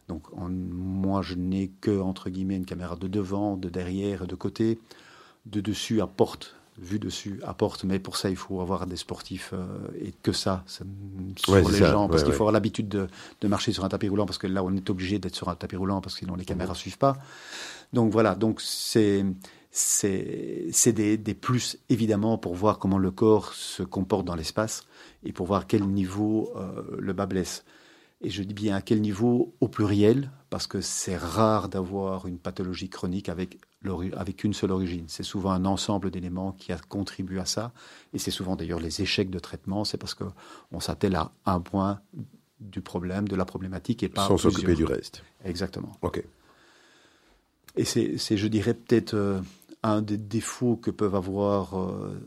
Donc 0.09 0.24
moi, 0.37 1.22
je 1.22 1.35
n'ai 1.35 1.68
que 1.80 2.00
entre 2.00 2.30
guillemets 2.30 2.56
une 2.56 2.66
caméra 2.66 2.96
de 2.96 3.09
devant, 3.09 3.56
de 3.56 3.68
derrière 3.68 4.22
et 4.22 4.26
de 4.26 4.35
côté, 4.35 4.78
de 5.46 5.61
dessus 5.61 6.00
à 6.00 6.06
porte, 6.06 6.56
vue 6.78 6.98
dessus 6.98 7.40
à 7.44 7.54
porte. 7.54 7.85
Mais 7.85 7.98
pour 7.98 8.16
ça, 8.16 8.30
il 8.30 8.37
faut 8.37 8.61
avoir 8.61 8.87
des 8.87 8.96
sportifs 8.96 9.50
euh, 9.52 9.66
et 10.00 10.12
que 10.22 10.32
ça, 10.32 10.64
sur 10.66 11.56
les 11.56 11.78
gens, 11.78 12.09
parce 12.09 12.22
qu'il 12.22 12.32
faut 12.32 12.42
avoir 12.42 12.52
l'habitude 12.52 12.88
de, 12.88 13.09
de, 13.40 13.48
marcher 13.48 13.72
sur 13.72 13.85
un 13.85 13.88
tapis 13.88 14.09
roulant, 14.09 14.26
parce 14.26 14.38
que 14.38 14.46
là, 14.46 14.62
on 14.62 14.74
est 14.76 14.90
obligé 14.90 15.18
d'être 15.18 15.35
sur 15.35 15.48
un 15.48 15.56
tapis 15.56 15.76
roulant, 15.76 16.00
parce 16.00 16.14
que 16.14 16.20
sinon 16.20 16.37
les 16.37 16.44
caméras 16.44 16.74
ne 16.74 16.78
suivent 16.78 16.98
pas. 16.98 17.16
Donc 17.92 18.12
voilà, 18.12 18.35
donc 18.35 18.61
c'est 18.61 19.24
c'est 19.76 20.92
des, 20.92 21.18
des, 21.18 21.34
plus 21.34 21.78
évidemment 21.90 22.38
pour 22.38 22.54
voir 22.54 22.78
comment 22.78 22.96
le 22.96 23.10
corps 23.10 23.52
se 23.52 23.82
comporte 23.82 24.24
dans 24.24 24.34
l'espace 24.34 24.86
et 25.22 25.32
pour 25.32 25.46
voir 25.46 25.66
quel 25.66 25.86
niveau 25.86 26.50
euh, 26.56 26.82
le 26.98 27.12
bas 27.12 27.26
blesse. 27.26 27.62
Et 28.22 28.30
je 28.30 28.42
dis 28.42 28.54
bien 28.54 28.74
à 28.74 28.80
quel 28.80 29.02
niveau 29.02 29.54
au 29.60 29.68
pluriel, 29.68 30.30
parce 30.48 30.66
que 30.66 30.80
c'est 30.80 31.18
rare 31.18 31.68
d'avoir 31.68 32.26
une 32.26 32.38
pathologie 32.38 32.88
chronique 32.88 33.28
avec, 33.28 33.58
avec 34.14 34.44
une 34.44 34.54
seule 34.54 34.72
origine. 34.72 35.04
C'est 35.08 35.22
souvent 35.22 35.50
un 35.50 35.66
ensemble 35.66 36.10
d'éléments 36.10 36.52
qui 36.52 36.72
a 36.72 36.78
contribué 36.78 37.38
à 37.38 37.44
ça. 37.44 37.72
Et 38.14 38.18
c'est 38.18 38.30
souvent 38.30 38.56
d'ailleurs 38.56 38.80
les 38.80 39.02
échecs 39.02 39.28
de 39.28 39.38
traitement, 39.38 39.84
c'est 39.84 39.98
parce 39.98 40.14
qu'on 40.14 40.80
s'attelle 40.80 41.16
à 41.16 41.32
un 41.44 41.60
point 41.60 42.00
du 42.60 42.80
problème, 42.80 43.28
de 43.28 43.36
la 43.36 43.44
problématique 43.44 44.02
et 44.02 44.08
pas 44.08 44.26
Sans 44.26 44.38
s'occuper 44.38 44.74
du 44.74 44.86
reste. 44.86 45.22
Exactement. 45.44 45.92
OK. 46.00 46.24
Et 47.76 47.84
c'est, 47.84 48.16
je 48.16 48.46
dirais, 48.48 48.72
peut-être 48.72 49.12
euh, 49.12 49.40
un 49.87 50.03
des 50.03 50.18
défauts 50.18 50.77
que 50.77 50.90
peuvent 50.90 51.14
avoir 51.14 51.79
euh, 51.79 52.18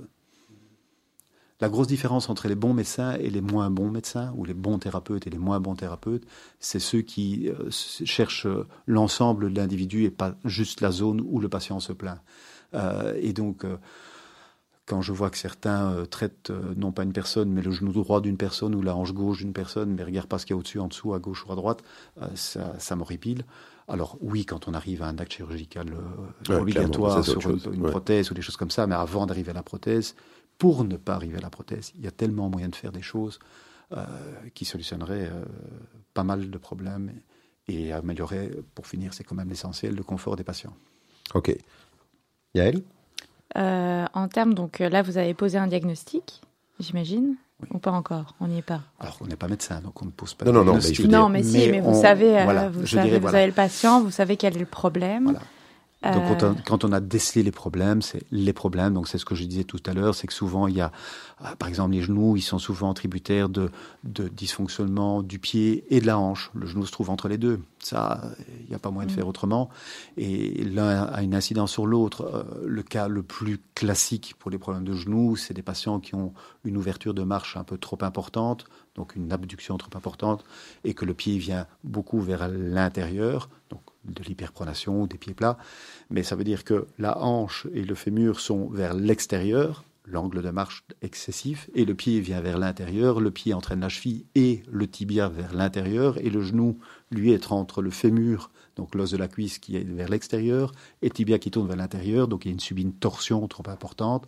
la 1.60 1.70
grosse 1.70 1.88
différence 1.88 2.30
entre 2.30 2.48
les 2.48 2.56
bons 2.56 2.74
médecins 2.74 3.16
et 3.16 3.30
les 3.30 3.42
moins 3.42 3.70
bons 3.70 3.92
médecins, 3.92 4.34
ou 4.38 4.46
les 4.46 4.54
bons 4.54 4.80
thérapeutes 4.80 5.28
et 5.28 5.30
les 5.30 5.38
moins 5.38 5.60
bons 5.60 5.76
thérapeutes, 5.76 6.24
c'est 6.60 6.80
ceux 6.80 7.02
qui 7.02 7.50
euh, 7.50 7.70
cherchent 7.70 8.48
l'ensemble 8.88 9.52
de 9.52 9.60
l'individu 9.60 10.06
et 10.06 10.12
pas 10.12 10.36
juste 10.46 10.82
la 10.82 10.92
zone 10.92 11.22
où 11.26 11.40
le 11.40 11.50
patient 11.50 11.80
se 11.80 11.92
plaint. 11.92 12.20
Euh, 12.74 13.14
et 13.20 13.34
donc, 13.34 13.66
quand 14.90 15.02
je 15.04 15.14
vois 15.14 15.30
que 15.30 15.38
certains 15.38 16.04
traitent 16.10 16.52
non 16.76 16.92
pas 16.92 17.04
une 17.04 17.14
personne, 17.14 17.52
mais 17.52 17.62
le 17.62 17.72
genou 17.72 17.94
droit 17.94 18.22
d'une 18.22 18.38
personne 18.38 18.74
ou 18.74 18.82
la 18.82 18.96
hanche 18.96 19.14
gauche 19.14 19.38
d'une 19.38 19.54
personne, 19.54 19.94
mais 19.94 20.04
regardent 20.04 20.28
pas 20.28 20.40
ce 20.40 20.48
qu'il 20.48 20.56
y 20.56 20.58
a 20.58 20.60
au-dessus, 20.60 20.80
en 20.80 20.88
dessous, 20.88 21.14
à 21.14 21.20
gauche 21.20 21.46
ou 21.46 21.52
à 21.52 21.56
droite, 21.56 21.84
ça, 22.34 22.74
ça 22.80 22.96
m'horripile. 22.96 23.44
Alors 23.90 24.18
oui, 24.22 24.46
quand 24.46 24.68
on 24.68 24.74
arrive 24.74 25.02
à 25.02 25.08
un 25.08 25.18
acte 25.18 25.34
chirurgical 25.34 25.88
euh, 26.50 26.60
obligatoire 26.60 27.26
sur 27.26 27.50
une, 27.50 27.82
prothèse 27.90 28.30
ou 28.30 28.36
des 28.36 28.42
choses 28.42 28.56
comme 28.56 28.70
ça, 28.70 28.86
mais 28.86 28.96
avant 28.96 29.26
d'arriver 29.26 29.50
à 29.50 29.54
la 29.54 29.64
prothèse, 29.64 30.16
pour 30.60 30.84
ne 30.84 30.96
pas 30.96 31.16
arriver 31.16 31.38
à 31.38 31.42
la 31.42 31.50
prothèse, 31.50 31.92
il 31.96 32.02
y 32.02 32.08
a 32.08 32.12
tellement 32.12 32.50
moyen 32.50 32.70
de 32.70 32.76
faire 32.76 32.92
des 32.92 33.02
choses 33.02 33.40
euh, 33.92 34.06
qui 34.54 34.66
solutionneraient 34.66 35.30
euh, 35.32 35.44
pas 36.14 36.24
mal 36.24 36.52
de 36.52 36.58
problèmes 36.60 37.12
et, 37.68 37.92
améliorer, 37.92 38.52
pour 38.76 38.86
finir, 38.86 39.14
c'est 39.14 39.24
quand 39.24 39.36
même 39.36 39.50
l'essentiel, 39.50 39.96
le 39.96 40.04
confort 40.04 40.36
des 40.36 40.44
patients. 40.44 40.76
Ok. 41.34 41.56
Yael? 42.54 42.84
En 43.56 44.28
termes, 44.28 44.54
donc 44.54 44.80
là, 44.80 45.02
vous 45.02 45.18
avez 45.18 45.34
posé 45.34 45.58
un 45.58 45.68
diagnostic, 45.68 46.42
j'imagine 46.80 47.36
ou 47.74 47.80
pas 47.80 47.92
encore? 47.92 48.36
On 48.40 48.48
n'y 48.48 48.60
est 48.60 48.64
pas. 48.64 48.82
Alors, 49.00 49.18
on 49.22 49.28
n'est 49.28 49.36
pas 49.36 49.48
médecin, 49.48 49.82
donc 49.82 50.02
on 50.02 50.06
ne 50.06 50.12
pose 50.12 50.34
pas 50.34 50.46
non, 50.46 50.52
de 50.52 50.58
non, 50.58 50.64
non, 50.66 50.72
non, 51.10 51.30
mais, 51.30 51.44
si, 51.44 51.70
mais 51.70 51.82
vous 51.82 52.00
savez, 52.00 52.40
euh, 52.40 52.70
vous, 52.70 52.86
savez 52.86 53.20
vous 53.20 53.28
avez 53.28 53.48
le 53.48 53.52
patient, 53.52 54.02
vous 54.02 54.12
savez 54.12 54.38
quel 54.38 54.56
est 54.56 54.60
le 54.60 54.66
problème. 54.66 55.26
Voilà. 55.26 55.42
Donc 56.02 56.42
euh. 56.44 56.54
quand 56.66 56.86
on, 56.86 56.94
a 56.94 57.02
décelé 57.02 57.44
les 57.44 57.52
problèmes, 57.52 58.02
c'est 58.02 58.24
les 58.32 58.54
problèmes. 58.54 58.94
Donc 58.94 59.10
c'est 59.10 59.18
ce 59.18 59.26
que 59.26 59.36
je 59.36 59.44
disais 59.44 59.66
tout 59.66 59.82
à 59.86 59.94
l'heure, 59.94 60.16
c'est 60.16 60.28
que 60.28 60.34
souvent 60.34 60.68
il 60.68 60.76
y 60.78 60.82
a, 60.82 60.94
euh, 61.44 61.56
par 61.58 61.68
exemple 61.68 61.92
les 61.92 62.02
genoux, 62.02 62.38
ils 62.38 62.42
sont 62.42 62.58
souvent 62.58 62.94
tributaires 62.94 63.50
de, 63.50 63.70
de 64.06 64.30
dysfonctionnement 64.30 65.22
du 65.24 65.40
pied 65.40 65.84
et 65.90 66.00
de 66.00 66.06
la 66.06 66.18
hanche. 66.18 66.52
Le 66.54 66.68
genou 66.68 66.86
se 66.86 66.94
trouve 66.94 67.10
entre 67.10 67.28
les 67.28 67.38
deux. 67.38 67.60
Ça, 67.80 68.22
il 68.62 68.70
n'y 68.70 68.76
a 68.76 68.80
pas 68.80 68.92
moyen 68.92 69.08
de 69.08 69.12
faire 69.12 69.26
mm. 69.26 69.30
autrement. 69.30 69.70
Et 70.16 70.64
l'un 70.64 71.04
a 71.04 71.22
une 71.22 71.36
incidence 71.36 71.72
sur 71.72 71.86
l'autre. 71.86 72.22
Euh, 72.34 72.44
le 72.66 72.82
cas 72.84 73.10
le 73.10 73.22
plus 73.22 73.60
classique 73.76 74.36
pour 74.40 74.52
les 74.52 74.58
problèmes 74.58 74.86
de 74.86 74.94
genoux, 74.94 75.36
c'est 75.36 75.54
des 75.54 75.62
patients 75.62 76.00
qui 76.00 76.16
ont 76.16 76.34
une 76.64 76.78
ouverture 76.78 77.14
de 77.14 77.24
marche 77.24 77.58
un 77.58 77.66
peu 77.66 77.78
trop 77.78 77.98
importante, 78.02 78.66
donc 79.00 79.16
une 79.16 79.32
abduction 79.32 79.78
trop 79.78 79.96
importante, 79.98 80.44
et 80.84 80.94
que 80.94 81.06
le 81.06 81.16
pied 81.16 81.38
vient 81.40 81.66
beaucoup 81.84 82.20
vers 82.20 82.48
l'intérieur. 82.50 83.50
Donc 83.72 83.82
de 84.06 84.24
l'hyperpronation 84.24 85.06
des 85.06 85.18
pieds 85.18 85.34
plats. 85.34 85.58
Mais 86.10 86.24
ça 86.24 86.36
veut 86.36 86.44
dire 86.44 86.64
que 86.64 86.88
la 86.98 87.22
hanche 87.22 87.68
et 87.74 87.84
le 87.84 87.96
fémur 87.96 88.40
sont 88.40 88.68
vers 88.70 88.94
l'extérieur, 88.94 89.84
l'angle 90.06 90.42
de 90.42 90.50
marche 90.50 90.84
excessif, 91.02 91.70
et 91.76 91.86
le 91.86 91.96
pied 91.96 92.20
vient 92.20 92.42
vers 92.42 92.58
l'intérieur, 92.58 93.20
le 93.20 93.32
pied 93.32 93.54
entraîne 93.54 93.82
la 93.82 93.90
cheville 93.90 94.26
et 94.36 94.64
le 94.72 94.88
tibia 94.88 95.30
vers 95.30 95.54
l'intérieur, 95.54 96.18
et 96.18 96.30
le 96.30 96.42
genou, 96.42 96.80
lui, 97.12 97.32
est 97.32 97.52
entre 97.52 97.82
le 97.82 97.92
fémur, 97.92 98.52
donc 98.76 98.96
l'os 98.96 99.12
de 99.12 99.18
la 99.18 99.28
cuisse 99.28 99.60
qui 99.60 99.76
est 99.76 99.84
vers 99.84 100.10
l'extérieur, 100.10 100.72
et 101.02 101.10
tibia 101.10 101.38
qui 101.38 101.52
tourne 101.52 101.68
vers 101.68 101.78
l'intérieur, 101.78 102.28
donc 102.28 102.46
il 102.46 102.50
y 102.50 102.52
a 102.52 102.54
une 102.54 102.60
subit 102.60 102.82
une 102.82 102.94
torsion 102.94 103.48
trop 103.48 103.68
importante. 103.68 104.26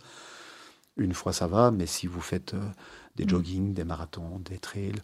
Une 0.98 1.14
fois 1.14 1.32
ça 1.32 1.46
va, 1.46 1.70
mais 1.70 1.86
si 1.86 2.06
vous 2.06 2.20
faites 2.20 2.52
euh, 2.52 2.60
des 3.16 3.24
mm. 3.24 3.28
joggings, 3.28 3.74
des 3.74 3.84
marathons, 3.84 4.40
des 4.44 4.58
trails, 4.58 5.02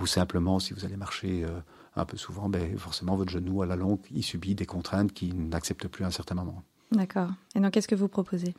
ou 0.00 0.06
simplement 0.06 0.58
si 0.58 0.72
vous 0.72 0.84
allez 0.84 0.96
marcher 0.96 1.44
euh, 1.44 1.60
un 1.96 2.04
peu 2.04 2.16
souvent, 2.16 2.48
ben, 2.48 2.78
forcément 2.78 3.16
votre 3.16 3.30
genou 3.30 3.62
à 3.62 3.66
la 3.66 3.76
longue, 3.76 4.00
il 4.12 4.22
subit 4.22 4.54
des 4.54 4.66
contraintes 4.66 5.12
qu'il 5.12 5.48
n'accepte 5.48 5.88
plus 5.88 6.04
à 6.04 6.08
un 6.08 6.12
certain 6.12 6.34
moment. 6.34 6.62
D'accord. 6.92 7.30
Et 7.54 7.60
donc 7.60 7.72
qu'est-ce 7.72 7.88
que 7.88 7.94
vous 7.94 8.08
proposez? 8.08 8.54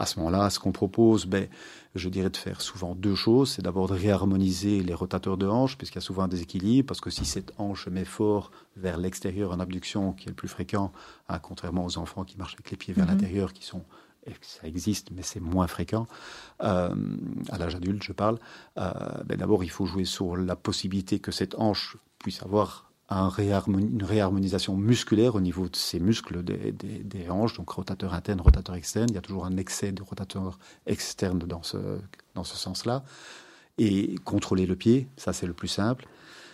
À 0.00 0.06
ce 0.06 0.20
moment-là, 0.20 0.48
ce 0.48 0.60
qu'on 0.60 0.70
propose, 0.70 1.26
ben, 1.26 1.48
je 1.96 2.08
dirais 2.08 2.30
de 2.30 2.36
faire 2.36 2.60
souvent 2.60 2.94
deux 2.94 3.16
choses. 3.16 3.50
C'est 3.50 3.62
d'abord 3.62 3.88
de 3.88 3.94
réharmoniser 3.94 4.80
les 4.84 4.94
rotateurs 4.94 5.36
de 5.36 5.46
hanches, 5.48 5.76
puisqu'il 5.76 5.96
y 5.96 5.98
a 5.98 6.02
souvent 6.02 6.22
un 6.22 6.28
déséquilibre, 6.28 6.86
parce 6.86 7.00
que 7.00 7.10
si 7.10 7.24
cette 7.24 7.52
hanche 7.58 7.88
met 7.88 8.04
fort 8.04 8.52
vers 8.76 8.96
l'extérieur 8.96 9.50
en 9.50 9.58
abduction, 9.58 10.12
qui 10.12 10.26
est 10.26 10.28
le 10.28 10.36
plus 10.36 10.46
fréquent, 10.46 10.92
hein, 11.28 11.40
contrairement 11.40 11.84
aux 11.84 11.98
enfants 11.98 12.22
qui 12.22 12.36
marchent 12.36 12.54
avec 12.54 12.70
les 12.70 12.76
pieds 12.76 12.94
vers 12.94 13.06
mhm. 13.06 13.10
l'intérieur, 13.10 13.52
qui 13.52 13.64
sont 13.64 13.82
ça 14.42 14.66
existe, 14.66 15.10
mais 15.12 15.22
c'est 15.22 15.40
moins 15.40 15.66
fréquent, 15.66 16.06
euh, 16.62 16.94
à 17.50 17.58
l'âge 17.58 17.74
adulte, 17.74 18.02
je 18.02 18.12
parle, 18.12 18.38
euh, 18.78 18.92
ben 19.24 19.38
d'abord, 19.38 19.64
il 19.64 19.70
faut 19.70 19.86
jouer 19.86 20.04
sur 20.04 20.36
la 20.36 20.56
possibilité 20.56 21.18
que 21.18 21.32
cette 21.32 21.54
hanche 21.58 21.96
puisse 22.18 22.42
avoir 22.42 22.88
une 23.10 24.02
réharmonisation 24.02 24.76
musculaire 24.76 25.34
au 25.34 25.40
niveau 25.40 25.68
de 25.68 25.76
ces 25.76 25.98
muscles 25.98 26.42
des, 26.42 27.30
hanches, 27.30 27.54
donc 27.54 27.70
rotateur 27.70 28.12
interne, 28.12 28.40
rotateur 28.40 28.74
externe. 28.74 29.06
Il 29.08 29.14
y 29.14 29.18
a 29.18 29.22
toujours 29.22 29.46
un 29.46 29.56
excès 29.56 29.92
de 29.92 30.02
rotateur 30.02 30.58
externe 30.84 31.38
dans 31.38 31.62
ce, 31.62 31.78
dans 32.34 32.44
ce 32.44 32.56
sens-là. 32.56 33.04
Et 33.78 34.16
contrôler 34.24 34.66
le 34.66 34.76
pied, 34.76 35.08
ça 35.16 35.32
c'est 35.32 35.46
le 35.46 35.54
plus 35.54 35.68
simple, 35.68 36.06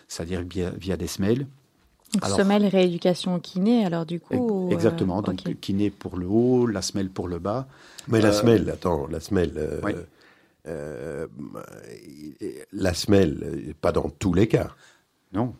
c'est-à-dire 0.06 0.42
via, 0.42 0.96
des 0.96 1.06
semelles. 1.06 1.46
Donc 2.14 2.30
semelle 2.30 2.66
rééducation 2.66 3.38
kiné, 3.40 3.84
alors 3.84 4.06
du 4.06 4.20
coup 4.20 4.68
Exactement, 4.70 5.22
donc 5.22 5.42
kiné 5.60 5.90
pour 5.90 6.16
le 6.16 6.26
haut, 6.26 6.66
la 6.66 6.82
semelle 6.82 7.10
pour 7.10 7.28
le 7.28 7.38
bas. 7.38 7.66
Mais 8.08 8.20
la 8.20 8.28
euh, 8.28 8.32
semelle, 8.32 8.70
attends, 8.70 9.06
la 9.08 9.20
semelle. 9.20 9.52
Euh, 9.56 10.06
euh, 10.66 11.26
la 12.72 12.94
semelle, 12.94 13.74
pas 13.80 13.92
dans 13.92 14.08
tous 14.08 14.32
les 14.32 14.48
cas. 14.48 14.70
Non, 15.32 15.54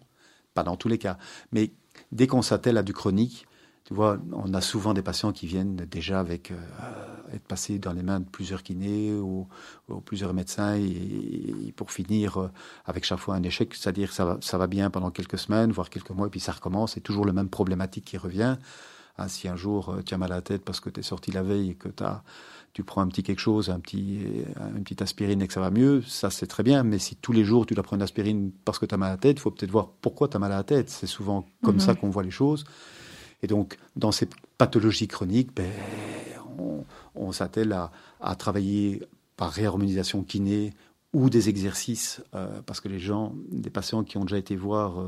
pas 0.55 0.63
dans 0.63 0.77
tous 0.77 0.89
les 0.89 0.99
cas. 0.99 1.19
Mais 1.53 1.71
dès 2.13 2.27
qu'on 2.27 2.43
s'attelle 2.43 2.79
à 2.79 2.83
du 2.83 2.93
chronique, 2.93 3.47
tu 3.85 3.93
vois, 3.93 4.19
on 4.33 4.55
a 4.55 4.63
souvent 4.63 4.95
des 4.95 5.03
patients 5.03 5.33
qui 5.33 5.47
viennent 5.47 5.77
déjà 5.77 6.19
avec 6.19 6.51
euh, 6.51 6.55
être 7.35 7.47
passés 7.47 7.79
dans 7.79 7.93
les 7.93 8.03
mains 8.03 8.21
de 8.21 8.25
plusieurs 8.25 8.63
kinés 8.63 9.13
ou, 9.13 9.47
plusieurs 10.07 10.33
médecins 10.33 10.75
et, 10.77 11.73
pour 11.77 11.93
finir 11.93 12.39
euh, 12.39 12.51
avec 12.87 13.05
chaque 13.05 13.19
fois 13.19 13.35
un 13.35 13.43
échec, 13.43 13.75
c'est-à-dire 13.75 14.13
ça 14.13 14.25
va, 14.25 14.39
ça 14.41 14.57
va 14.57 14.69
bien 14.69 14.89
pendant 14.89 15.11
quelques 15.11 15.37
semaines, 15.37 15.71
voire 15.71 15.91
quelques 15.91 16.11
mois, 16.11 16.29
et 16.29 16.31
puis 16.31 16.41
ça 16.41 16.53
recommence. 16.53 16.93
C'est 16.93 17.03
toujours 17.03 17.27
le 17.27 17.35
même 17.35 17.51
problématique 17.51 18.07
qui 18.07 18.17
revient. 18.17 18.57
Ah, 19.19 19.29
si 19.29 19.49
un 19.49 19.57
jour 19.57 19.91
euh, 19.91 20.03
tu 20.03 20.15
as 20.15 20.19
mal 20.19 20.33
à 20.33 20.37
la 20.37 20.43
tête 20.43 20.65
parce 20.65 20.81
que 20.81 20.89
tu 20.89 21.01
es 21.01 21.03
sorti 21.03 21.31
la 21.31 21.43
veille 21.43 21.71
et 21.73 21.75
que 21.75 21.89
as, 22.03 22.25
tu 22.73 22.85
prends 22.85 23.03
un 23.03 23.09
petit 23.09 23.23
quelque 23.23 23.39
chose, 23.39 23.69
un 23.69 23.81
petit, 23.81 24.21
une 24.75 24.83
petite 24.83 25.03
aspirine 25.03 25.43
et 25.43 25.47
que 25.47 25.53
ça 25.53 25.61
va 25.61 25.71
mieux, 25.71 26.03
ça 26.03 26.31
c'est 26.31 26.47
très 26.47 26.63
bien. 26.63 26.85
Mais 26.85 26.99
si 26.99 27.17
tous 27.17 27.33
les 27.33 27.45
jours 27.45 27.67
tu 27.67 27.75
dois 27.75 27.85
prendre 27.85 28.01
une 28.01 28.05
aspirine 28.05 28.51
parce 28.65 28.79
que 28.79 28.87
tu 28.87 28.95
as 28.95 28.99
mal 28.99 29.11
à 29.11 29.13
la 29.13 29.19
tête, 29.19 29.37
il 29.37 29.41
faut 29.41 29.51
peut-être 29.51 29.71
voir 29.71 29.91
pourquoi 30.01 30.27
tu 30.29 30.37
as 30.39 30.41
mal 30.41 30.53
à 30.53 30.57
la 30.57 30.65
tête. 30.65 30.89
C'est 30.89 31.07
souvent 31.07 31.45
comme 31.63 31.81
ça 31.81 31.93
mhm. 31.93 31.99
qu'on 31.99 32.09
voit 32.09 32.23
les 32.23 32.33
choses. 32.33 32.65
Et 33.45 33.47
donc, 33.47 33.77
dans 33.95 34.11
ces 34.11 34.27
pathologies 34.59 35.07
chroniques, 35.07 35.55
ben, 35.55 35.71
on, 37.15 37.31
s'attelle 37.31 37.73
à, 37.73 38.35
travailler 38.37 39.03
par 39.37 39.51
réharmonisation 39.51 40.23
kiné 40.23 40.73
ou 41.13 41.29
des 41.29 41.49
exercices, 41.49 42.23
euh, 42.35 42.61
parce 42.65 42.81
que 42.81 42.89
les 42.89 42.99
gens, 42.99 43.35
des 43.53 43.71
patients 43.71 44.03
qui 44.03 44.17
ont 44.17 44.25
déjà 44.25 44.39
été 44.39 44.57
voir 44.57 45.01
euh, 45.01 45.07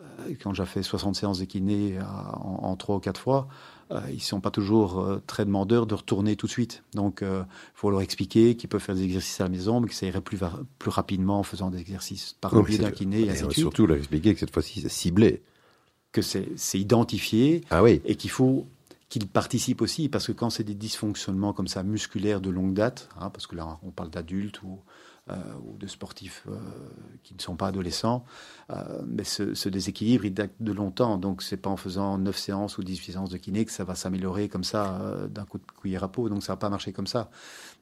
euh, 0.00 0.34
qui 0.34 0.46
ont 0.46 0.50
déjà 0.50 0.66
fait 0.66 0.82
60 0.82 1.16
séances 1.16 1.40
de 1.40 1.44
kiné 1.44 1.98
en, 2.00 2.76
trois 2.76 2.96
ou 2.96 3.00
quatre 3.00 3.20
fois, 3.20 3.48
euh, 3.90 4.00
ils 4.10 4.16
ne 4.16 4.20
sont 4.20 4.40
pas 4.40 4.50
toujours 4.50 5.00
euh, 5.00 5.20
très 5.26 5.44
demandeurs 5.44 5.86
de 5.86 5.94
retourner 5.94 6.36
tout 6.36 6.46
de 6.46 6.52
suite. 6.52 6.84
Donc, 6.94 7.20
il 7.22 7.44
faut 7.74 7.90
leur 7.90 8.00
expliquer 8.00 8.56
qu'ils 8.56 8.68
peuvent 8.68 8.80
faire 8.80 8.94
des 8.94 9.02
exercices 9.02 9.40
à 9.40 9.44
la 9.44 9.50
maison, 9.50 9.80
mais 9.80 9.88
que 9.88 9.94
ça 9.94 10.06
irait 10.06 10.20
plus, 10.20 10.38
plus 10.78 10.90
rapidement 10.90 11.40
en 11.40 11.42
faisant 11.42 11.70
des 11.70 11.80
exercices 11.80 12.36
par 12.40 12.54
le 12.54 12.62
biais 12.62 12.78
d'un 12.78 12.92
kiné. 12.92 13.22
Et, 13.22 13.28
et 13.28 13.50
surtout 13.50 13.86
leur 13.86 13.96
expliquer 13.96 14.34
que 14.34 14.40
cette 14.40 14.52
fois-ci, 14.52 14.80
c'est 14.82 14.88
ciblé. 14.88 15.42
Que 16.12 16.22
c'est 16.22 16.56
identifié 16.74 17.62
ah 17.70 17.82
oui. 17.82 18.00
et 18.04 18.16
qu'il 18.16 18.30
faut 18.30 18.66
qu'ils 19.08 19.26
participent 19.26 19.82
aussi, 19.82 20.08
parce 20.08 20.26
que 20.26 20.32
quand 20.32 20.50
c'est 20.50 20.64
des 20.64 20.74
dysfonctionnements 20.74 21.52
comme 21.52 21.68
ça 21.68 21.82
musculaires 21.82 22.40
de 22.40 22.50
longue 22.50 22.74
date, 22.74 23.08
hein, 23.20 23.30
parce 23.30 23.46
que 23.46 23.56
là 23.56 23.78
on 23.82 23.90
parle 23.90 24.10
d'adultes 24.10 24.62
ou 24.62 24.80
euh, 25.30 25.34
ou 25.62 25.76
de 25.76 25.86
sportifs 25.86 26.44
euh, 26.48 26.56
qui 27.22 27.34
ne 27.34 27.40
sont 27.40 27.54
pas 27.54 27.66
adolescents, 27.66 28.24
euh, 28.70 29.02
mais 29.06 29.24
ce, 29.24 29.68
déséquilibre, 29.68 30.24
il 30.24 30.32
date 30.32 30.52
de 30.58 30.72
longtemps. 30.72 31.18
Donc, 31.18 31.42
c'est 31.42 31.58
pas 31.58 31.68
en 31.68 31.76
faisant 31.76 32.16
9 32.16 32.34
séances 32.34 32.78
ou 32.78 32.82
18 32.82 33.12
séances 33.12 33.28
de 33.28 33.36
kiné 33.36 33.66
que 33.66 33.72
ça 33.72 33.84
va 33.84 33.94
s'améliorer 33.94 34.48
comme 34.48 34.64
ça 34.64 34.98
d'un 35.28 35.44
coup 35.44 35.58
de 35.58 35.64
cuillère 35.78 36.04
à 36.04 36.10
peau. 36.10 36.30
Donc, 36.30 36.42
ça 36.42 36.54
va 36.54 36.56
pas 36.56 36.70
marcher 36.70 36.94
comme 36.94 37.06
ça. 37.06 37.30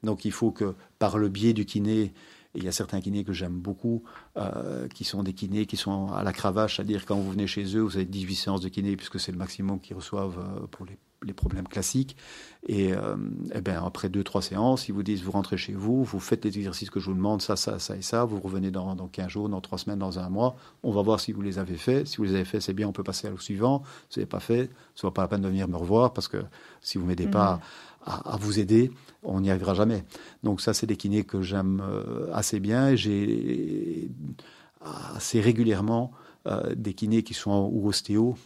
Donc, 0.02 0.24
il 0.24 0.32
faut 0.32 0.50
que 0.50 0.74
par 0.98 1.18
le 1.18 1.28
biais 1.28 1.52
du 1.52 1.66
kiné, 1.66 2.12
il 2.56 2.64
y 2.64 2.68
a 2.68 2.72
certains 2.72 3.00
kinés 3.00 3.24
que 3.24 3.32
j'aime 3.32 3.58
beaucoup, 3.58 4.02
qui 4.94 5.04
sont 5.04 5.22
des 5.22 5.32
kinés 5.32 5.66
qui 5.66 5.76
sont 5.76 6.12
à 6.12 6.22
la 6.22 6.32
cravache, 6.32 6.76
c'est-à-dire 6.76 7.06
quand 7.06 7.16
vous 7.16 7.30
venez 7.30 7.46
chez 7.46 7.76
eux, 7.76 7.80
vous 7.80 7.96
avez 7.96 8.06
18 8.06 8.34
séances 8.34 8.60
de 8.60 8.68
kiné, 8.68 8.96
puisque 8.96 9.20
c'est 9.20 9.32
le 9.32 9.38
maximum 9.38 9.80
qu'ils 9.80 9.96
reçoivent 9.96 10.66
pour 10.70 10.86
les 10.86 10.98
les 11.24 11.32
problèmes 11.32 11.68
classiques. 11.68 12.16
Et, 12.68 12.92
euh, 12.92 13.16
eh 13.54 13.60
ben, 13.60 13.82
après 13.84 14.08
deux, 14.08 14.24
trois 14.24 14.42
séances, 14.42 14.88
ils 14.88 14.92
vous 14.92 15.04
disent, 15.04 15.22
vous 15.22 15.30
rentrez 15.30 15.56
chez 15.56 15.72
vous, 15.72 16.02
vous 16.02 16.18
faites 16.18 16.44
les 16.44 16.56
exercices 16.58 16.90
que 16.90 16.98
je 16.98 17.06
vous 17.06 17.14
demande, 17.14 17.40
ça, 17.40 17.54
ça, 17.54 17.78
ça 17.78 17.96
et 17.96 18.02
ça, 18.02 18.24
vous 18.24 18.40
revenez 18.40 18.72
dans, 18.72 18.96
dans 18.96 19.06
15 19.06 19.28
jours, 19.28 19.48
dans 19.48 19.60
3 19.60 19.78
semaines, 19.78 19.98
dans 20.00 20.18
un 20.18 20.28
mois, 20.28 20.56
on 20.82 20.90
va 20.90 21.02
voir 21.02 21.20
si 21.20 21.32
vous 21.32 21.42
les 21.42 21.58
avez 21.58 21.76
faits. 21.76 22.08
Si 22.08 22.16
vous 22.16 22.24
les 22.24 22.34
avez 22.34 22.44
faits, 22.44 22.62
c'est 22.62 22.72
bien, 22.72 22.88
on 22.88 22.92
peut 22.92 23.04
passer 23.04 23.28
au 23.28 23.38
suivant. 23.38 23.82
Si 24.08 24.16
vous 24.16 24.20
n'avez 24.20 24.28
pas 24.28 24.40
fait, 24.40 24.70
ce 24.94 25.06
n'est 25.06 25.12
pas 25.12 25.22
la 25.22 25.28
peine 25.28 25.42
de 25.42 25.48
venir 25.48 25.68
me 25.68 25.76
revoir, 25.76 26.12
parce 26.12 26.26
que 26.26 26.38
si 26.80 26.98
vous 26.98 27.04
ne 27.04 27.10
m'aidez 27.10 27.28
pas 27.28 27.60
à, 28.06 28.36
vous 28.40 28.58
aider, 28.58 28.90
on 29.22 29.40
n'y 29.40 29.50
arrivera 29.50 29.74
jamais. 29.74 30.04
Donc 30.42 30.60
ça, 30.60 30.72
c'est 30.72 30.86
des 30.86 30.96
kinés 30.96 31.24
que 31.24 31.42
j'aime 31.42 31.82
euh, 31.84 32.30
assez 32.32 32.60
bien. 32.60 32.94
J'ai 32.94 34.08
assez 35.14 35.40
régulièrement 35.40 36.12
euh, 36.46 36.74
des 36.74 36.94
kinés 36.94 37.22
qui 37.22 37.34
sont 37.34 37.68
ou 37.72 37.88
ostéo, 37.88 38.36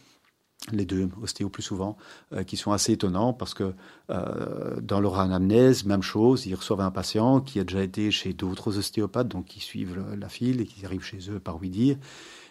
les 0.72 0.86
deux, 0.86 1.08
ostéo 1.22 1.50
plus 1.50 1.62
souvent, 1.62 1.96
euh, 2.32 2.42
qui 2.42 2.56
sont 2.56 2.72
assez 2.72 2.92
étonnants 2.92 3.32
parce 3.32 3.54
que 3.54 3.74
dans 4.08 5.00
leur 5.00 5.20
anamnèse, 5.20 5.84
même 5.84 6.02
chose, 6.02 6.46
ils 6.46 6.54
reçoivent 6.54 6.80
un 6.80 6.90
patient 6.90 7.40
qui 7.40 7.61
a 7.61 7.64
déjà 7.64 7.82
été 7.82 8.11
chez 8.11 8.32
d'autres 8.32 8.78
ostéopathes, 8.78 9.28
donc 9.28 9.44
qui 9.44 9.61
suivent 9.61 10.02
la 10.18 10.28
file 10.28 10.61
et 10.61 10.66
qui 10.66 10.84
arrivent 10.84 11.04
chez 11.04 11.30
eux 11.30 11.38
par 11.38 11.61
oui 11.61 11.70
dire. 11.70 11.96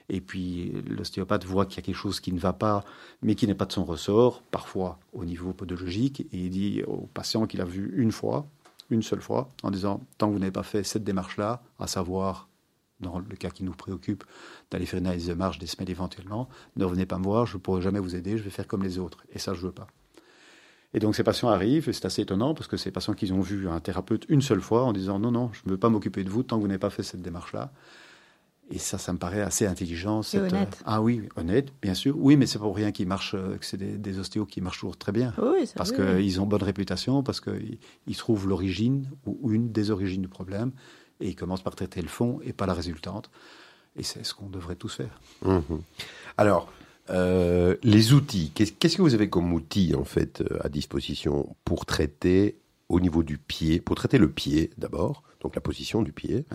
Et 0.10 0.22
puis 0.22 0.74
l'ostéopathe 0.88 1.45
voit 1.45 1.66
qu'il 1.66 1.78
y 1.78 1.80
a 1.80 1.84
quelque 1.84 1.95
chose 1.95 2.20
qui 2.20 2.34
ne 2.34 2.39
va 2.39 2.53
pas, 2.53 2.84
mais 3.22 3.36
qui 3.36 3.47
n'est 3.47 3.55
pas 3.55 3.66
de 3.66 3.72
son 3.72 3.86
ressort, 3.86 4.41
parfois 4.43 4.99
au 5.14 5.24
niveau 5.24 5.53
podologique, 5.53 6.22
et 6.32 6.38
il 6.45 6.49
dit 6.49 6.84
au 6.84 7.07
patient 7.14 7.45
qu'il 7.45 7.62
a 7.62 7.66
vu 7.66 7.93
une 7.95 8.12
fois, 8.12 8.47
une 8.89 9.03
seule 9.03 9.22
fois, 9.22 9.49
en 9.64 9.72
disant 9.72 10.01
tant 10.18 10.28
que 10.28 10.34
vous 10.34 10.39
n'avez 10.39 10.51
pas 10.51 10.64
fait 10.64 10.84
cette 10.84 11.03
démarche-là, 11.03 11.62
à 11.80 11.88
savoir 11.88 12.49
dans 12.99 13.20
le 13.20 13.36
cas 13.36 13.49
qui 13.49 13.64
nous 13.64 13.72
préoccupe, 13.72 14.24
d'aller 14.72 14.86
faire 14.86 14.99
une 14.99 15.05
analyse 15.05 15.28
de 15.28 15.34
marge 15.34 15.57
des 15.57 15.68
semelles 15.68 15.89
éventuellement. 15.89 16.49
Ne 16.76 16.84
revenez 16.84 17.05
pas 17.05 17.18
me 17.18 17.24
voir, 17.24 17.45
je 17.45 17.55
ne 17.55 17.62
pourrai 17.62 17.82
jamais 17.82 17.99
vous 17.99 18.16
aider, 18.16 18.38
je 18.38 18.43
vais 18.43 18.49
faire 18.49 18.68
comme 18.68 18.84
les 18.84 18.99
autres. 18.99 19.24
Et 19.32 19.39
ça, 19.39 19.53
je 19.53 19.62
ne 19.62 19.68
veux 19.68 19.72
pas. 19.72 19.88
Et 20.93 20.99
donc 20.99 21.16
ces 21.16 21.24
patients 21.24 21.49
arrivent, 21.49 21.88
et 21.88 21.93
c'est 21.93 22.05
assez 22.05 22.24
étonnant 22.24 22.53
parce 22.53 22.68
que 22.68 22.78
ces 22.78 22.91
patients 22.91 23.14
qu'ils 23.14 23.34
ont 23.34 23.41
vu 23.41 23.70
un 23.70 23.80
thérapeute 23.80 24.26
une 24.28 24.41
seule 24.41 24.62
fois 24.62 24.84
en 24.84 24.91
disant 24.91 25.20
non, 25.20 25.32
non, 25.32 25.51
je 25.53 25.62
ne 25.66 25.72
veux 25.72 25.78
pas 25.78 25.89
m'occuper 25.89 26.24
de 26.24 26.30
vous 26.30 26.43
tant 26.43 26.57
que 26.57 26.62
vous 26.62 26.68
n'avez 26.68 26.80
pas 26.80 26.89
fait 26.89 27.03
cette 27.03 27.22
démarche-là. 27.22 27.72
Et 28.72 28.78
ça, 28.78 28.97
ça 28.97 29.13
me 29.13 29.17
paraît 29.17 29.41
assez 29.41 29.65
intelligent. 29.65 30.22
C'est 30.22 30.39
honnête. 30.39 30.78
Euh, 30.82 30.86
ah 30.86 31.01
oui, 31.01 31.28
honnête, 31.36 31.74
bien 31.82 31.95
sûr. 31.95 32.15
Oui, 32.17 32.38
mais 32.38 32.45
c'est 32.45 32.59
pour 32.59 32.76
rien 32.76 32.91
qu'ils 32.91 33.07
marchent, 33.07 33.34
euh, 33.34 33.57
que 33.57 33.65
c'est 33.65 33.78
des, 33.78 34.20
ostéos 34.20 34.45
qui 34.45 34.61
marchent 34.61 34.80
toujours 34.80 34.97
très 34.97 35.11
bien. 35.11 35.34
Oui, 35.41 35.65
ça 35.65 35.74
parce 35.76 35.91
qu'ils 35.91 36.39
ont 36.39 36.45
bonne 36.45 36.63
réputation, 36.63 37.24
parce 37.24 37.41
qu'ils 37.41 38.17
trouvent 38.17 38.47
l'origine 38.47 39.09
ou 39.26 39.51
une 39.51 39.72
des 39.72 39.89
origines 39.89 40.22
du 40.22 40.28
problème 40.28 40.72
et 41.20 41.30
il 41.30 41.36
commence 41.36 41.61
par 41.61 41.76
traiter 41.76 42.01
le 42.01 42.07
fond 42.07 42.39
et 42.43 42.53
pas 42.53 42.65
la 42.65 42.74
résultante. 42.74 43.30
Et 43.95 44.03
c'est 44.03 44.24
ce 44.26 44.34
qu'on 44.34 44.49
devrait 44.49 44.76
tous 44.76 44.93
faire. 44.95 45.20
Mhm. 45.43 45.82
Alors, 46.38 46.72
euh, 47.09 47.76
les 47.84 48.13
outils, 48.13 48.51
qu'est-ce 48.53 48.95
que 48.97 49.01
vous 49.01 49.13
avez 49.13 49.30
comme 49.30 49.51
outils 49.51 49.95
en 49.95 50.03
fait 50.03 50.41
euh, 50.41 50.59
à 50.61 50.70
disposition 50.70 51.55
pour 51.65 51.86
traiter 51.86 52.59
au 52.88 52.99
niveau 52.99 53.24
du 53.24 53.38
pied, 53.38 53.82
pour 53.82 53.95
traiter 53.95 54.17
le 54.17 54.30
pied 54.30 54.72
d'abord, 54.78 55.24
donc 55.41 55.55
la 55.55 55.61
position 55.61 56.01
du 56.01 56.11
pied 56.11 56.45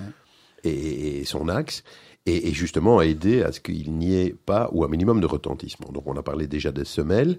et, 0.65 1.25
son 1.25 1.49
axe, 1.49 1.85
et, 2.27 2.53
justement 2.53 3.01
aider 3.01 3.43
à 3.43 3.53
ce 3.53 3.61
qu'il 3.61 3.93
n'y 3.93 4.15
ait 4.15 4.35
pas 4.47 4.69
ou 4.73 4.85
un 4.85 4.89
minimum 4.89 5.21
de 5.21 5.27
retentissement. 5.27 5.91
Donc 5.93 6.07
on 6.07 6.17
a 6.17 6.23
parlé 6.23 6.47
déjà 6.47 6.73
des 6.73 6.85
semelles. 6.85 7.39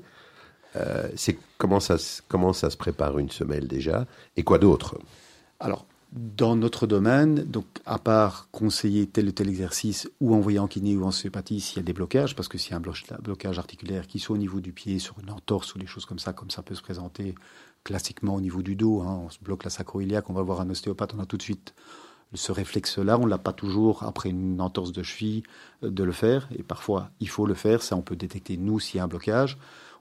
Euh, 0.75 1.07
c'est 1.15 1.37
comment 1.57 1.79
ça 1.79 1.95
comment 2.27 2.51
ça 2.51 2.69
se 2.69 2.75
prépare 2.75 3.17
une 3.17 3.29
semelle 3.29 3.67
déjà 3.67 4.05
et 4.35 4.43
quoi 4.43 4.57
d'autre? 4.57 4.97
Alors 5.59 5.85
dans 6.11 6.55
notre 6.55 6.87
domaine, 6.87 7.43
donc 7.43 7.65
à 7.85 7.99
part 7.99 8.47
conseiller 8.51 9.05
tel 9.05 9.27
ou 9.27 9.31
tel 9.31 9.49
exercice 9.49 10.09
ou 10.21 10.33
envoyer 10.33 10.59
en 10.59 10.67
kiné 10.67 10.95
ou 10.95 11.03
en 11.03 11.09
ostéopathie 11.09 11.59
s'il 11.59 11.77
y 11.77 11.79
a 11.81 11.83
des 11.83 11.93
blocages, 11.93 12.35
parce 12.35 12.47
que 12.47 12.57
s'il 12.57 12.71
y 12.71 12.73
a 12.73 12.77
un 12.77 13.19
blocage 13.21 13.59
articulaire 13.59 14.07
qui 14.07 14.19
soit 14.19 14.35
au 14.35 14.37
niveau 14.37 14.61
du 14.61 14.71
pied, 14.71 14.99
sur 14.99 15.19
une 15.19 15.29
entorse 15.29 15.75
ou 15.75 15.79
des 15.79 15.87
choses 15.87 16.05
comme 16.05 16.19
ça, 16.19 16.31
comme 16.31 16.51
ça 16.51 16.61
peut 16.61 16.75
se 16.75 16.81
présenter 16.81 17.35
classiquement 17.83 18.35
au 18.35 18.41
niveau 18.41 18.61
du 18.61 18.75
dos, 18.75 19.01
hein, 19.01 19.23
on 19.25 19.29
se 19.29 19.39
bloque 19.39 19.65
la 19.65 19.69
sacro-iliaque, 19.69 20.29
on 20.29 20.33
va 20.33 20.41
voir 20.41 20.61
un 20.61 20.69
ostéopathe, 20.69 21.13
on 21.15 21.19
a 21.19 21.25
tout 21.25 21.37
de 21.37 21.41
suite 21.41 21.73
ce 22.35 22.51
réflexe-là, 22.51 23.17
on 23.19 23.25
l'a 23.25 23.37
pas 23.37 23.53
toujours 23.53 24.03
après 24.03 24.29
une 24.29 24.61
entorse 24.61 24.91
de 24.91 25.03
cheville 25.03 25.43
euh, 25.83 25.89
de 25.89 26.03
le 26.03 26.11
faire, 26.11 26.47
et 26.57 26.63
parfois 26.63 27.09
il 27.19 27.29
faut 27.29 27.45
le 27.45 27.53
faire, 27.53 27.81
ça 27.81 27.95
on 27.95 28.01
peut 28.01 28.15
détecter 28.15 28.57
nous 28.57 28.79
s'il 28.79 28.97
y 28.97 29.01
a 29.01 29.03
un 29.03 29.07
blocage 29.07 29.57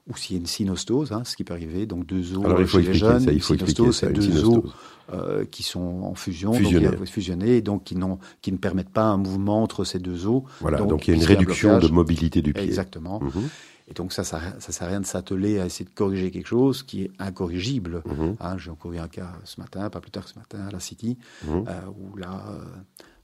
ou 0.07 0.15
s'il 0.15 0.35
y 0.35 0.37
a 0.37 0.41
une 0.41 0.45
synostose, 0.45 1.11
hein, 1.11 1.23
ce 1.25 1.35
qui 1.35 1.43
peut 1.43 1.53
arriver, 1.53 1.87
donc 1.87 2.05
deux 2.05 2.37
os 2.37 2.45
Alors, 2.45 2.61
il 2.61 2.67
faut 2.67 2.79
chez 2.79 2.87
les 2.87 2.93
jeunes. 2.93 3.19
ça, 3.21 3.31
il 3.31 3.41
faut 3.41 3.55
synostose, 3.55 3.97
c'est 3.97 4.13
deux 4.13 4.45
os 4.45 4.63
euh, 5.11 5.45
qui 5.45 5.63
sont 5.63 6.03
en 6.03 6.13
fusion, 6.13 6.53
Fusionnés. 6.53 6.89
donc, 6.89 7.05
fusionnés, 7.05 7.61
donc 7.61 7.83
qui, 7.83 7.95
qui 8.41 8.51
ne 8.51 8.57
permettent 8.57 8.89
pas 8.89 9.05
un 9.05 9.17
mouvement 9.17 9.63
entre 9.63 9.83
ces 9.83 9.97
deux 9.97 10.27
os. 10.27 10.43
Voilà, 10.61 10.77
donc, 10.77 11.07
il 11.07 11.11
y 11.11 11.13
a 11.13 11.17
une 11.17 11.23
un 11.23 11.27
réduction 11.27 11.79
de 11.79 11.87
mobilité 11.87 12.43
du 12.43 12.53
pied. 12.53 12.63
Exactement. 12.63 13.19
Mhm, 13.19 13.49
Et 13.87 13.93
donc 13.93 14.13
ça, 14.13 14.23
ça, 14.23 14.39
ça 14.59 14.71
sert 14.71 14.87
à 14.87 14.89
rien 14.89 14.99
de 15.01 15.05
s'atteler 15.05 15.59
à 15.59 15.65
essayer 15.65 15.85
de 15.85 15.93
corriger 15.93 16.31
quelque 16.31 16.47
chose 16.47 16.81
qui 16.83 17.03
est 17.03 17.11
incorrigible. 17.19 18.01
mhm, 18.05 18.35
Hein, 18.39 18.57
J'ai 18.57 18.71
encore 18.71 18.91
eu 18.93 18.97
un 18.97 19.07
cas 19.07 19.33
ce 19.43 19.59
matin, 19.61 19.89
pas 19.89 20.01
plus 20.01 20.11
tard 20.11 20.23
que 20.25 20.31
ce 20.31 20.39
matin, 20.39 20.65
à 20.67 20.71
la 20.71 20.79
City, 20.79 21.17
mhm. 21.45 21.65
euh, 21.67 21.81
où 21.99 22.17
là, 22.17 22.45
euh, 22.49 22.63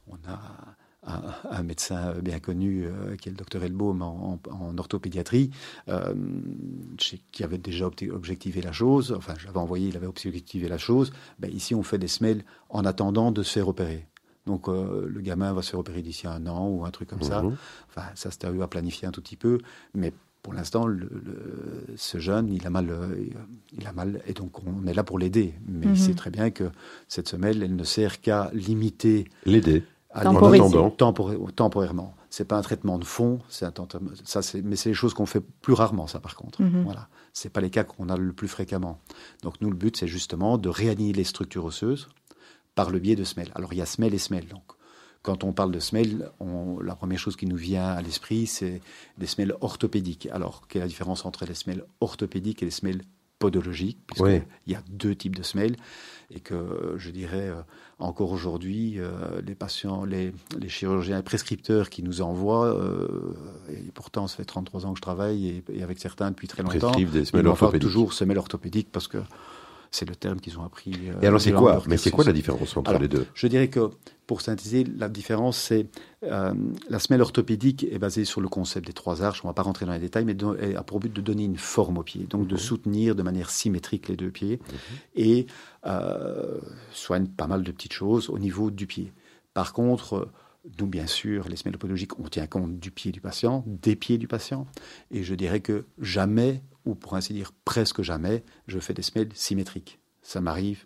on 0.08 0.16
a 0.30 0.40
un, 1.04 1.22
un 1.50 1.64
médecin 1.64 2.14
bien 2.22 2.40
connu, 2.40 2.86
euh, 2.86 3.16
qui 3.16 3.30
est 3.30 3.32
le 3.32 3.38
docteur 3.38 3.64
Elbaum 3.64 4.04
en, 4.04 4.40
en- 4.52 4.52
en 4.54 4.78
orthopédiatrie, 4.78 5.50
euh, 5.90 6.14
qui 7.32 7.44
avait 7.44 7.58
déjà 7.58 7.88
objectivé 7.88 8.62
la 8.62 8.72
chose, 8.72 9.14
enfin 9.18 9.34
je 9.38 9.46
l'avais 9.48 9.58
envoyé, 9.58 9.88
il 9.90 9.98
avait 9.98 10.08
objectivé 10.08 10.68
la 10.68 10.78
chose. 10.78 11.12
Ben, 11.40 11.52
ici, 11.52 11.74
on 11.76 11.84
fait 11.84 11.98
des 11.98 12.08
semelles 12.08 12.44
en 12.70 12.86
attendant 12.86 13.32
de 13.32 13.44
se 13.44 13.52
faire 13.54 13.68
opérer. 13.68 14.08
Donc 14.48 14.68
euh, 14.68 15.08
le 15.08 15.22
gamin 15.22 15.54
va 15.54 15.62
se 15.62 15.72
faire 15.72 15.80
opérer 15.80 16.02
d'ici 16.02 16.28
un 16.28 16.46
an 16.48 16.68
ou 16.68 16.84
un 16.86 16.92
truc 16.92 17.10
comme 17.10 17.22
ça. 17.22 17.42
Mhm. 17.44 17.56
Enfin, 17.90 18.04
ça, 18.16 18.32
c'était 18.32 18.48
à 18.48 18.52
eux 18.52 18.62
à 18.62 18.68
planifier 18.68 19.08
un 19.08 19.12
tout 19.12 19.22
petit 19.22 19.36
peu. 19.38 19.60
Mais 19.94 20.14
pour 20.44 20.54
l'instant, 20.54 20.88
le, 20.88 20.96
le- 21.08 21.86
ce 21.96 22.18
jeune, 22.20 22.50
il 22.50 22.66
a 22.66 22.70
mal, 22.70 22.90
euh, 22.90 23.16
il 23.78 23.86
a 23.88 23.94
mal, 23.94 24.22
et 24.26 24.34
donc 24.34 24.60
on 24.66 24.88
est 24.88 24.94
là 24.94 25.04
pour 25.04 25.20
l'aider. 25.20 25.54
Mais 25.68 25.86
Mhm. 25.88 25.94
il 25.94 26.00
sait 26.00 26.14
très 26.14 26.32
bien 26.32 26.50
que 26.52 26.66
cette 27.08 27.28
semelle, 27.28 27.62
elle 27.64 27.76
ne 27.76 27.84
sert 27.84 28.22
qu'à 28.22 28.50
limiter, 28.54 29.28
L'aider. 29.46 29.84
temporairement. 31.56 32.16
C'est 32.30 32.46
pas 32.46 32.58
un 32.58 32.62
traitement 32.62 32.98
de 32.98 33.04
fond, 33.06 33.40
c'est 33.50 33.66
un 33.66 33.72
temps- 33.72 33.88
ça, 34.24 34.40
mais 34.64 34.76
c'est 34.78 34.90
des 34.90 34.96
choses 34.96 35.14
qu'on 35.14 35.26
fait 35.26 35.42
plus 35.62 35.74
rarement, 35.74 36.08
ça 36.08 36.20
par 36.20 36.36
contre. 36.36 36.62
Mhm. 36.62 36.84
Voilà, 36.86 37.08
c'est 37.34 37.50
pas 37.50 37.62
les 37.62 37.70
cas 37.70 37.84
qu'on 37.84 38.10
a 38.10 38.18
le 38.18 38.32
plus 38.34 38.48
fréquemment. 38.48 39.00
Donc 39.44 39.56
nous, 39.62 39.70
le 39.70 39.76
but, 39.76 39.96
c'est 39.98 40.08
justement 40.08 40.58
de 40.58 40.70
réaligner 40.70 41.14
les 41.14 41.24
structures 41.26 41.66
osseuses 41.66 42.08
par 42.74 42.90
le 42.90 43.00
biais 43.00 43.16
de 43.18 43.26
semelles. 43.26 43.52
Alors 43.56 43.74
il 43.74 43.80
y 43.80 43.82
a 43.82 43.86
semelle 43.86 44.14
et 44.14 44.18
semelle. 44.18 44.48
Donc 44.48 44.64
quand 45.24 45.44
on 45.44 45.54
parle 45.54 45.72
de 45.72 45.80
semelles, 45.80 46.30
on- 46.40 46.80
la 46.80 46.96
première 46.96 47.20
chose 47.20 47.36
qui 47.36 47.46
nous 47.46 47.56
vient 47.58 47.86
à 47.86 48.02
l'esprit, 48.02 48.48
c'est 48.48 48.82
des 49.18 49.28
semelles 49.28 49.54
orthopédiques. 49.62 50.28
Alors 50.32 50.68
quelle 50.68 50.82
est 50.82 50.86
la 50.86 50.90
différence 50.90 51.26
entre 51.26 51.46
les 51.46 51.54
semelles 51.54 51.84
orthopédiques 52.00 52.62
et 52.64 52.66
les 52.66 52.72
semelles 52.72 53.02
podologiques? 53.40 54.00
Puisqu'il 54.08 54.24
Oui. 54.26 54.42
y 54.68 54.76
a 54.76 54.84
deux 54.90 55.16
types 55.16 55.36
de 55.36 55.44
semelles 55.44 55.76
et 56.34 56.40
que 56.40 56.96
je 56.98 57.10
dirais 57.12 57.50
euh, 57.50 57.62
encore 58.00 58.32
aujourd'hui, 58.32 58.96
euh, 59.00 59.42
les 59.46 59.54
patients, 59.56 60.06
les, 60.06 60.34
les 60.58 60.70
chirurgiens 60.70 61.20
et 61.20 61.24
prescripteurs 61.24 61.90
qui 61.90 62.04
nous 62.04 62.22
envoient, 62.22 62.68
euh, 62.74 63.34
et 63.70 63.92
pourtant 63.94 64.28
ça 64.28 64.38
fait 64.38 64.46
33 64.46 64.86
ans 64.86 64.94
que 64.94 64.98
je 64.98 65.02
travaille 65.02 65.48
et, 65.48 65.64
et 65.74 65.84
avec 65.84 66.00
certains 66.00 66.30
depuis 66.32 66.48
très 66.48 66.64
longtemps, 66.64 66.92
des 66.92 67.26
semelles 67.26 67.48
orthopédiques. 67.48 67.82
toujours 67.82 68.14
semelles 68.14 68.38
orthopédiques 68.40 68.92
parce 68.92 69.08
que 69.08 69.18
c'est 69.92 70.08
le 70.08 70.16
terme 70.16 70.40
qu'ils 70.40 70.58
ont 70.58 70.64
appris. 70.64 70.94
euh, 71.10 71.22
Et 71.22 71.28
alors, 71.28 71.42
c'est 71.42 71.52
de 71.52 71.58
quoi 71.58 71.84
Mais 71.88 71.98
c'est 71.98 72.12
quoi 72.12 72.24
la 72.24 72.34
différence 72.34 72.76
entre 72.78 72.90
Alors, 72.90 73.02
les 73.02 73.08
deux 73.10 73.28
Je 73.34 73.46
dirais 73.48 73.68
que, 73.68 73.90
pour 74.26 74.40
synthétiser, 74.42 74.86
la 74.86 75.10
différence, 75.10 75.58
c'est 75.58 75.88
euh, 76.24 76.54
la 76.90 77.00
semelle 77.00 77.22
orthopédique 77.22 77.86
est 77.92 78.00
basée 78.00 78.24
sur 78.24 78.40
le 78.40 78.48
concept 78.48 78.88
des 78.88 78.94
trois 78.94 79.22
arches. 79.22 79.42
On 79.44 79.48
ne 79.48 79.52
va 79.52 79.54
pas 79.54 79.64
rentrer 79.64 79.86
dans 79.86 79.92
les 79.92 80.00
détails, 80.00 80.24
mais 80.24 80.36
elle 80.62 80.78
a 80.78 80.84
pour 80.84 81.02
but 81.02 81.12
de 81.12 81.20
donner 81.22 81.44
une 81.44 81.58
forme 81.58 81.98
au 81.98 82.04
pied, 82.04 82.24
donc 82.30 82.48
de 82.48 82.56
soutenir 82.56 83.16
de 83.16 83.22
manière 83.24 83.50
symétrique 83.50 84.08
les 84.08 84.16
deux 84.16 84.32
pieds 84.32 84.60
et 85.16 85.46
euh, 85.86 86.58
soigne 86.94 87.28
pas 87.28 87.48
mal 87.48 87.64
de 87.64 87.72
petites 87.72 87.94
choses 87.94 88.30
au 88.30 88.40
niveau 88.40 88.72
du 88.72 88.88
pied. 88.88 89.12
Par 89.54 89.74
contre, 89.74 90.30
nous, 90.80 90.88
bien 90.88 91.08
sûr, 91.08 91.50
les 91.50 91.56
semelles 91.58 91.78
podologiques, 91.78 92.18
on 92.20 92.30
tient 92.30 92.48
compte 92.48 92.80
du 92.80 92.92
pied 92.92 93.12
du 93.12 93.20
patient, 93.20 93.66
des 93.68 93.96
pieds 93.98 94.18
du 94.18 94.28
patient, 94.28 94.68
et 95.10 95.24
je 95.24 95.34
dirais 95.36 95.60
que 95.60 95.86
jamais, 96.00 96.62
ou 96.86 96.96
pour 96.96 97.16
ainsi 97.16 97.34
dire 97.34 97.52
presque 97.66 98.02
jamais, 98.02 98.44
je 98.68 98.80
fais 98.80 98.94
des 98.94 99.02
semelles 99.02 99.30
symétriques. 99.34 100.00
Ça 100.22 100.42
m'arrive 100.42 100.84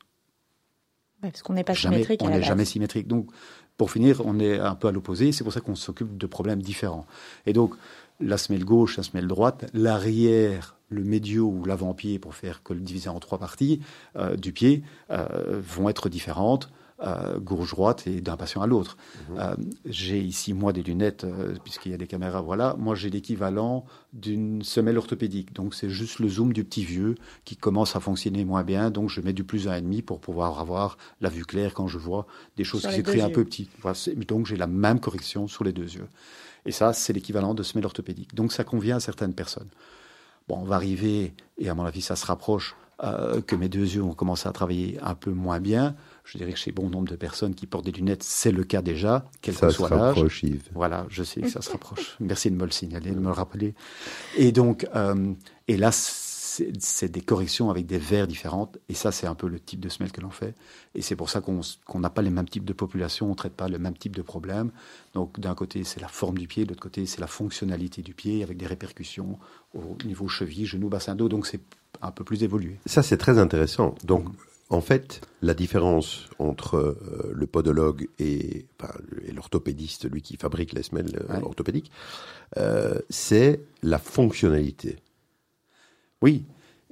Ouais, 1.24 1.32
parce 1.32 1.44
qu'on 1.44 1.54
n'est 1.54 1.64
pas 1.64 1.74
jamais, 1.74 1.96
symétrique 1.98 2.22
on 2.24 2.30
n'est 2.30 2.44
jamais 2.44 2.66
symétrique. 2.66 3.08
Donc, 3.08 3.32
pour 3.78 3.92
finir, 3.92 4.22
on 4.26 4.40
est 4.40 4.60
un 4.60 4.76
peu 4.76 4.88
à 4.88 4.92
l'opposé. 4.92 5.32
C'est 5.32 5.44
pour 5.44 5.54
ça 5.54 5.62
qu'on 5.62 5.76
s'occupe 5.76 6.18
de 6.18 6.28
problèmes 6.28 6.62
différents. 6.62 7.06
Et 7.46 7.54
donc, 7.54 7.76
la 8.20 8.38
semelle 8.38 8.66
gauche, 8.66 8.98
la 8.98 9.04
semelle 9.04 9.28
droite, 9.28 9.66
l'arrière, 9.74 10.78
le 10.90 11.04
médio 11.04 11.46
ou 11.46 11.66
l'avant-pied, 11.66 12.20
pour 12.20 12.36
faire 12.36 12.64
que 12.64 12.74
le 12.74 12.80
diviser 12.80 13.10
en 13.10 13.20
trois 13.20 13.38
parties 13.38 13.82
euh, 14.16 14.36
du 14.36 14.54
pied, 14.54 14.84
euh, 15.10 15.62
vont 15.62 15.90
être 15.90 16.10
différentes. 16.10 16.70
Euh, 17.02 17.40
gauche-droite 17.40 18.08
et 18.08 18.22
d'un 18.22 18.38
patient 18.38 18.62
à 18.62 18.68
l'autre. 18.68 18.96
Euh, 19.38 19.54
j'ai 19.84 20.20
ici, 20.20 20.54
moi, 20.54 20.72
des 20.72 20.82
lunettes, 20.82 21.26
euh, 21.26 21.54
puisqu'il 21.62 21.92
y 21.92 21.94
a 21.94 21.98
des 21.98 22.08
caméras, 22.08 22.42
voilà. 22.42 22.76
Moi, 22.80 22.96
j'ai 22.96 23.10
l'équivalent 23.10 23.84
d'une 24.14 24.64
semelle 24.64 24.98
orthopédique. 24.98 25.52
Donc, 25.52 25.76
c'est 25.76 25.90
juste 25.90 26.20
le 26.20 26.30
zoom 26.30 26.54
du 26.54 26.64
petit 26.64 26.86
vieux 26.86 27.16
qui 27.44 27.58
commence 27.58 27.98
à 27.98 28.00
fonctionner 28.00 28.46
moins 28.46 28.64
bien. 28.64 28.92
Donc, 28.92 29.10
je 29.10 29.20
mets 29.20 29.34
du 29.34 29.44
plus 29.44 29.68
1,5 29.68 30.04
pour 30.04 30.22
pouvoir 30.22 30.60
avoir 30.62 30.98
la 31.20 31.28
vue 31.28 31.44
claire 31.44 31.74
quand 31.74 31.88
je 31.88 31.98
vois 31.98 32.28
des 32.56 32.64
choses 32.64 32.82
Sur 32.82 32.92
qui 32.92 32.96
s'écrivent 32.96 33.26
un 33.26 33.30
peu 33.30 33.44
petites. 33.44 33.72
Voilà, 33.82 33.98
donc, 34.26 34.46
j'ai 34.46 34.56
la 34.56 34.68
même 34.68 35.02
correction 35.02 35.50
sur 35.50 35.66
les 35.66 35.74
deux 35.74 35.96
yeux. 35.96 36.08
Et 36.66 36.72
ça, 36.72 36.94
c'est 36.94 37.12
l'équivalent 37.12 37.54
de 37.54 37.62
semelle 37.62 37.86
orthopédique. 37.86 38.34
Donc, 38.36 38.54
ça 38.54 38.64
convient 38.64 38.96
à 38.96 39.00
certaines 39.02 39.34
personnes. 39.34 39.70
Bon, 40.48 40.60
on 40.60 40.64
va 40.64 40.76
arriver, 40.76 41.34
et 41.58 41.68
à 41.68 41.76
mon 41.76 41.84
avis, 41.84 42.02
ça 42.02 42.16
se 42.16 42.26
rapproche, 42.26 42.76
euh, 43.04 43.42
que 43.42 43.58
mes 43.58 43.68
deux 43.68 43.96
yeux 43.96 44.04
ont 44.04 44.14
commencé 44.14 44.48
à 44.48 44.54
travailler 44.54 44.98
un 45.02 45.16
peu 45.16 45.32
moins 45.32 45.60
bien. 45.60 45.96
Je 46.26 46.38
dirais 46.40 46.54
que 46.54 46.60
chez 46.60 46.72
bon 46.72 46.90
nombre 46.90 47.08
de 47.08 47.16
personnes 47.16 47.54
qui 47.54 47.68
portent 47.68 47.86
des 47.86 47.92
lunettes, 47.92 48.24
c'est 48.24 48.52
le 48.52 48.64
cas 48.64 48.82
déjà, 48.82 49.30
quel 49.42 49.54
Ça 49.54 49.68
que 49.68 49.74
soit 49.74 49.90
l'âge. 49.90 50.00
rapproche, 50.16 50.44
Yves. 50.44 50.70
Voilà, 50.74 51.06
je 51.10 51.24
sais 51.24 51.42
que 51.42 51.50
ça 51.50 51.62
se 51.62 51.70
rapproche. 51.70 52.16
Merci 52.20 52.50
de 52.50 52.56
me 52.56 52.66
le 52.66 52.72
signaler, 52.72 53.12
de 53.12 53.20
me 53.20 53.28
le 53.28 53.32
rappeler. 53.32 53.76
Et 54.36 54.52
donc, 54.52 54.88
euh, 54.96 55.34
et 55.68 55.78
là, 55.78 55.92
c'est 55.92 57.10
des 57.10 57.22
corrections 57.22 57.70
avec 57.70 57.86
des 57.86 57.98
verres 57.98 58.28
différentes. 58.28 58.78
Et 58.90 58.94
ça, 58.94 59.12
c'est 59.12 59.28
un 59.28 59.36
peu 59.36 59.48
le 59.48 59.60
type 59.60 59.80
de 59.80 59.90
semelle 59.90 60.12
que 60.12 60.22
l'on 60.22 60.30
fait. 60.30 60.56
Et 60.94 61.02
c'est 61.02 61.16
pour 61.16 61.30
ça 61.30 61.42
qu'on 61.42 62.00
n'a 62.00 62.10
pas 62.10 62.22
les 62.22 62.30
mêmes 62.30 62.48
types 62.50 62.66
de 62.66 62.74
populations, 62.74 63.28
on 63.28 63.32
ne 63.32 63.36
traite 63.36 63.54
pas 63.54 63.68
le 63.68 63.78
même 63.78 63.98
type 63.98 64.16
de 64.16 64.22
problème. 64.22 64.72
Donc, 65.14 65.40
d'un 65.40 65.54
côté, 65.54 65.84
c'est 65.84 66.00
la 66.00 66.08
forme 66.08 66.38
du 66.38 66.48
pied, 66.48 66.64
de 66.64 66.70
l'autre 66.70 66.82
côté, 66.82 67.06
c'est 67.06 67.22
la 67.22 67.28
fonctionnalité 67.28 68.02
du 68.02 68.14
pied, 68.14 68.44
avec 68.44 68.58
des 68.58 68.68
répercussions 68.68 69.38
au 69.74 69.98
niveau 70.06 70.28
cheville, 70.28 70.66
genou, 70.66 70.90
bassin 70.90 71.16
d'eau. 71.16 71.30
Donc, 71.30 71.46
c'est 71.46 71.62
un 72.02 72.12
peu 72.12 72.24
plus 72.24 72.44
évolué. 72.44 72.80
Ça, 72.86 73.04
c'est 73.04 73.18
très 73.18 73.38
intéressant. 73.38 73.96
Donc, 74.04 74.26
en 74.70 74.82
fait, 74.82 75.22
la 75.42 75.54
différence 75.54 76.28
entre 76.40 76.76
euh, 76.78 77.32
le 77.34 77.46
podologue 77.48 78.08
et, 78.20 78.66
enfin, 78.80 78.94
et 79.28 79.32
l'orthopédiste, 79.32 80.10
lui 80.12 80.22
qui 80.22 80.38
fabrique 80.38 80.74
les 80.74 80.84
semelles 80.84 81.16
euh, 81.30 81.34
Ouais. 81.36 81.44
orthopédiques, 81.44 81.92
euh, 82.58 83.00
c'est 83.10 83.62
la 83.84 84.00
fonctionnalité. 84.00 84.98
Oui. 86.22 86.46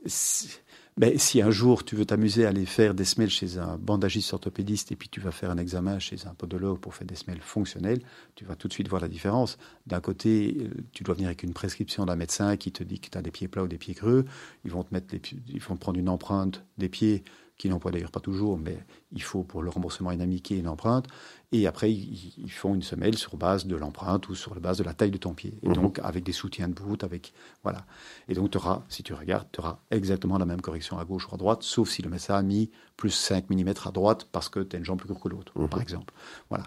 Si- 0.06 0.50
Mais 0.96 1.18
si 1.18 1.42
un 1.42 1.50
jour 1.50 1.84
tu 1.84 1.96
veux 1.96 2.06
t'amuser 2.06 2.46
à 2.46 2.50
aller 2.50 2.68
faire 2.68 2.94
des 2.94 3.04
semelles 3.06 3.32
chez 3.32 3.58
un 3.58 3.78
bandagiste 3.78 4.32
orthopédiste 4.32 4.92
et 4.92 4.96
puis 4.96 5.10
tu 5.10 5.20
vas 5.20 5.32
faire 5.32 5.50
un 5.50 5.58
examen 5.58 5.98
chez 5.98 6.18
un 6.28 6.36
podologue 6.36 6.78
pour 6.80 6.94
faire 6.94 7.08
des 7.08 7.16
semelles 7.16 7.42
fonctionnelles, 7.42 8.02
tu 8.36 8.46
vas 8.46 8.56
tout 8.56 8.68
de 8.68 8.74
suite 8.74 8.90
voir 8.90 9.02
la 9.02 9.08
différence. 9.08 9.58
D'un 9.88 10.02
côté, 10.02 10.56
tu 10.92 11.04
dois 11.04 11.16
venir 11.16 11.30
avec 11.30 11.42
une 11.42 11.54
prescription 11.54 12.06
d'un 12.06 12.16
médecin 12.16 12.58
qui 12.58 12.72
te 12.72 12.84
dit 12.84 13.00
que 13.00 13.10
tu 13.10 13.18
as 13.18 13.24
des 13.24 13.32
pieds 13.32 13.48
plats 13.48 13.64
ou 13.64 13.68
des 13.68 13.80
pieds 13.80 13.96
creux. 13.96 14.26
Ils 14.66 14.72
vont 14.72 14.84
te 14.84 14.94
mettre 14.94 15.08
les 15.16 15.22
ils 15.48 15.60
vont 15.62 15.74
te 15.76 15.80
prendre 15.82 15.98
une 15.98 16.10
empreinte 16.10 16.64
des 16.78 16.90
pieds 16.90 17.24
qui 17.58 17.70
n'emploient 17.70 17.92
d'ailleurs 17.92 18.12
pas 18.12 18.20
toujours, 18.20 18.58
mais 18.58 18.78
il 19.12 19.22
faut 19.22 19.44
pour 19.44 19.62
le 19.62 19.70
remboursement 19.70 20.12
inamiqué 20.12 20.58
une 20.58 20.68
empreinte. 20.68 21.06
Et 21.52 21.68
après, 21.68 21.92
ils, 21.94 22.50
font 22.52 22.74
une 22.74 22.82
semelle 22.82 23.16
sur 23.18 23.38
base 23.38 23.68
de 23.68 23.76
l'empreinte 23.76 24.28
ou 24.28 24.36
sur 24.36 24.56
la 24.56 24.60
base 24.60 24.80
de 24.80 24.84
la 24.84 24.94
taille 24.96 25.12
de 25.12 25.18
ton 25.18 25.34
pied. 25.34 25.54
Et 25.62 25.68
Mhm. 25.70 25.74
donc, 25.76 26.00
avec 26.00 26.24
des 26.24 26.32
soutiens 26.32 26.68
de 26.68 26.74
bout, 26.74 27.04
avec. 27.04 27.32
Voilà. 27.62 27.86
Et 28.28 28.34
donc, 28.34 28.50
tu 28.52 28.58
auras, 28.58 28.82
si 28.90 29.04
tu 29.04 29.14
regardes, 29.14 29.48
tu 29.52 29.60
auras 29.60 29.78
exactement 29.92 30.38
la 30.40 30.46
même 30.46 30.62
correction 30.62 30.98
à 30.98 31.06
gauche 31.06 31.28
ou 31.32 31.36
à 31.36 31.38
droite, 31.38 31.62
sauf 31.62 31.90
si 31.90 32.02
le 32.02 32.10
médecin 32.10 32.36
a 32.36 32.42
mis 32.42 32.72
plus 32.98 33.12
5 33.12 33.50
mm 33.50 33.74
à 33.86 33.92
droite 33.92 34.28
parce 34.32 34.50
que 34.50 34.60
tu 34.62 34.76
as 34.76 34.80
une 34.80 34.86
jambe 34.86 34.98
plus 35.00 35.08
courte 35.08 35.24
que 35.24 35.30
l'autre, 35.30 35.52
Mhm. 35.56 35.70
par 35.70 35.80
exemple. 35.82 36.14
Voilà. 36.50 36.66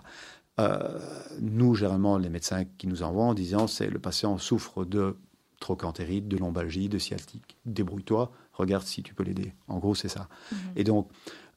Euh, 0.59 0.99
nous, 1.41 1.75
généralement, 1.75 2.17
les 2.17 2.31
médecins 2.31 2.65
qui 2.79 2.87
nous 2.87 3.03
envoient 3.03 3.25
en 3.25 3.35
disant 3.35 3.67
c'est 3.67 3.91
le 3.91 3.99
patient 3.99 4.39
souffre 4.39 4.85
de 4.85 5.17
trochantérite, 5.61 6.29
de 6.29 6.37
lombalgie, 6.37 6.89
de 6.89 6.99
sciatique. 6.99 7.57
Débrouille-toi, 7.65 8.31
regarde 8.57 8.85
si 8.85 9.03
tu 9.03 9.15
peux 9.15 9.23
l'aider. 9.23 9.53
En 9.69 9.79
gros, 9.79 9.95
c'est 9.95 10.09
ça. 10.09 10.29
Et 10.77 10.85
donc, 10.85 11.09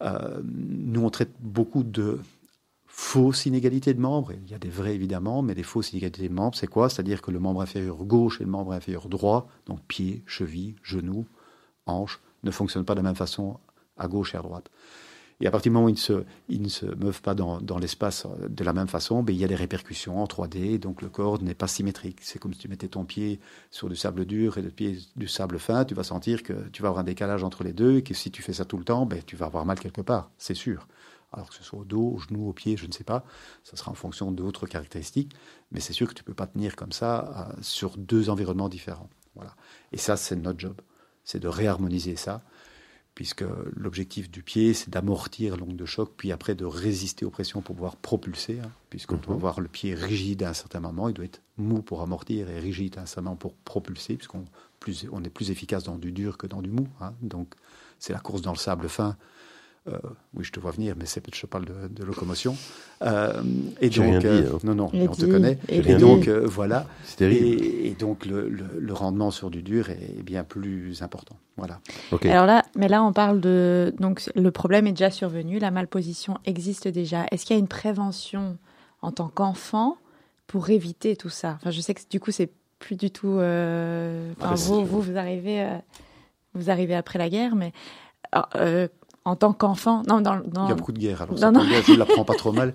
euh, 0.01 0.41
nous, 0.43 1.03
on 1.03 1.09
traite 1.09 1.31
beaucoup 1.39 1.83
de 1.83 2.19
fausses 2.87 3.45
inégalités 3.45 3.93
de 3.93 4.01
membres. 4.01 4.33
Il 4.33 4.51
y 4.51 4.53
a 4.53 4.59
des 4.59 4.69
vrais, 4.69 4.95
évidemment, 4.95 5.41
mais 5.41 5.55
des 5.55 5.63
fausses 5.63 5.93
inégalités 5.93 6.27
de 6.27 6.33
membres, 6.33 6.55
c'est 6.55 6.67
quoi? 6.67 6.89
C'est-à-dire 6.89 7.21
que 7.21 7.31
le 7.31 7.39
membre 7.39 7.61
inférieur 7.61 8.03
gauche 8.03 8.41
et 8.41 8.43
le 8.43 8.49
membre 8.49 8.73
inférieur 8.73 9.07
droit, 9.07 9.47
donc 9.65 9.81
pied, 9.87 10.23
cheville, 10.25 10.75
genou, 10.83 11.25
hanche, 11.85 12.19
ne 12.43 12.51
fonctionnent 12.51 12.85
pas 12.85 12.95
de 12.95 12.99
la 12.99 13.03
même 13.03 13.15
façon 13.15 13.59
à 13.97 14.07
gauche 14.07 14.35
et 14.35 14.37
à 14.37 14.41
droite. 14.41 14.69
Et 15.41 15.47
à 15.47 15.51
partir 15.51 15.71
du 15.71 15.73
moment 15.73 15.85
où 15.85 15.95
ils, 16.49 16.61
ne 16.61 16.67
se 16.67 16.85
meuvent 16.85 17.21
pas 17.21 17.33
dans, 17.33 17.61
dans 17.61 17.77
l'espace 17.77 18.25
euh, 18.25 18.49
de 18.49 18.63
la 18.63 18.73
même 18.73 18.89
façon, 18.89 19.23
ben, 19.23 19.33
il 19.33 19.39
y 19.39 19.45
a 19.45 19.47
des 19.47 19.55
répercussions 19.55 20.21
en 20.21 20.25
3D, 20.25 20.79
donc 20.79 21.01
le 21.01 21.09
corps 21.09 21.41
n'est 21.41 21.53
pas 21.53 21.67
symétrique. 21.67 22.19
C'est 22.21 22.39
comme 22.39 22.53
si 22.53 22.59
tu 22.59 22.67
mettais 22.67 22.89
ton 22.89 23.05
pied 23.05 23.39
sur 23.71 23.87
du 23.87 23.95
sable 23.95 24.25
dur 24.25 24.57
et 24.57 24.61
le 24.61 24.69
pied 24.69 24.97
du 25.15 25.27
sable 25.27 25.57
fin, 25.59 25.85
tu 25.85 25.93
vas 25.93 26.03
sentir 26.03 26.43
que 26.43 26.53
tu 26.69 26.81
vas 26.81 26.89
avoir 26.89 27.01
un 27.01 27.05
décalage 27.05 27.43
entre 27.43 27.63
les 27.63 27.71
deux 27.71 27.97
et 27.97 28.03
que 28.03 28.13
si 28.13 28.31
tu 28.31 28.41
fais 28.41 28.53
ça 28.53 28.65
tout 28.65 28.77
le 28.77 28.83
temps, 28.83 29.05
ben, 29.05 29.21
tu 29.25 29.37
vas 29.37 29.45
avoir 29.45 29.65
mal 29.65 29.79
quelque 29.79 30.01
part, 30.01 30.29
c'est 30.37 30.55
sûr. 30.55 30.87
Alors 31.31 31.49
que 31.49 31.55
ce 31.55 31.63
soit 31.63 31.79
au 31.79 31.85
dos, 31.85 32.15
au 32.15 32.19
genou, 32.19 32.49
au 32.49 32.53
pied, 32.53 32.75
je 32.75 32.87
ne 32.87 32.91
sais 32.91 33.03
pas, 33.03 33.23
ça 33.63 33.77
sera 33.77 33.91
en 33.91 33.95
fonction 33.95 34.31
d'autres 34.31 34.65
caractéristiques, 34.65 35.33
mais 35.71 35.79
c'est 35.79 35.93
sûr 35.93 36.07
que 36.09 36.15
tu 36.15 36.23
ne 36.23 36.25
peux 36.25 36.33
pas 36.33 36.47
tenir 36.47 36.75
comme 36.75 36.91
ça 36.91 37.51
euh, 37.51 37.61
sur 37.61 37.97
deux 37.97 38.29
environnements 38.29 38.67
différents. 38.67 39.09
Voilà. 39.35 39.55
Et 39.91 39.97
ça, 39.97 40.17
c'est 40.17 40.35
notre 40.35 40.59
job, 40.59 40.81
c'est 41.23 41.39
de 41.39 41.47
réharmoniser 41.47 42.15
ça 42.15 42.41
puisque 43.19 43.43
l'objectif 43.75 44.31
du 44.31 44.43
pied, 44.43 44.73
c'est 44.73 44.89
d'amortir 44.89 45.57
l'onde 45.57 45.75
de 45.75 45.85
choc, 45.85 46.13
puis 46.15 46.31
après 46.31 46.55
de 46.55 46.63
résister 46.63 47.25
aux 47.25 47.29
pressions 47.29 47.61
pour 47.61 47.75
pouvoir 47.75 47.97
propulser, 47.97 48.61
hein, 48.63 48.71
puisqu'on 48.89 49.17
doit 49.17 49.33
mhm. 49.33 49.39
avoir 49.39 49.59
le 49.59 49.67
pied 49.67 49.93
rigide 49.93 50.41
à 50.43 50.51
un 50.51 50.53
certain 50.53 50.79
moment, 50.79 51.09
il 51.09 51.15
doit 51.15 51.25
être 51.25 51.41
mou 51.57 51.81
pour 51.81 52.01
amortir 52.01 52.49
et 52.49 52.61
rigide 52.61 52.97
à 52.97 53.01
un 53.01 53.05
certain 53.05 53.23
moment 53.23 53.35
pour 53.35 53.55
propulser, 53.55 54.15
puisqu'on 54.15 54.45
on 55.11 55.21
est 55.25 55.29
plus 55.29 55.51
efficace 55.51 55.83
dans 55.83 55.97
du 55.97 56.13
dur 56.13 56.37
que 56.37 56.47
dans 56.47 56.61
du 56.61 56.69
mou. 56.69 56.87
Hein. 57.01 57.13
donc 57.21 57.55
c'est 57.99 58.13
la 58.13 58.19
course 58.19 58.41
dans 58.41 58.53
le 58.53 58.57
sable 58.57 58.87
fin 58.87 59.17
euh, 59.87 59.97
oui, 60.35 60.43
je 60.43 60.51
te 60.51 60.59
vois 60.59 60.71
venir, 60.71 60.95
mais 60.97 61.05
c'est 61.05 61.23
je 61.33 61.45
parle 61.45 61.65
de, 61.65 62.03
locomotion. 62.03 62.55
Euh, 63.01 63.41
et 63.79 63.89
donc, 63.89 64.25
euh, 64.25 64.51
hein. 64.53 64.59
non, 64.63 64.75
non, 64.75 64.89
on 64.93 65.07
te 65.07 65.25
connaît. 65.25 65.57
Et, 65.69 65.81
donc 65.95 66.27
voilà. 66.27 66.85
Et, 67.19 67.87
et, 67.87 67.95
donc 67.97 68.25
le, 68.25 68.93
rendement 68.93 69.31
sur 69.31 69.49
du 69.49 69.61
dur 69.61 69.89
est 69.89 70.21
bien 70.23 70.43
plus 70.43 71.01
important. 71.01 71.37
Voilà. 71.57 71.79
Alors 72.23 72.45
là, 72.45 72.63
mais 72.75 72.87
là, 72.87 73.03
on 73.03 73.13
parle 73.13 73.39
de 73.39 73.93
donc 73.99 74.29
le 74.35 74.51
problème 74.51 74.87
est 74.87 74.91
déjà 74.91 75.11
survenu, 75.11 75.59
la 75.59 75.71
malposition 75.71 76.37
existe 76.45 76.87
déjà. 76.87 77.25
Est-ce 77.31 77.45
qu'il 77.45 77.55
y 77.55 77.59
a 77.59 77.59
une 77.59 77.67
prévention 77.67 78.57
en 79.01 79.11
tant 79.11 79.29
qu'enfant 79.29 79.97
pour 80.47 80.69
éviter 80.69 81.15
tout 81.15 81.29
ça? 81.29 81.55
Enfin, 81.55 81.71
je 81.71 81.81
sais 81.81 81.93
que 81.93 82.01
du 82.09 82.19
coup, 82.19 82.31
c'est 82.31 82.51
plus 82.79 82.95
du 82.95 83.11
tout. 83.11 83.35
Enfin, 83.37 84.55
vous, 84.55 84.85
vous, 84.85 85.01
vous 85.01 85.17
arrivez, 85.17 85.67
vous 86.53 86.69
arrivez 86.69 86.95
après 86.95 87.19
la 87.19 87.29
guerre, 87.29 87.55
mais 87.55 87.71
en 89.25 89.35
tant 89.35 89.53
qu'enfant. 89.53 90.03
Non, 90.07 90.21
dans, 90.21 90.41
Il 90.43 90.69
y 90.69 90.71
a 90.71 90.75
beaucoup 90.75 90.91
de 90.91 90.99
guerres, 90.99 91.21
alors 91.23 91.37
ça 91.37 91.51
je 91.51 91.91
ne 91.91 91.97
la 91.97 92.05
prends 92.05 92.25
pas 92.25 92.35
trop 92.35 92.51
mal. 92.51 92.73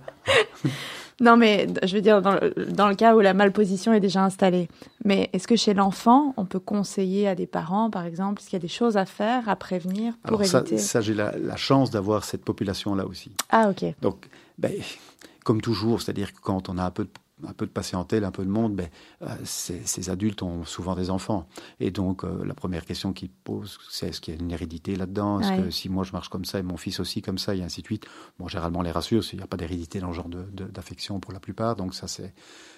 non, 1.21 1.37
mais 1.37 1.67
je 1.83 1.97
veux 1.97 2.03
dire, 2.03 2.23
dans 2.23 2.33
le, 2.33 2.55
dans 2.71 2.89
le, 2.89 2.95
cas 2.95 3.15
où 3.15 3.21
la 3.21 3.35
malposition 3.35 3.93
est 3.93 4.01
déjà 4.01 4.25
installée. 4.25 4.69
Mais 5.05 5.31
est-ce 5.33 5.49
que 5.49 5.57
chez 5.57 5.75
l'enfant, 5.75 6.35
on 6.37 6.45
peut 6.45 6.61
conseiller 6.61 7.29
à 7.29 7.35
des 7.35 7.47
parents, 7.47 7.91
par 7.91 8.05
exemple, 8.05 8.43
qu'il 8.43 8.53
y 8.55 8.57
a 8.57 8.61
des 8.61 8.69
choses 8.69 8.97
à 8.97 9.07
faire, 9.07 9.49
à 9.49 9.57
prévenir 9.57 10.15
pour 10.25 10.43
éviter 10.43 10.79
Ça, 10.79 11.01
j'ai 11.01 11.15
la, 11.15 11.37
la, 11.37 11.57
chance 11.57 11.91
d'avoir 11.91 12.25
cette 12.25 12.45
population-là 12.45 13.07
aussi. 13.07 13.33
Ah, 13.51 13.71
ok. 13.71 13.95
Donc, 14.01 14.29
ben, 14.59 14.73
comme 15.45 15.61
toujours, 15.61 16.03
c'est-à-dire 16.03 16.33
que 16.33 16.41
quand 16.41 16.69
on 16.69 16.79
a 16.79 16.85
un 16.85 16.91
peu 16.91 17.05
de 17.05 17.11
un 17.47 17.53
peu 17.53 17.67
de 17.67 17.71
patientèle, 17.71 18.25
un 18.25 18.31
peu 18.31 18.45
de 18.45 18.51
monde, 18.51 18.75
mais 18.75 18.91
euh, 19.23 19.27
ces, 19.45 20.11
adultes 20.11 20.43
ont 20.43 20.65
souvent 20.65 20.95
des 20.95 21.11
enfants. 21.11 21.49
Et 21.81 21.91
donc, 21.91 22.25
euh, 22.25 22.45
la 22.45 22.55
première 22.55 22.85
question 22.85 23.13
qu'ils 23.13 23.31
posent, 23.31 23.79
c'est 23.91 24.09
est-ce 24.09 24.21
qu'il 24.21 24.35
y 24.35 24.37
a 24.37 24.41
une 24.41 24.53
hérédité 24.53 24.95
là-dedans? 24.95 25.41
Est-ce 25.41 25.63
que 25.63 25.71
si 25.71 25.89
moi 25.89 26.05
je 26.05 26.13
marche 26.13 26.29
comme 26.29 26.45
ça 26.45 26.61
et 26.61 26.63
mon 26.63 26.77
fils 26.77 27.01
aussi 27.01 27.23
comme 27.23 27.39
ça, 27.39 27.55
et 27.55 27.63
ainsi 27.63 27.83
de 27.83 27.87
suite? 27.87 28.07
Bon, 28.39 28.47
généralement, 28.47 28.81
on 28.81 28.83
les 28.83 28.93
rassure, 28.93 29.23
il 29.33 29.37
n'y 29.39 29.43
a 29.43 29.47
pas 29.47 29.57
d'hérédité 29.57 29.99
dans 29.99 30.09
le 30.09 30.13
genre 30.13 30.29
d'affection 30.29 31.19
pour 31.19 31.33
la 31.33 31.41
plupart, 31.41 31.75
donc 31.75 31.95
ça, 31.95 32.07
c'est 32.07 32.35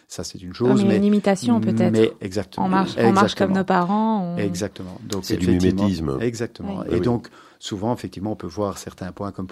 ça, 0.09 0.23
c'est 0.23 0.41
une 0.41 0.55
chose. 0.55 0.85
mais, 0.85 0.97
une 0.97 1.05
imitation 1.05 1.61
peut-être. 1.61 1.93
Mais 1.93 2.13
exactement. 2.21 2.67
On 2.67 2.69
marche, 2.69 2.95
on 2.97 3.13
marche 3.13 3.35
comme 3.35 3.53
nos 3.53 3.65
parents. 3.65 4.37
Exactement. 4.37 4.99
Donc 5.03 5.25
c'est 5.25 5.37
du 5.37 5.49
mimétisme. 5.49 6.19
Exactement. 6.21 6.85
Et 6.85 7.01
donc 7.01 7.29
souvent, 7.59 7.93
effectivement, 7.95 8.33
on 8.33 8.37
peut 8.37 8.47
voir 8.47 8.79
certains 8.79 9.13
points 9.13 9.33
comme 9.33 9.49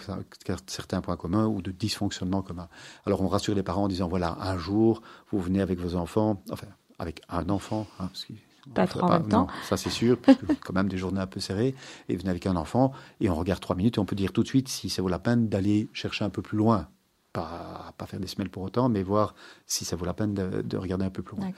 certains 0.67 1.01
points 1.01 1.17
communs 1.17 1.47
ou 1.47 1.63
de 1.63 1.71
dysfonctionnement 1.71 2.43
commun. 2.43 2.69
Alors 3.07 3.23
on 3.23 3.29
rassure 3.29 3.55
les 3.55 3.63
parents 3.63 3.85
en 3.85 3.89
disant 3.89 4.09
voilà, 4.09 4.37
un 4.41 4.59
jour, 4.59 5.03
vous 5.31 5.41
venez 5.41 5.61
avec 5.61 5.79
vos 5.79 5.97
enfants, 5.97 6.43
enfin 6.51 6.69
avec 6.99 7.23
un 7.29 7.49
enfant, 7.49 7.87
hein, 7.99 8.09
parce 8.09 8.27
pas 8.75 8.87
trop 8.87 9.03
en 9.03 9.11
même 9.11 9.29
temps. 9.29 9.49
ça 9.65 9.77
c'est 9.77 9.91
sûr, 9.91 10.19
parce 10.19 10.39
que 10.39 10.47
quand 10.47 10.73
même 10.73 10.89
des 10.89 10.97
journées 10.97 11.21
un 11.21 11.27
peu 11.27 11.41
serrées, 11.41 11.75
et 12.09 12.17
venez 12.17 12.31
avec 12.31 12.47
un 12.47 12.57
enfant, 12.57 12.93
et 13.21 13.29
on 13.29 13.35
regarde 13.35 13.61
trois 13.61 13.77
minutes, 13.77 13.99
et 13.99 14.01
on 14.01 14.07
peut 14.07 14.17
dire 14.17 14.33
tout 14.33 14.43
de 14.43 14.49
suite 14.49 14.69
si 14.69 14.89
ça 14.89 15.03
vaut 15.03 15.09
la 15.09 15.19
peine 15.19 15.49
d'aller 15.49 15.89
chercher 15.93 16.25
un 16.25 16.31
peu 16.31 16.41
plus 16.41 16.57
loin 16.57 16.89
pas, 17.35 17.93
pas 17.99 18.07
faire 18.07 18.21
des 18.21 18.27
semelles 18.27 18.49
pour 18.49 18.63
autant, 18.63 18.89
mais 18.89 19.03
voir 19.03 19.35
si 19.67 19.85
ça 19.85 19.97
vaut 19.97 20.07
la 20.07 20.15
peine 20.15 20.33
de, 20.33 20.77
regarder 20.79 21.05
un 21.05 21.11
peu 21.11 21.23
plus 21.23 21.37
loin. 21.37 21.51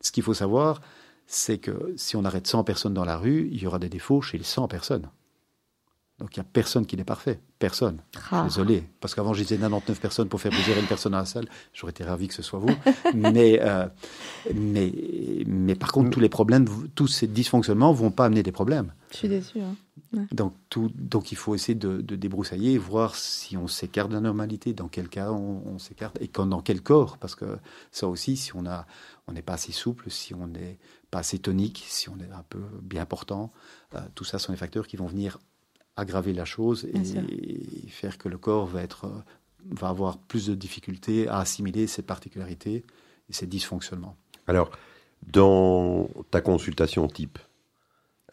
Ce 0.00 0.10
qu'il 0.10 0.24
faut 0.24 0.34
savoir, 0.34 0.80
c'est 1.26 1.58
que 1.58 1.92
si 1.96 2.16
on 2.16 2.24
arrête 2.24 2.48
100 2.48 2.64
personnes 2.64 2.94
dans 2.94 3.04
la 3.04 3.16
rue, 3.16 3.48
il 3.52 3.62
y 3.62 3.66
aura 3.66 3.78
des 3.78 3.90
défauts 3.90 4.22
chez 4.22 4.38
les 4.38 4.44
100 4.44 4.66
personnes. 4.66 5.08
Donc 6.18 6.36
il 6.36 6.40
n'y 6.40 6.46
a 6.46 6.48
personne 6.52 6.84
qui 6.84 6.96
n'est 6.96 7.04
parfait. 7.04 7.40
Personne. 7.60 8.00
Ah. 8.32 8.44
Désolé. 8.44 8.84
Parce 9.00 9.14
qu'avant, 9.14 9.34
je 9.34 9.42
disais 9.42 9.56
99 9.56 10.00
personnes 10.00 10.28
pour 10.28 10.40
faire 10.40 10.50
plaisir 10.50 10.76
à 10.76 10.80
une 10.80 10.86
personne 10.86 11.12
dans 11.12 11.18
la 11.18 11.24
salle. 11.24 11.48
J'aurais 11.72 11.90
été 11.90 12.02
ravi 12.02 12.26
que 12.26 12.34
ce 12.34 12.42
soit 12.42 12.58
vous. 12.58 12.74
mais, 13.14 13.60
euh, 13.62 13.86
mais, 14.52 14.92
mais 15.46 15.76
par 15.76 15.92
contre, 15.92 16.10
tous 16.10 16.20
les 16.20 16.28
problèmes, 16.28 16.66
tous 16.96 17.06
ces 17.06 17.28
dysfonctionnements 17.28 17.92
vont 17.92 18.10
pas 18.10 18.24
amener 18.24 18.42
des 18.42 18.50
problèmes. 18.50 18.92
Je 19.12 19.16
suis 19.16 19.28
déçu. 19.28 19.60
Hein. 19.60 19.76
Donc, 20.32 20.54
tout, 20.70 20.90
donc 20.94 21.32
il 21.32 21.36
faut 21.36 21.54
essayer 21.54 21.74
de, 21.74 22.00
débroussailler 22.00 22.78
voir 22.78 23.14
si 23.14 23.56
on 23.56 23.68
s'écarte 23.68 24.08
de 24.08 24.14
la 24.14 24.20
normalité, 24.20 24.72
dans 24.72 24.88
quel 24.88 25.08
cas 25.08 25.30
on, 25.30 25.78
s'écarte 25.78 26.20
et 26.20 26.28
quand, 26.28 26.46
dans 26.46 26.62
quel 26.62 26.82
corps. 26.82 27.18
Parce 27.18 27.34
que 27.36 27.58
ça 27.92 28.08
aussi, 28.08 28.36
si 28.36 28.56
on 28.56 28.66
a, 28.66 28.86
on 29.28 29.32
n'est 29.32 29.42
pas 29.42 29.54
assez 29.54 29.72
souple, 29.72 30.10
si 30.10 30.34
on 30.34 30.48
n'est 30.48 30.78
pas 31.10 31.20
assez 31.20 31.38
tonique, 31.38 31.84
si 31.88 32.08
on 32.08 32.18
est 32.18 32.32
un 32.32 32.44
peu 32.48 32.60
bien 32.82 33.06
portant, 33.06 33.52
euh, 33.94 34.00
tout 34.14 34.24
ça 34.24 34.38
sont 34.38 34.52
des 34.52 34.58
facteurs 34.58 34.86
qui 34.86 34.96
vont 34.96 35.06
venir 35.06 35.38
aggraver 35.98 36.32
la 36.32 36.44
chose 36.44 36.86
et, 36.86 37.88
faire 37.88 38.18
que 38.18 38.28
le 38.28 38.38
corps 38.38 38.66
va, 38.66 38.82
être, 38.82 39.10
va 39.70 39.88
avoir 39.88 40.18
plus 40.18 40.46
de 40.46 40.54
difficultés 40.54 41.28
à 41.28 41.38
assimiler 41.40 41.86
ces 41.86 42.02
particularités 42.02 42.84
et 43.28 43.32
ces 43.32 43.46
dysfonctionnements. 43.46 44.16
Alors, 44.46 44.70
dans 45.26 46.08
ta 46.30 46.40
consultation 46.40 47.08
type, 47.08 47.38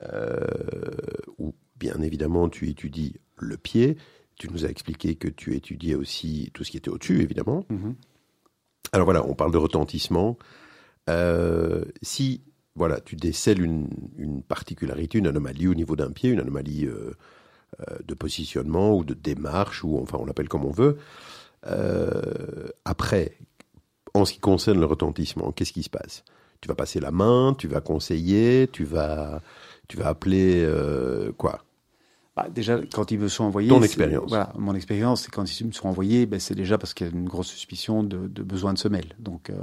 euh, 0.04 0.46
où 1.38 1.54
bien 1.78 2.02
évidemment 2.02 2.50
tu 2.50 2.70
étudies 2.70 3.16
le 3.38 3.58
pied. 3.58 3.98
Tu 4.38 4.50
nous 4.50 4.66
as 4.66 4.70
expliqué 4.70 5.16
que 5.16 5.28
tu 5.28 5.56
étudiais 5.56 5.96
aussi 5.96 6.52
tout 6.54 6.64
ce 6.64 6.72
qui 6.72 6.78
était 6.78 6.90
au-dessus, 6.90 7.22
évidemment. 7.22 7.66
Mhm. 7.70 7.96
Alors 8.92 9.06
voilà, 9.06 9.26
on 9.26 9.34
parle 9.34 9.52
de 9.52 9.58
retentissement. 9.58 10.38
Euh, 11.10 11.86
si 12.02 12.42
voilà, 12.76 13.00
tu 13.00 13.16
décèles 13.16 13.62
une, 13.62 14.44
particularité, 14.44 15.18
une 15.18 15.28
anomalie 15.28 15.68
au 15.68 15.74
niveau 15.74 15.96
d'un 15.96 16.12
pied, 16.12 16.30
une 16.30 16.42
anomalie 16.42 16.86
euh, 16.86 17.14
de 18.06 18.14
positionnement 18.14 18.96
ou 18.96 19.04
de 19.04 19.14
démarche, 19.14 19.84
ou 19.84 20.00
enfin 20.02 20.18
on 20.20 20.26
l'appelle 20.26 20.50
comme 20.50 20.66
on 20.66 20.72
veut. 20.72 20.98
après, 22.86 23.38
en 24.14 24.26
ce 24.26 24.34
qui 24.34 24.40
concerne 24.40 24.80
le 24.80 24.86
retentissement, 24.86 25.52
qu'est-ce 25.52 25.74
qui 25.74 25.84
se 25.84 25.90
passe? 25.90 26.24
Tu 26.62 26.68
vas 26.68 26.76
passer 26.76 27.00
la 27.00 27.12
main, 27.12 27.54
tu 27.58 27.68
vas 27.68 27.82
conseiller, 27.82 28.70
tu 28.72 28.86
vas 28.86 29.42
tu 29.88 29.98
vas 29.98 30.08
appeler 30.08 30.64
euh, 30.66 31.32
quoi? 31.34 31.64
Bah, 32.36 32.48
déjà, 32.50 32.80
quand 32.94 33.12
ils 33.12 33.20
me 33.20 33.28
sont 33.28 33.46
envoyés. 33.46 33.70
Ton 33.70 33.82
expérience. 33.82 34.28
Voilà, 34.28 34.52
mon 34.58 34.76
expérience, 34.76 35.24
c'est 35.24 35.32
quand 35.32 35.60
ils 35.60 35.68
me 35.68 35.72
sont 35.72 35.88
envoyés, 35.88 36.26
ben, 36.26 36.40
c'est 36.40 36.56
déjà 36.56 36.78
parce 36.78 36.94
qu'il 36.94 37.08
y 37.08 37.10
a 37.10 37.14
une 37.14 37.30
grosse 37.30 37.48
suspicion 37.48 38.04
de, 38.04 38.18
besoin 38.28 38.74
de 38.74 38.78
semelles. 38.78 39.16
Donc, 39.20 39.50
euh, 39.50 39.56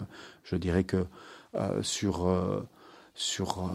je 0.45 0.57
dirais 0.57 0.85
que 0.85 1.05
euh, 1.55 1.83
sur, 1.83 2.35
sur, 3.15 3.71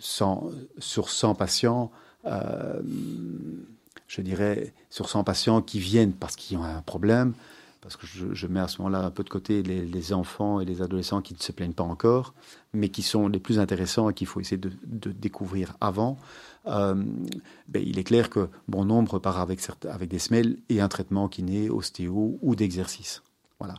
100, 0.00 0.50
sur 0.78 1.08
100 1.10 1.34
patients, 1.36 1.92
je 2.24 4.20
dirais, 4.20 4.72
sur 4.90 5.08
100 5.08 5.24
patients 5.24 5.62
qui 5.62 5.78
viennent 5.78 6.12
parce 6.12 6.36
qu'ils 6.36 6.58
ont 6.58 6.64
un 6.64 6.82
problème, 6.82 7.32
parce 7.82 7.96
que 7.96 8.06
je, 8.06 8.46
mets 8.46 8.60
à 8.60 8.68
ce 8.68 8.78
moment-là 8.78 9.04
un 9.04 9.10
peu 9.10 9.24
de 9.24 9.28
côté 9.28 9.62
les, 9.62 10.12
enfants 10.12 10.60
et 10.60 10.64
les 10.64 10.82
adolescents 10.82 11.20
qui 11.20 11.34
ne 11.34 11.40
se 11.40 11.50
plaignent 11.50 11.72
pas 11.72 11.82
encore, 11.82 12.32
mais 12.72 12.88
qui 12.90 13.02
sont 13.02 13.26
les 13.26 13.40
plus 13.40 13.58
intéressants 13.58 14.08
et 14.08 14.14
qu'il 14.14 14.28
faut 14.28 14.40
essayer 14.40 14.56
de, 14.56 15.10
découvrir 15.10 15.76
avant. 15.80 16.16
Euh, 16.66 16.94
ben, 17.66 17.82
il 17.84 17.98
est 17.98 18.04
clair 18.04 18.30
que 18.30 18.48
bon 18.68 18.84
nombre 18.84 19.18
part 19.18 19.40
avec, 19.40 19.60
des 20.08 20.18
semelles 20.20 20.58
et 20.68 20.80
un 20.80 20.88
traitement 20.88 21.28
naît 21.40 21.70
ostéo 21.70 22.38
ou 22.40 22.54
d'exercice. 22.54 23.22
Voilà. 23.58 23.74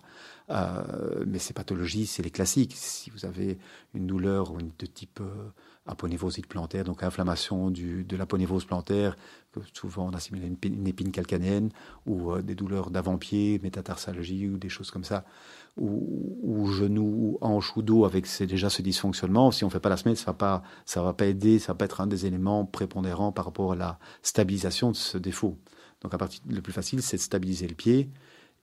Euh, 0.50 1.24
mais 1.26 1.40
ces 1.40 1.54
pathologies, 1.54 2.06
c'est 2.06 2.24
les 2.24 2.32
classiques. 2.32 2.74
Si 2.76 3.10
vous 3.10 3.26
avez 3.26 3.58
une 3.94 4.06
douleur 4.06 4.52
de 4.52 4.86
type 4.86 5.22
euh, 5.22 5.50
aponévrosite 5.86 6.48
plantaire, 6.48 6.84
donc 6.84 7.04
inflammation 7.04 7.70
du, 7.70 8.04
de 8.04 8.16
l'aponévrose 8.16 8.66
plantaire, 8.66 9.18
que 9.52 9.60
souvent 9.74 10.08
on 10.08 10.14
assimile 10.14 10.44
à 10.44 10.68
une, 10.68 10.88
épine 10.88 11.12
calcanéenne, 11.12 11.70
ou 12.06 12.32
euh, 12.32 12.42
des 12.42 12.56
douleurs 12.56 12.90
d'avant-pied, 12.90 13.60
métatarsalgie 13.62 14.48
ou 14.48 14.58
des 14.58 14.70
choses 14.70 14.92
comme 14.92 15.04
ça, 15.04 15.26
ou, 15.76 16.38
ou 16.42 16.72
genou, 16.72 17.04
ou 17.04 17.38
hanche 17.42 17.76
ou 17.76 17.82
dos 17.82 18.06
avec 18.06 18.28
déjà 18.46 18.70
ce 18.70 18.82
dysfonctionnement. 18.82 19.52
Si 19.52 19.64
on 19.64 19.68
ne 19.68 19.72
fait 19.72 19.80
pas 19.80 19.90
la 19.90 19.98
semaine, 19.98 20.16
ça 20.16 20.28
va 20.28 20.34
pas, 20.34 20.64
ça 20.86 21.02
va 21.04 21.14
pas 21.14 21.26
aider, 21.26 21.60
ça 21.60 21.74
va 21.74 21.78
pas 21.78 21.86
être 21.86 22.02
un 22.02 22.08
des 22.08 22.26
éléments 22.26 22.66
prépondérants 22.66 23.32
par 23.32 23.46
rapport 23.46 23.74
à 23.74 23.76
la 23.76 24.00
stabilisation 24.22 24.92
de 24.92 24.96
ce 24.96 25.18
défaut. 25.18 25.58
Donc 26.02 26.14
à 26.14 26.18
partir, 26.18 26.42
le 26.48 26.62
plus 26.62 26.74
facile, 26.74 27.02
c'est 27.02 27.18
de 27.18 27.22
stabiliser 27.22 27.68
le 27.68 27.76
pied 27.76 28.10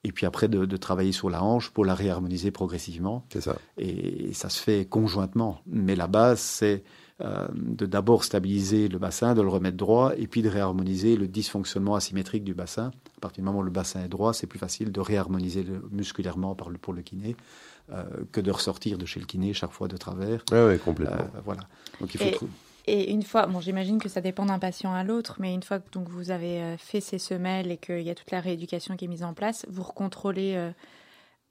et 0.02 0.12
puis 0.12 0.26
après 0.26 0.48
de, 0.48 0.76
travailler 0.76 1.12
sur 1.12 1.28
la 1.28 1.42
hanche 1.42 1.70
pour 1.70 1.84
la 1.84 1.94
réharmoniser 1.94 2.50
progressivement. 2.50 3.26
C'est 3.32 3.42
ça. 3.42 3.56
Et, 3.76 4.32
ça 4.32 4.48
se 4.48 4.60
fait 4.60 4.86
conjointement. 4.86 5.60
Mais 5.66 5.94
la 5.94 6.06
base, 6.06 6.40
c'est 6.40 6.84
euh, 7.22 7.48
de 7.54 7.84
d'abord 7.84 8.24
stabiliser 8.24 8.88
le 8.88 8.98
bassin, 8.98 9.34
de 9.34 9.42
le 9.42 9.48
remettre 9.48 9.76
droit, 9.76 10.12
et 10.16 10.26
puis 10.26 10.40
de 10.40 10.48
réharmoniser 10.48 11.16
le 11.16 11.28
dysfonctionnement 11.28 11.94
asymétrique 11.94 12.44
du 12.44 12.54
bassin. 12.54 12.92
À 13.18 13.20
partir 13.20 13.42
du 13.42 13.46
moment 13.46 13.58
où 13.58 13.62
le 13.62 13.70
bassin 13.70 14.02
est 14.02 14.08
droit, 14.08 14.32
c'est 14.32 14.46
plus 14.46 14.58
facile 14.58 14.90
de 14.90 15.00
réharmoniser 15.00 15.62
le, 15.62 15.86
musculairement 15.90 16.54
par 16.54 16.70
le, 16.70 16.78
pour 16.78 16.94
le 16.94 17.02
kiné 17.02 17.36
euh, 17.92 18.04
que 18.32 18.40
de 18.40 18.50
ressortir 18.50 18.96
de 18.96 19.04
chez 19.04 19.20
le 19.20 19.26
kiné 19.26 19.52
chaque 19.52 19.72
fois 19.72 19.86
de 19.86 19.98
travers. 19.98 20.42
Oui, 20.50 20.58
ouais, 20.58 20.78
complètement. 20.78 21.16
Euh, 21.16 21.40
voilà. 21.44 21.60
Donc 22.00 22.14
il 22.14 22.20
faut 22.20 22.48
et, 22.86 23.12
une 23.12 23.22
fois, 23.22 23.46
bon, 23.46 23.60
j'imagine 23.60 23.98
que 23.98 24.08
ça 24.08 24.22
dépend 24.22 24.46
d'un 24.46 24.58
patient 24.58 24.94
à 24.94 25.04
l'autre, 25.04 25.36
mais 25.38 25.52
une 25.52 25.62
fois 25.62 25.78
que 25.78 25.90
donc 25.92 26.08
vous 26.08 26.30
avez 26.30 26.76
fait 26.78 27.00
ces 27.00 27.18
semelles 27.18 27.70
et 27.70 27.76
qu'il 27.76 28.00
y 28.00 28.10
a 28.10 28.14
toute 28.14 28.30
la 28.30 28.40
rééducation 28.40 28.96
qui 28.96 29.04
est 29.04 29.08
mise 29.08 29.22
en 29.22 29.34
place, 29.34 29.66
vous 29.68 29.82
recontrôlez 29.82 30.72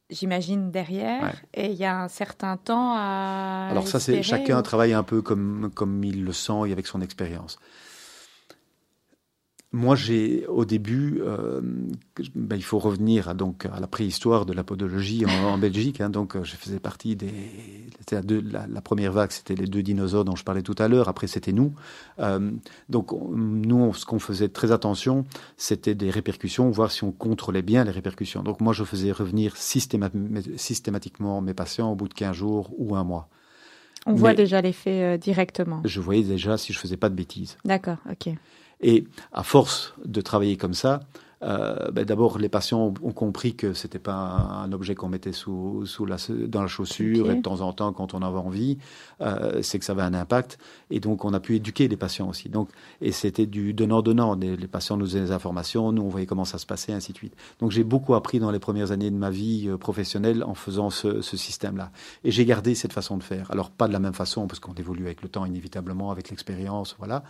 j'imagine, 0.10 0.72
derrière. 0.72 1.42
Et 1.54 1.68
il 1.68 1.78
y 1.78 1.86
a 1.86 2.02
un 2.02 2.08
certain 2.08 2.58
temps 2.58 2.94
à. 2.96 3.68
Alors, 3.70 3.88
ça, 3.88 4.00
c'est 4.00 4.24
chacun 4.24 4.62
travaille 4.62 4.94
un 4.94 5.04
peu 5.04 5.22
comme, 5.22 5.72
comme 5.74 6.04
il 6.04 6.24
le 6.24 6.34
sent 6.34 6.68
et 6.68 6.72
avec 6.72 6.88
son 6.88 7.02
expérience. 7.02 7.60
Moi, 9.72 9.96
j'ai 9.96 10.48
au 10.48 10.66
début, 10.66 11.22
euh, 11.22 11.62
ben, 12.34 12.56
il 12.56 12.64
faut 12.64 12.80
revenir 12.80 13.30
à, 13.30 13.36
donc 13.36 13.68
à 13.68 13.80
la 13.80 13.86
préhistoire 13.86 14.48
de 14.48 14.54
la 14.54 14.64
podologie 14.64 15.26
en, 15.28 15.60
Belgique. 15.60 16.02
Hein, 16.02 16.10
donc, 16.10 16.36
je 16.42 16.56
faisais 16.56 16.80
partie 16.80 17.16
des. 17.16 17.32
La, 18.12 18.66
la, 18.66 18.82
première 18.82 19.12
vague, 19.12 19.30
c'était 19.30 19.54
les 19.54 19.68
deux 19.68 19.84
dinosaures 19.84 20.26
dont 20.26 20.36
je 20.36 20.44
parlais 20.44 20.64
tout 20.64 20.74
à 20.80 20.88
l'heure. 20.88 21.08
Après, 21.08 21.28
c'était 21.28 21.52
nous. 21.52 21.74
Euh, 22.18 22.52
donc, 22.90 23.12
nous, 23.12 23.94
ce 23.94 24.06
qu'on 24.06 24.18
faisait 24.18 24.50
très 24.50 24.72
attention, 24.72 25.26
c'était 25.58 25.94
des 25.94 26.10
répercussions, 26.10 26.72
voir 26.72 26.90
si 26.90 27.04
on 27.04 27.12
contrôlait 27.12 27.62
bien 27.62 27.84
les 27.84 27.92
répercussions. 27.92 28.42
Donc, 28.42 28.62
moi, 28.62 28.74
je 28.74 28.84
faisais 28.84 29.12
revenir 29.12 29.56
systématiquement 29.56 31.42
mes 31.42 31.54
patients 31.54 31.92
au 31.92 31.96
bout 31.96 32.08
de 32.08 32.16
15 32.16 32.36
jours 32.36 32.72
ou 32.80 32.96
un 32.96 33.04
mois. 33.04 33.30
On 34.08 34.14
voit 34.14 34.34
déjà 34.34 34.62
l'effet 34.62 35.04
euh, 35.04 35.18
directement. 35.18 35.82
Je 35.86 36.02
voyais 36.02 36.24
déjà 36.24 36.58
si 36.58 36.74
je 36.74 36.80
faisais 36.80 36.98
pas 36.98 37.10
de 37.10 37.16
bêtises. 37.16 37.58
D'accord, 37.66 37.98
ok. 38.10 38.34
Et 38.82 39.06
à 39.32 39.44
force 39.44 39.94
de 40.06 40.22
travailler 40.22 40.58
comme 40.58 40.74
ça, 40.74 41.02
euh, 41.42 41.90
ben 41.92 42.04
d'abord 42.04 42.38
les 42.38 42.50
patients 42.50 42.94
ont, 43.02 43.12
compris 43.14 43.56
que 43.56 43.74
c'était 43.74 44.00
pas 44.00 44.14
un, 44.14 44.72
objet 44.74 44.94
qu'on 44.94 45.08
mettait 45.08 45.32
sous, 45.32 45.86
sous 45.86 46.06
la, 46.06 46.18
dans 46.48 46.62
la 46.62 46.68
chaussure 46.68 47.32
et 47.32 47.36
de 47.36 47.42
temps 47.42 47.62
en 47.62 47.72
temps 47.72 47.94
quand 47.94 48.14
on 48.14 48.22
avait 48.22 48.38
envie, 48.38 48.78
euh, 49.22 49.62
c'est 49.62 49.80
que 49.80 49.86
ça 49.86 49.94
avait 49.94 50.02
un 50.02 50.14
impact 50.14 50.58
et 50.90 51.00
donc 51.00 51.24
on 51.24 51.34
a 51.34 51.40
pu 51.40 51.56
éduquer 51.56 51.88
les 51.88 51.98
patients 51.98 52.28
aussi. 52.28 52.50
Donc 52.50 52.70
et 53.02 53.12
c'était 53.12 53.46
du 53.46 53.74
donnant 53.74 54.02
donnant. 54.02 54.36
Les, 54.36 54.58
patients 54.68 54.98
nous 54.98 55.06
faisaient 55.06 55.22
des 55.22 55.32
informations, 55.32 55.92
nous 55.92 56.02
on 56.02 56.10
voyait 56.10 56.28
comment 56.28 56.46
ça 56.46 56.58
se 56.58 56.66
passait, 56.66 56.92
ainsi 56.92 57.14
de 57.14 57.18
suite. 57.18 57.36
Donc 57.60 57.72
j'ai 57.72 57.84
beaucoup 57.84 58.16
appris 58.16 58.40
dans 58.40 58.52
les 58.52 58.60
premières 58.60 58.92
années 58.92 59.10
de 59.10 59.16
ma 59.16 59.30
vie 59.30 59.68
euh, 59.68 59.78
professionnelle 59.78 60.44
en 60.44 60.54
faisant 60.54 60.90
ce, 60.90 61.22
ce 61.22 61.38
système-là 61.38 61.92
et 62.24 62.32
j'ai 62.32 62.46
gardé 62.46 62.76
cette 62.76 62.94
façon 62.94 63.18
de 63.18 63.24
faire. 63.24 63.50
Alors 63.52 63.72
pas 63.72 63.88
de 63.88 63.94
la 63.94 64.00
même 64.00 64.14
façon 64.14 64.48
parce 64.48 64.60
qu'on 64.60 64.74
évolue 64.74 65.06
avec 65.06 65.22
le 65.22 65.30
temps 65.30 65.46
inévitablement, 65.46 66.12
avec 66.12 66.30
l'expérience, 66.30 66.96
voilà. 67.00 67.24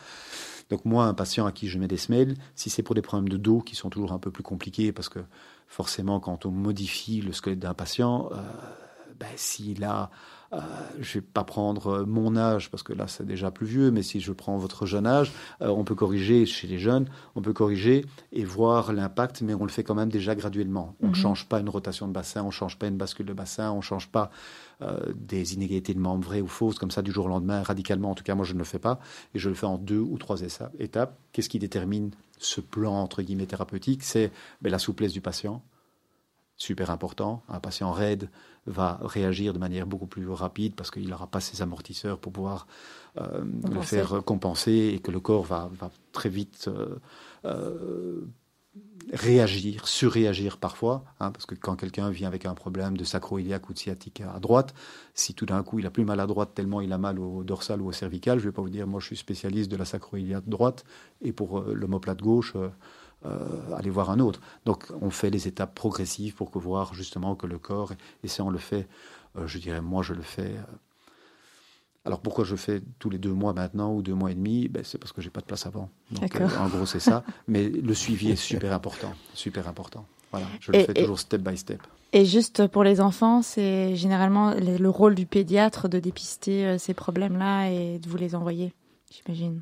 Donc 0.70 0.86
moi, 0.86 1.06
un 1.06 1.14
patient 1.14 1.46
à 1.46 1.52
qui 1.52 1.68
je 1.68 1.80
mets 1.80 1.88
des 1.88 1.98
semelles, 1.98 2.36
si 2.56 2.70
c'est 2.70 2.84
pour 2.84 2.94
des 2.94 3.02
problèmes 3.02 3.30
de 3.30 3.38
dos 3.38 3.60
qui 3.60 3.76
sont 3.76 3.90
toujours 3.90 3.99
un 4.08 4.20
peu 4.20 4.32
plus 4.32 4.44
compliqués, 4.44 4.92
parce 4.92 5.10
que 5.10 5.20
forcément, 5.68 6.20
quand 6.20 6.46
on 6.46 6.52
modifie 6.52 7.22
le 7.22 7.32
squelette 7.32 7.60
d'un 7.60 7.74
patient, 7.74 8.30
euh, 8.32 8.36
ben, 9.20 9.28
s'il 9.36 9.84
a, 9.84 10.10
euh, 10.54 10.58
je 11.00 11.16
vais 11.16 11.22
pas 11.22 11.44
prendre 11.44 12.06
mon 12.06 12.36
âge 12.36 12.72
parce 12.72 12.82
que 12.82 12.94
là 12.94 13.08
c'est 13.08 13.26
déjà 13.26 13.52
plus 13.52 13.68
vieux, 13.68 13.92
mais 13.92 14.02
si 14.02 14.20
je 14.20 14.32
prends 14.32 14.58
votre 14.58 14.86
jeune 14.86 15.06
âge, 15.06 15.32
euh, 15.62 15.68
on 15.68 15.84
peut 15.84 15.94
corriger 15.94 16.46
chez 16.46 16.68
les 16.68 16.80
jeunes, 16.80 17.08
on 17.36 17.42
peut 17.42 17.54
corriger 17.54 18.06
et 18.32 18.44
voir 18.46 18.94
l'impact, 18.94 19.42
mais 19.42 19.54
on 19.54 19.64
le 19.64 19.70
fait 19.70 19.84
quand 19.84 19.94
même 19.94 20.10
déjà 20.10 20.34
graduellement. 20.36 20.96
On 21.02 21.08
ne 21.08 21.12
mhm. 21.12 21.16
change 21.16 21.48
pas 21.48 21.60
une 21.60 21.70
rotation 21.70 22.08
de 22.08 22.14
bassin, 22.14 22.42
on 22.42 22.48
ne 22.48 22.52
change 22.52 22.80
pas 22.80 22.88
une 22.88 22.98
bascule 22.98 23.28
de 23.28 23.34
bassin, 23.34 23.72
on 23.72 23.78
ne 23.78 23.82
change 23.82 24.08
pas 24.08 24.32
euh, 24.82 24.98
des 25.14 25.54
inégalités 25.54 25.94
de 25.94 26.00
membres 26.00 26.26
vraies 26.26 26.42
ou 26.42 26.48
fausses 26.48 26.80
comme 26.80 26.92
ça 26.92 27.02
du 27.02 27.12
jour 27.12 27.26
au 27.26 27.30
lendemain, 27.30 27.62
radicalement. 27.62 28.12
En 28.12 28.16
tout 28.16 28.24
cas, 28.24 28.34
moi 28.34 28.46
je 28.46 28.54
ne 28.54 28.60
le 28.60 28.66
fais 28.66 28.80
pas 28.80 29.00
et 29.36 29.40
je 29.40 29.50
le 29.50 29.56
fais 29.56 29.68
en 29.68 29.78
deux 29.78 30.00
ou 30.00 30.18
trois 30.18 30.38
étapes. 30.42 31.20
Qu'est-ce 31.32 31.50
qui 31.50 31.60
détermine 31.60 32.12
ce 32.40 32.62
plan 32.62 32.94
entre 32.94 33.22
guillemets 33.22 33.46
thérapeutique 33.46 34.04
C'est 34.04 34.32
ben, 34.62 34.72
la 34.72 34.80
souplesse 34.80 35.14
du 35.14 35.22
patient 35.22 35.62
super 36.60 36.92
important. 36.92 37.42
Un 37.48 37.60
patient 37.60 37.92
raide 37.92 38.30
va 38.68 39.00
réagir 39.02 39.54
de 39.54 39.58
manière 39.58 39.88
beaucoup 39.88 40.06
plus 40.06 40.30
rapide 40.30 40.76
parce 40.76 40.92
qu'il 40.92 41.10
n'aura 41.10 41.26
pas 41.26 41.40
ses 41.40 41.62
amortisseurs 41.64 42.20
pour 42.20 42.32
pouvoir 42.32 42.68
euh, 43.18 43.44
le 43.72 43.82
faire 43.82 44.22
compenser 44.24 44.92
et 44.94 45.00
que 45.00 45.10
le 45.10 45.22
corps 45.22 45.46
va, 45.46 45.72
très 46.12 46.30
vite 46.30 46.66
euh, 46.68 47.00
euh, 47.46 48.22
réagir, 49.14 49.88
surréagir 49.88 50.58
parfois, 50.58 51.04
hein, 51.20 51.32
parce 51.32 51.46
que 51.46 51.56
quand 51.56 51.76
quelqu'un 51.76 52.10
vient 52.10 52.28
avec 52.28 52.46
un 52.46 52.54
problème 52.54 52.96
de 52.96 53.04
sacro-iliaque 53.04 53.70
ou 53.70 53.74
de 53.74 53.80
sciatique 53.80 54.22
à 54.22 54.40
droite, 54.40 54.74
si 55.14 55.34
tout 55.34 55.46
d'un 55.46 55.64
coup 55.64 55.80
il 55.80 55.86
a 55.86 55.90
plus 55.90 56.06
mal 56.06 56.20
à 56.20 56.28
droite 56.28 56.52
tellement 56.54 56.82
il 56.82 56.94
a 56.94 56.98
mal 56.98 57.20
au 57.20 57.44
dorsal 57.44 57.82
ou 57.82 57.88
au 57.88 57.92
cervical, 57.92 58.40
je 58.40 58.46
ne 58.46 58.50
vais 58.50 58.56
pas 58.56 58.62
vous 58.62 58.70
dire, 58.70 58.86
moi 58.88 59.00
je 59.00 59.08
suis 59.08 59.18
spécialiste 59.18 59.72
de 59.72 59.78
la 59.78 59.86
sacro-iliaque 59.86 60.48
droite, 60.48 60.84
et 61.22 61.32
pour 61.32 61.62
l'omoplate 61.62 62.22
gauche, 62.22 62.54
euh, 63.26 63.76
aller 63.76 63.90
voir 63.90 64.12
un 64.12 64.20
autre. 64.20 64.40
Donc 64.66 64.86
on 65.02 65.10
fait 65.10 65.30
les 65.30 65.48
étapes 65.48 65.76
progressives 65.76 66.36
pour 66.36 66.52
que 66.52 66.60
voir 66.60 66.94
justement 66.94 67.36
que 67.36 67.48
le 67.48 67.58
corps, 67.58 67.94
et 68.24 68.28
ça 68.28 68.44
on 68.44 68.50
le 68.50 68.60
fait, 68.60 68.88
euh, 69.38 69.48
je 69.48 69.58
dirais 69.58 69.82
moi 69.82 70.04
je 70.04 70.14
le 70.14 70.22
fais. 70.22 70.56
Euh, 72.10 72.14
alors 72.14 72.20
pourquoi 72.22 72.44
je 72.44 72.56
fais 72.56 72.82
tous 73.00 73.10
les 73.10 73.18
deux 73.18 73.34
mois 73.34 73.54
maintenant 73.54 73.94
ou 73.94 74.02
deux 74.02 74.14
mois 74.14 74.32
et 74.32 74.36
demi? 74.36 74.68
Ben, 74.68 74.84
C'est 74.84 74.98
parce 74.98 75.12
que 75.12 75.22
j'ai 75.22 75.30
pas 75.30 75.42
de 75.42 75.46
place 75.46 75.66
avant. 75.66 75.90
Donc, 76.12 76.42
en 76.60 76.68
gros 76.68 76.86
c'est 76.86 77.00
ça. 77.00 77.24
Mais 77.48 77.70
le 77.70 77.94
suivi 77.94 78.32
est 78.32 78.36
super 78.36 78.74
important, 78.74 79.14
super 79.34 79.68
important. 79.68 80.06
Voilà, 80.32 80.46
je 80.60 80.72
le 80.72 80.80
fais 80.80 80.94
toujours 80.94 81.20
step 81.20 81.42
by 81.42 81.58
step. 81.58 81.82
Et 82.12 82.26
juste 82.26 82.68
pour 82.68 82.84
les 82.84 83.02
enfants, 83.02 83.42
c'est 83.42 83.96
généralement 83.96 84.54
le 84.56 84.90
rôle 84.90 85.16
du 85.16 85.26
pédiatre 85.26 85.90
de 85.90 86.00
dépister 86.00 86.78
ces 86.80 86.94
problèmes-là 86.94 87.70
et 87.70 88.00
de 88.00 88.10
vous 88.10 88.18
les 88.18 88.36
envoyer, 88.36 88.74
j'imagine. 89.12 89.62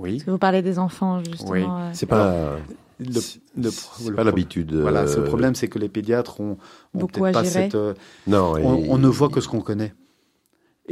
Oui. 0.00 0.12
Parce 0.12 0.24
que 0.24 0.30
vous 0.30 0.38
parlez 0.38 0.62
des 0.62 0.78
enfants, 0.78 1.22
justement. 1.22 1.50
Oui. 1.50 1.62
Euh, 1.62 1.90
c'est 1.92 2.06
pas. 2.06 2.56
Le, 2.98 4.14
pas 4.14 4.24
l'habitude. 4.24 4.74
Voilà, 4.74 5.04
le 5.04 5.18
euh, 5.18 5.24
problème, 5.24 5.54
c'est 5.54 5.68
que 5.68 5.78
les 5.78 5.88
pédiatres 5.88 6.38
ont, 6.40 6.58
ont 6.94 7.06
peut-être 7.06 7.32
pas 7.32 7.44
cette. 7.44 7.74
Euh, 7.74 7.94
non, 8.26 8.54
on, 8.62 8.98
ne 8.98 9.08
voit 9.08 9.30
que 9.30 9.40
ce 9.40 9.48
qu'on 9.48 9.62
connaît. 9.62 9.94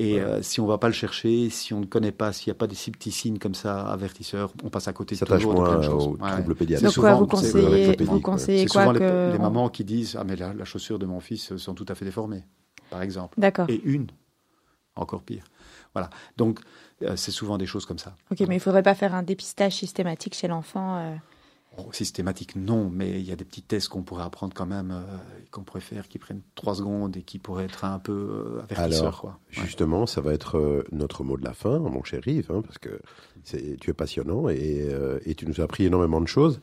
Et 0.01 0.21
si 0.43 0.61
on 0.61 0.67
va 0.67 0.79
pas 0.79 0.87
le 0.87 0.93
chercher, 0.95 1.51
si 1.51 1.75
on 1.75 1.81
ne 1.81 1.87
connaît 1.87 2.13
pas, 2.13 2.33
s'il 2.33 2.51
n'y 2.51 2.57
a 2.57 2.59
pas 2.59 2.69
des 2.69 2.77
petits 2.77 3.11
signes 3.11 3.39
comme 3.39 3.55
ça 3.55 3.81
avertisseurs, 3.91 4.53
on 4.63 4.71
passe 4.71 4.87
à 4.87 4.93
côté 4.93 5.17
de 5.17 5.25
toujours 5.25 5.55
de 5.55 5.61
plein 5.61 5.79
de 5.79 5.83
choses. 5.83 6.07
Au 6.07 6.55
pédiatre. 6.55 6.85
Donc 6.85 6.95
quoi, 6.95 7.15
vous 7.15 7.27
conseillez, 7.27 7.97
vous 7.99 8.21
conseillez 8.21 8.67
quoi 8.67 8.85
souvent 8.85 8.95
que... 8.95 9.33
les, 9.33 9.39
mamans 9.39 9.69
qui 9.69 9.85
disent 9.85 10.17
ah 10.19 10.25
mais 10.25 10.37
la, 10.37 10.55
la, 10.55 10.65
chaussure 10.65 10.99
de 10.99 11.07
mon 11.07 11.19
fils 11.21 11.57
sont 11.57 11.75
tout 11.75 11.87
à 11.89 11.97
fait 11.97 12.05
déformées, 12.05 12.45
par 12.91 13.03
exemple. 13.03 13.41
D'accord. 13.41 13.69
Et 13.69 13.81
une, 13.85 14.07
encore 14.95 15.23
pire. 15.23 15.45
Voilà. 15.95 16.11
Donc 16.37 16.61
euh, 17.03 17.17
c'est 17.17 17.31
souvent 17.31 17.59
des 17.59 17.67
choses 17.67 17.87
comme 17.87 17.99
ça. 17.99 18.17
Ok, 18.31 18.41
mais 18.41 18.47
il 18.47 18.55
ne 18.55 18.59
faudrait 18.59 18.83
pas 18.83 18.95
faire 18.95 19.15
un 19.15 19.23
dépistage 19.23 19.75
systématique 19.75 20.35
chez 20.35 20.49
l'enfant 20.49 20.97
euh. 20.97 21.15
Systématique, 21.93 22.57
non, 22.57 22.91
mais 22.91 23.20
il 23.20 23.26
y 23.26 23.33
a 23.33 23.37
des 23.37 23.45
petits 23.45 23.62
tests 23.62 23.89
qu'on 23.89 24.03
pourrait 24.03 24.24
apprendre 24.24 24.53
quand 24.55 24.66
même, 24.66 24.91
euh, 24.91 25.16
qu'on 25.51 25.62
pourrait 25.62 25.81
faire, 25.81 26.09
qui 26.09 26.18
prennent 26.18 26.43
trois 26.55 26.74
secondes 26.74 27.16
et 27.16 27.22
qui 27.22 27.39
pourraient 27.39 27.64
être 27.64 27.85
un 27.85 27.99
peu 27.99 28.61
avertisseurs. 28.62 29.07
Alors, 29.07 29.20
quoi. 29.20 29.39
justement, 29.51 30.07
ça 30.07 30.20
va 30.20 30.33
être 30.33 30.85
notre 30.93 31.24
mot 31.24 31.37
de 31.37 31.45
la 31.45 31.55
fin, 31.55 31.79
mon 31.79 32.03
cher 32.03 32.26
Yves, 32.26 32.51
hein, 32.51 32.62
parce 32.62 32.79
que 32.79 33.01
tu 33.45 33.91
es 33.91 33.95
passionnant 33.95 34.49
et, 34.49 34.89
et, 35.24 35.35
tu 35.35 35.47
nous 35.47 35.61
as 35.61 35.64
appris 35.64 35.85
énormément 35.85 36.20
de 36.20 36.29
choses. 36.29 36.61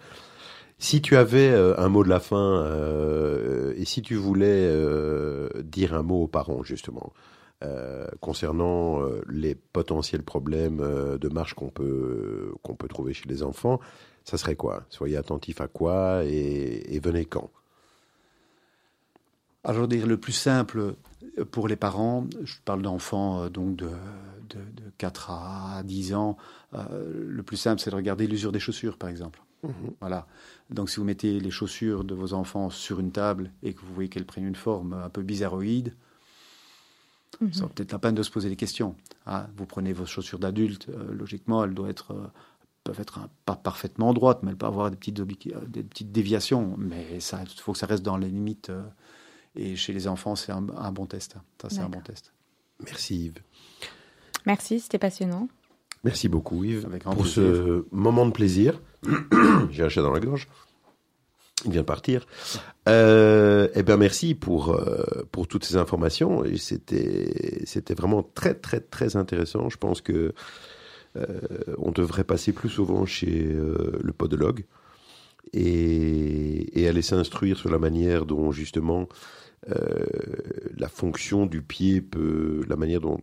Si 0.78 1.01
tu 1.01 1.16
avais 1.16 1.53
un 1.53 1.88
mot 1.88 2.03
de 2.03 2.09
la 2.09 2.20
fin 2.20 2.66
et 3.76 3.86
si 3.86 4.01
tu 4.01 4.16
voulais 4.16 4.70
dire 5.63 5.93
un 5.93 6.03
mot 6.03 6.24
aux 6.24 6.28
parents, 6.28 6.63
justement, 6.63 7.13
euh, 7.63 8.05
concernant 8.20 9.01
euh, 9.01 9.22
les 9.30 9.55
potentiels 9.55 10.24
problèmes 10.24 10.82
euh, 10.82 11.18
de 11.18 11.30
marche 11.30 11.53
qu'on 11.53 11.70
peut, 11.70 12.53
qu'on 12.63 12.76
peut 12.76 12.89
trouver 12.89 13.13
chez 13.13 13.30
les 13.30 13.43
enfants, 13.43 13.80
ça 14.26 14.38
serait 14.38 14.55
quoi? 14.55 14.84
Soyez 14.89 15.15
attentifs 15.15 15.61
à 15.61 15.67
quoi 15.67 16.23
et, 16.26 16.99
venez 17.01 17.26
quand? 17.26 17.49
Alors, 19.63 19.84
je 19.84 19.88
dire, 19.88 20.05
le 20.05 20.17
plus 20.17 20.34
simple 20.34 20.95
pour 21.51 21.67
les 21.67 21.76
parents, 21.76 22.28
je 22.43 22.55
parle 22.65 22.82
d'enfants 22.82 23.49
donc 23.49 23.76
de, 23.76 23.89
de, 24.49 24.59
4 24.97 25.32
à 25.32 25.82
10 25.84 26.13
ans, 26.13 26.38
le 26.73 27.41
plus 27.41 27.57
simple, 27.57 27.82
c'est 27.82 27.89
de 27.89 27.95
regarder 27.95 28.28
l'usure 28.28 28.51
des 28.51 28.59
chaussures, 28.59 28.97
par 28.97 29.09
exemple. 29.09 29.41
Mhm. 29.63 29.93
Voilà. 29.99 30.28
Donc, 30.69 30.89
si 30.89 30.97
vous 30.97 31.05
mettez 31.05 31.39
les 31.39 31.51
chaussures 31.51 32.03
de 32.03 32.13
vos 32.13 32.34
enfants 32.34 32.69
sur 32.69 32.99
une 32.99 33.11
table 33.11 33.51
et 33.63 33.73
que 33.73 33.82
vous 33.82 33.93
voyez 33.93 34.09
qu'elles 34.09 34.26
prennent 34.26 34.47
une 34.47 34.55
forme 34.55 34.93
un 34.93 35.09
peu 35.09 35.21
bizarroïde, 35.21 35.93
ça 37.51 37.61
vaut 37.63 37.67
peut-être 37.67 37.91
la 37.91 37.99
peine 37.99 38.15
de 38.15 38.23
se 38.23 38.32
poser 38.32 38.49
des 38.49 38.55
questions. 38.55 38.95
Ah, 39.26 39.47
vous 39.57 39.65
prenez 39.65 39.93
vos 39.93 40.05
chaussures 40.05 40.39
d'adulte, 40.39 40.88
euh, 40.89 41.13
logiquement, 41.13 41.63
elles 41.63 41.73
doivent 41.73 41.89
être, 41.89 42.11
euh, 42.11 42.28
peuvent 42.86 43.02
être 43.02 43.20
pas 43.46 43.58
parfaitement 43.58 44.14
droites, 44.14 44.40
mais 44.44 44.52
elles 44.52 44.58
peuvent 44.58 44.70
avoir 44.70 44.90
des 44.90 44.96
petites, 44.96 45.20
euh, 45.20 45.66
des 45.68 45.84
petites 45.84 46.14
déviations. 46.14 46.76
Mais 46.78 47.06
il 47.14 47.22
faut 47.60 47.74
que 47.74 47.78
ça 47.78 47.86
reste 47.86 48.04
dans 48.04 48.18
les 48.18 48.30
limites. 48.30 48.72
et 49.58 49.76
chez 49.76 49.92
les 49.92 50.08
enfants, 50.08 50.36
c'est 50.36 50.54
un, 50.54 50.62
bon 50.62 51.06
test. 51.06 51.36
Ça, 51.62 51.70
c'est 51.70 51.82
un 51.82 51.90
bon 51.90 52.02
test. 52.02 52.34
Merci 52.82 53.26
Yves. 53.26 53.42
Merci, 54.46 54.80
c'était 54.80 55.00
passionnant. 55.00 55.50
Merci 56.04 56.30
beaucoup 56.30 56.64
Yves 56.64 56.88
pour 57.02 57.26
ce 57.26 57.86
moment 57.92 58.26
de 58.26 58.32
plaisir. 58.32 58.80
J'ai 59.72 59.84
un 59.84 59.90
chat 59.90 60.02
dans 60.02 60.14
la 60.14 60.20
gorge. 60.20 60.48
Il 61.66 61.72
vient 61.72 61.82
de 61.82 61.86
partir. 61.86 62.28
Euh, 62.88 63.70
eh 63.74 63.82
bien, 63.82 63.98
merci 63.98 64.36
pour 64.36 64.70
euh, 64.70 65.04
pour 65.32 65.48
toutes 65.48 65.64
ces 65.64 65.78
informations. 65.78 66.44
Et 66.46 66.58
c'était 66.58 67.64
c'était 67.66 67.96
vraiment 67.96 68.22
très 68.22 68.54
très 68.54 68.80
très 68.80 69.16
intéressant. 69.16 69.70
Je 69.70 69.78
pense 69.78 70.02
que 70.02 70.14
euh, 70.14 70.34
on 71.78 71.91
devrait 71.91 72.24
passer 72.24 72.51
plus 72.51 72.70
souvent 72.70 73.05
chez 73.05 73.45
euh, 73.45 73.99
le 74.01 74.13
podologue 74.13 74.66
et, 75.53 76.82
et 76.82 76.88
aller 76.88 77.01
s'instruire 77.01 77.57
sur 77.57 77.70
la 77.70 77.80
manière 77.80 78.26
dont 78.26 78.51
justement 78.51 79.07
euh, 79.70 80.05
la 80.78 80.88
fonction 80.88 81.45
du 81.45 81.61
pied 81.61 82.01
peut, 82.01 82.63
la 82.68 82.76
manière 82.76 83.01
dont 83.01 83.20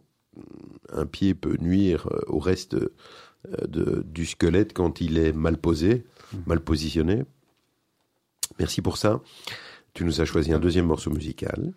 un 0.92 1.06
pied 1.06 1.34
peut 1.34 1.56
nuire 1.60 2.08
euh, 2.12 2.20
au 2.26 2.38
reste 2.38 2.74
euh, 2.74 2.88
de, 3.68 4.02
du 4.06 4.26
squelette 4.26 4.72
quand 4.72 5.00
il 5.00 5.18
est 5.18 5.32
mal 5.32 5.56
posé, 5.56 6.04
mal 6.46 6.60
positionné. 6.60 7.22
Merci 8.58 8.82
pour 8.82 8.96
ça. 8.96 9.20
Tu 9.94 10.04
nous 10.04 10.20
as 10.20 10.24
choisi 10.24 10.52
un 10.52 10.58
deuxième 10.58 10.86
morceau 10.86 11.10
musical 11.10 11.72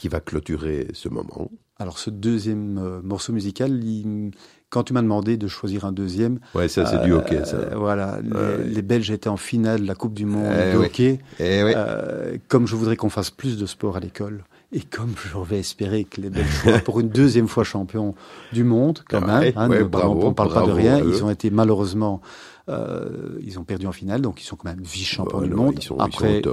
qui 0.00 0.08
va 0.08 0.20
clôturer 0.20 0.86
ce 0.94 1.10
moment. 1.10 1.50
Alors 1.78 1.98
ce 1.98 2.08
deuxième 2.08 2.78
euh, 2.78 3.02
morceau 3.02 3.34
musical, 3.34 3.84
il- 3.84 4.30
quand 4.70 4.82
tu 4.84 4.94
m'as 4.94 5.02
demandé 5.02 5.36
de 5.36 5.46
choisir 5.46 5.84
un 5.84 5.92
deuxième, 5.92 6.38
Ouais, 6.54 6.68
ça 6.68 6.86
c'est 6.86 7.02
du 7.02 7.12
hockey, 7.12 7.44
ça. 7.44 7.56
euh, 7.56 7.74
voilà, 7.76 8.18
les, 8.64 8.80
Belges 8.80 9.10
étaient 9.10 9.28
en 9.28 9.36
finale 9.36 9.82
de 9.82 9.86
la 9.86 9.94
Coupe 9.94 10.14
du 10.14 10.24
Monde 10.24 10.54
Eh 10.56 10.72
de 10.72 10.78
oui. 10.78 10.86
hockey. 10.86 11.20
Eh 11.38 11.62
oui. 11.64 11.72
Euh, 11.76 12.38
comme 12.48 12.66
je 12.66 12.76
voudrais 12.76 12.96
qu'on 12.96 13.10
fasse 13.10 13.30
plus 13.30 13.58
de 13.58 13.66
sport 13.66 13.98
à 13.98 14.00
l'école, 14.00 14.44
et 14.72 14.80
comme 14.80 15.14
je 15.16 15.36
vais 15.38 15.58
espérer 15.58 16.04
que 16.04 16.20
les 16.20 16.30
Belges 16.30 16.60
soient 16.62 16.78
pour 16.78 17.00
une 17.00 17.08
deuxième 17.08 17.48
fois 17.48 17.64
champions 17.64 18.14
du 18.52 18.62
monde, 18.64 19.02
quand 19.08 19.20
Ouais, 19.20 19.26
même, 19.26 19.52
hein, 19.56 19.68
ouais, 19.68 19.78
ne 19.80 19.84
bravo, 19.84 20.20
on 20.22 20.28
ne 20.28 20.34
parle 20.34 20.52
pas 20.52 20.66
de 20.66 20.70
rien, 20.72 20.98
ils 20.98 21.24
ont 21.24 21.30
été 21.30 21.50
malheureusement, 21.50 22.20
euh, 22.68 23.38
ils 23.42 23.58
ont 23.58 23.64
perdu 23.64 23.86
en 23.86 23.92
finale, 23.92 24.20
donc 24.20 24.40
ils 24.40 24.44
sont 24.44 24.56
quand 24.56 24.68
même 24.68 24.82
vice-champions 24.82 25.40
du 25.40 25.50
monde, 25.50 25.82
sont- 25.82 25.98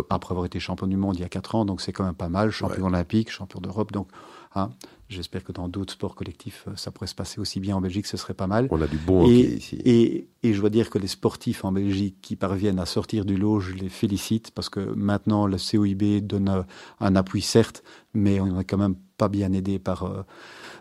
après, 0.10 0.32
avoir 0.32 0.46
été 0.46 0.60
champion 0.60 0.88
du 0.88 0.98
monde 0.98 1.16
il 1.16 1.22
y 1.22 1.26
a 1.26 1.30
quatre 1.30 1.54
ans, 1.56 1.66
donc 1.66 1.82
c'est 1.82 1.92
quand 1.92 2.04
même 2.06 2.16
pas 2.16 2.30
mal, 2.30 2.50
champion 2.52 2.86
olympique, 2.88 3.32
champion 3.32 3.60
d'Europe, 3.62 3.92
donc 3.92 4.08
hein, 4.56 4.70
j'espère 5.10 5.44
que 5.44 5.52
dans 5.52 5.68
d'autres 5.70 5.94
sports 5.94 6.16
collectifs, 6.16 6.66
euh, 6.68 6.72
ça 6.76 6.92
pourrait 6.92 7.08
se 7.08 7.16
passer 7.16 7.40
aussi 7.40 7.60
bien 7.60 7.76
en 7.76 7.82
Belgique, 7.82 8.06
ce 8.08 8.18
serait 8.18 8.34
pas 8.34 8.48
mal. 8.48 8.68
On 8.72 8.82
a 8.82 8.88
du 8.88 8.98
bon 8.98 9.24
hockey 9.24 9.34
Et, 9.40 9.56
ici. 9.58 9.76
et, 9.86 10.28
et 10.44 10.54
je 10.54 10.60
dois 10.60 10.70
dire 10.70 10.90
que 10.90 10.98
les 11.00 11.08
sportifs 11.08 11.64
en 11.66 11.72
Belgique 11.72 12.18
qui 12.22 12.36
parviennent 12.36 12.80
à 12.80 12.86
sortir 12.86 13.26
du 13.26 13.38
lot, 13.38 13.60
je 13.60 13.74
les 13.74 13.90
félicite 13.90 14.52
parce 14.52 14.70
que 14.70 14.80
maintenant 14.80 15.48
le 15.48 15.58
COIB 15.58 16.26
donne 16.26 16.50
euh, 16.50 16.62
un 17.00 17.16
appui 17.16 17.42
certes, 17.42 17.84
mais 18.14 18.40
on 18.40 18.60
est 18.60 18.64
quand 18.66 18.78
même 18.78 18.96
pas 19.18 19.30
bien 19.30 19.52
aidé 19.54 19.80
par 19.80 20.04
euh, 20.04 20.22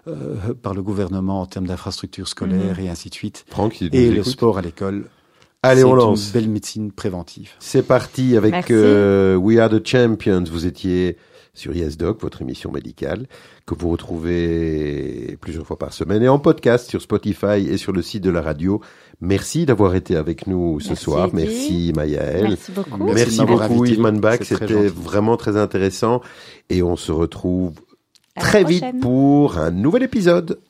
euh, 0.09 0.55
par 0.55 0.75
le 0.75 0.83
gouvernement 0.83 1.41
en 1.41 1.47
termes 1.47 1.67
d'infrastructures 1.67 2.29
scolaires 2.29 2.79
et 2.79 2.89
ainsi 2.89 3.09
de 3.11 3.15
suite. 3.15 3.45
Et 3.93 4.11
le 4.11 4.23
sport 4.23 4.59
à 4.59 4.63
l'école, 4.63 5.09
Allez, 5.63 5.81
c'est 5.81 5.85
on 5.87 5.91
une 5.93 5.97
lance. 5.97 6.33
belle 6.33 6.49
médecine 6.49 6.93
préventive. 6.93 7.51
C'est 7.59 7.83
parti 7.83 8.37
avec 8.37 8.71
euh, 8.71 9.35
We 9.37 9.59
Are 9.59 9.69
the 9.71 9.85
Champions. 9.85 10.45
Vous 10.49 10.65
étiez 10.67 11.17
sur 11.57 11.75
YesDoc, 11.75 12.21
votre 12.21 12.43
émission 12.43 12.71
médicale, 12.71 13.27
que 13.67 13.75
vous 13.75 13.89
retrouvez 13.89 15.37
plusieurs 15.41 15.67
fois 15.67 15.79
par 15.79 15.93
semaine 15.93 16.23
et 16.23 16.29
en 16.29 16.39
podcast 16.39 16.89
sur 16.89 17.03
Spotify 17.03 17.67
et 17.69 17.77
sur 17.77 17.93
le 17.93 18.03
site 18.03 18.23
de 18.23 18.31
la 18.31 18.43
radio. 18.43 18.81
Merci 19.21 19.67
d'avoir 19.67 19.95
été 19.95 20.17
avec 20.17 20.47
nous 20.47 20.79
ce 20.81 20.89
Merci, 20.89 21.05
soir. 21.05 21.27
Eddie. 21.27 21.37
Merci 21.37 21.93
Mayaël. 21.97 22.49
Merci 22.49 22.73
beaucoup. 22.73 23.05
Merci 23.05 23.41
Merci, 23.41 23.45
beaucoup. 23.45 23.85
Yves 23.87 24.01
Manbach, 24.01 24.43
c'était 24.43 24.89
vraiment 24.89 25.37
très 25.37 25.57
intéressant 25.57 26.21
et 26.69 26.83
on 26.83 26.97
se 26.97 27.13
retrouve 27.13 27.73
À 28.37 28.43
très 28.43 28.65
vite 28.65 28.85
pour 29.01 29.59
un 29.59 29.71
nouvel 29.71 30.03
épisode. 30.03 30.61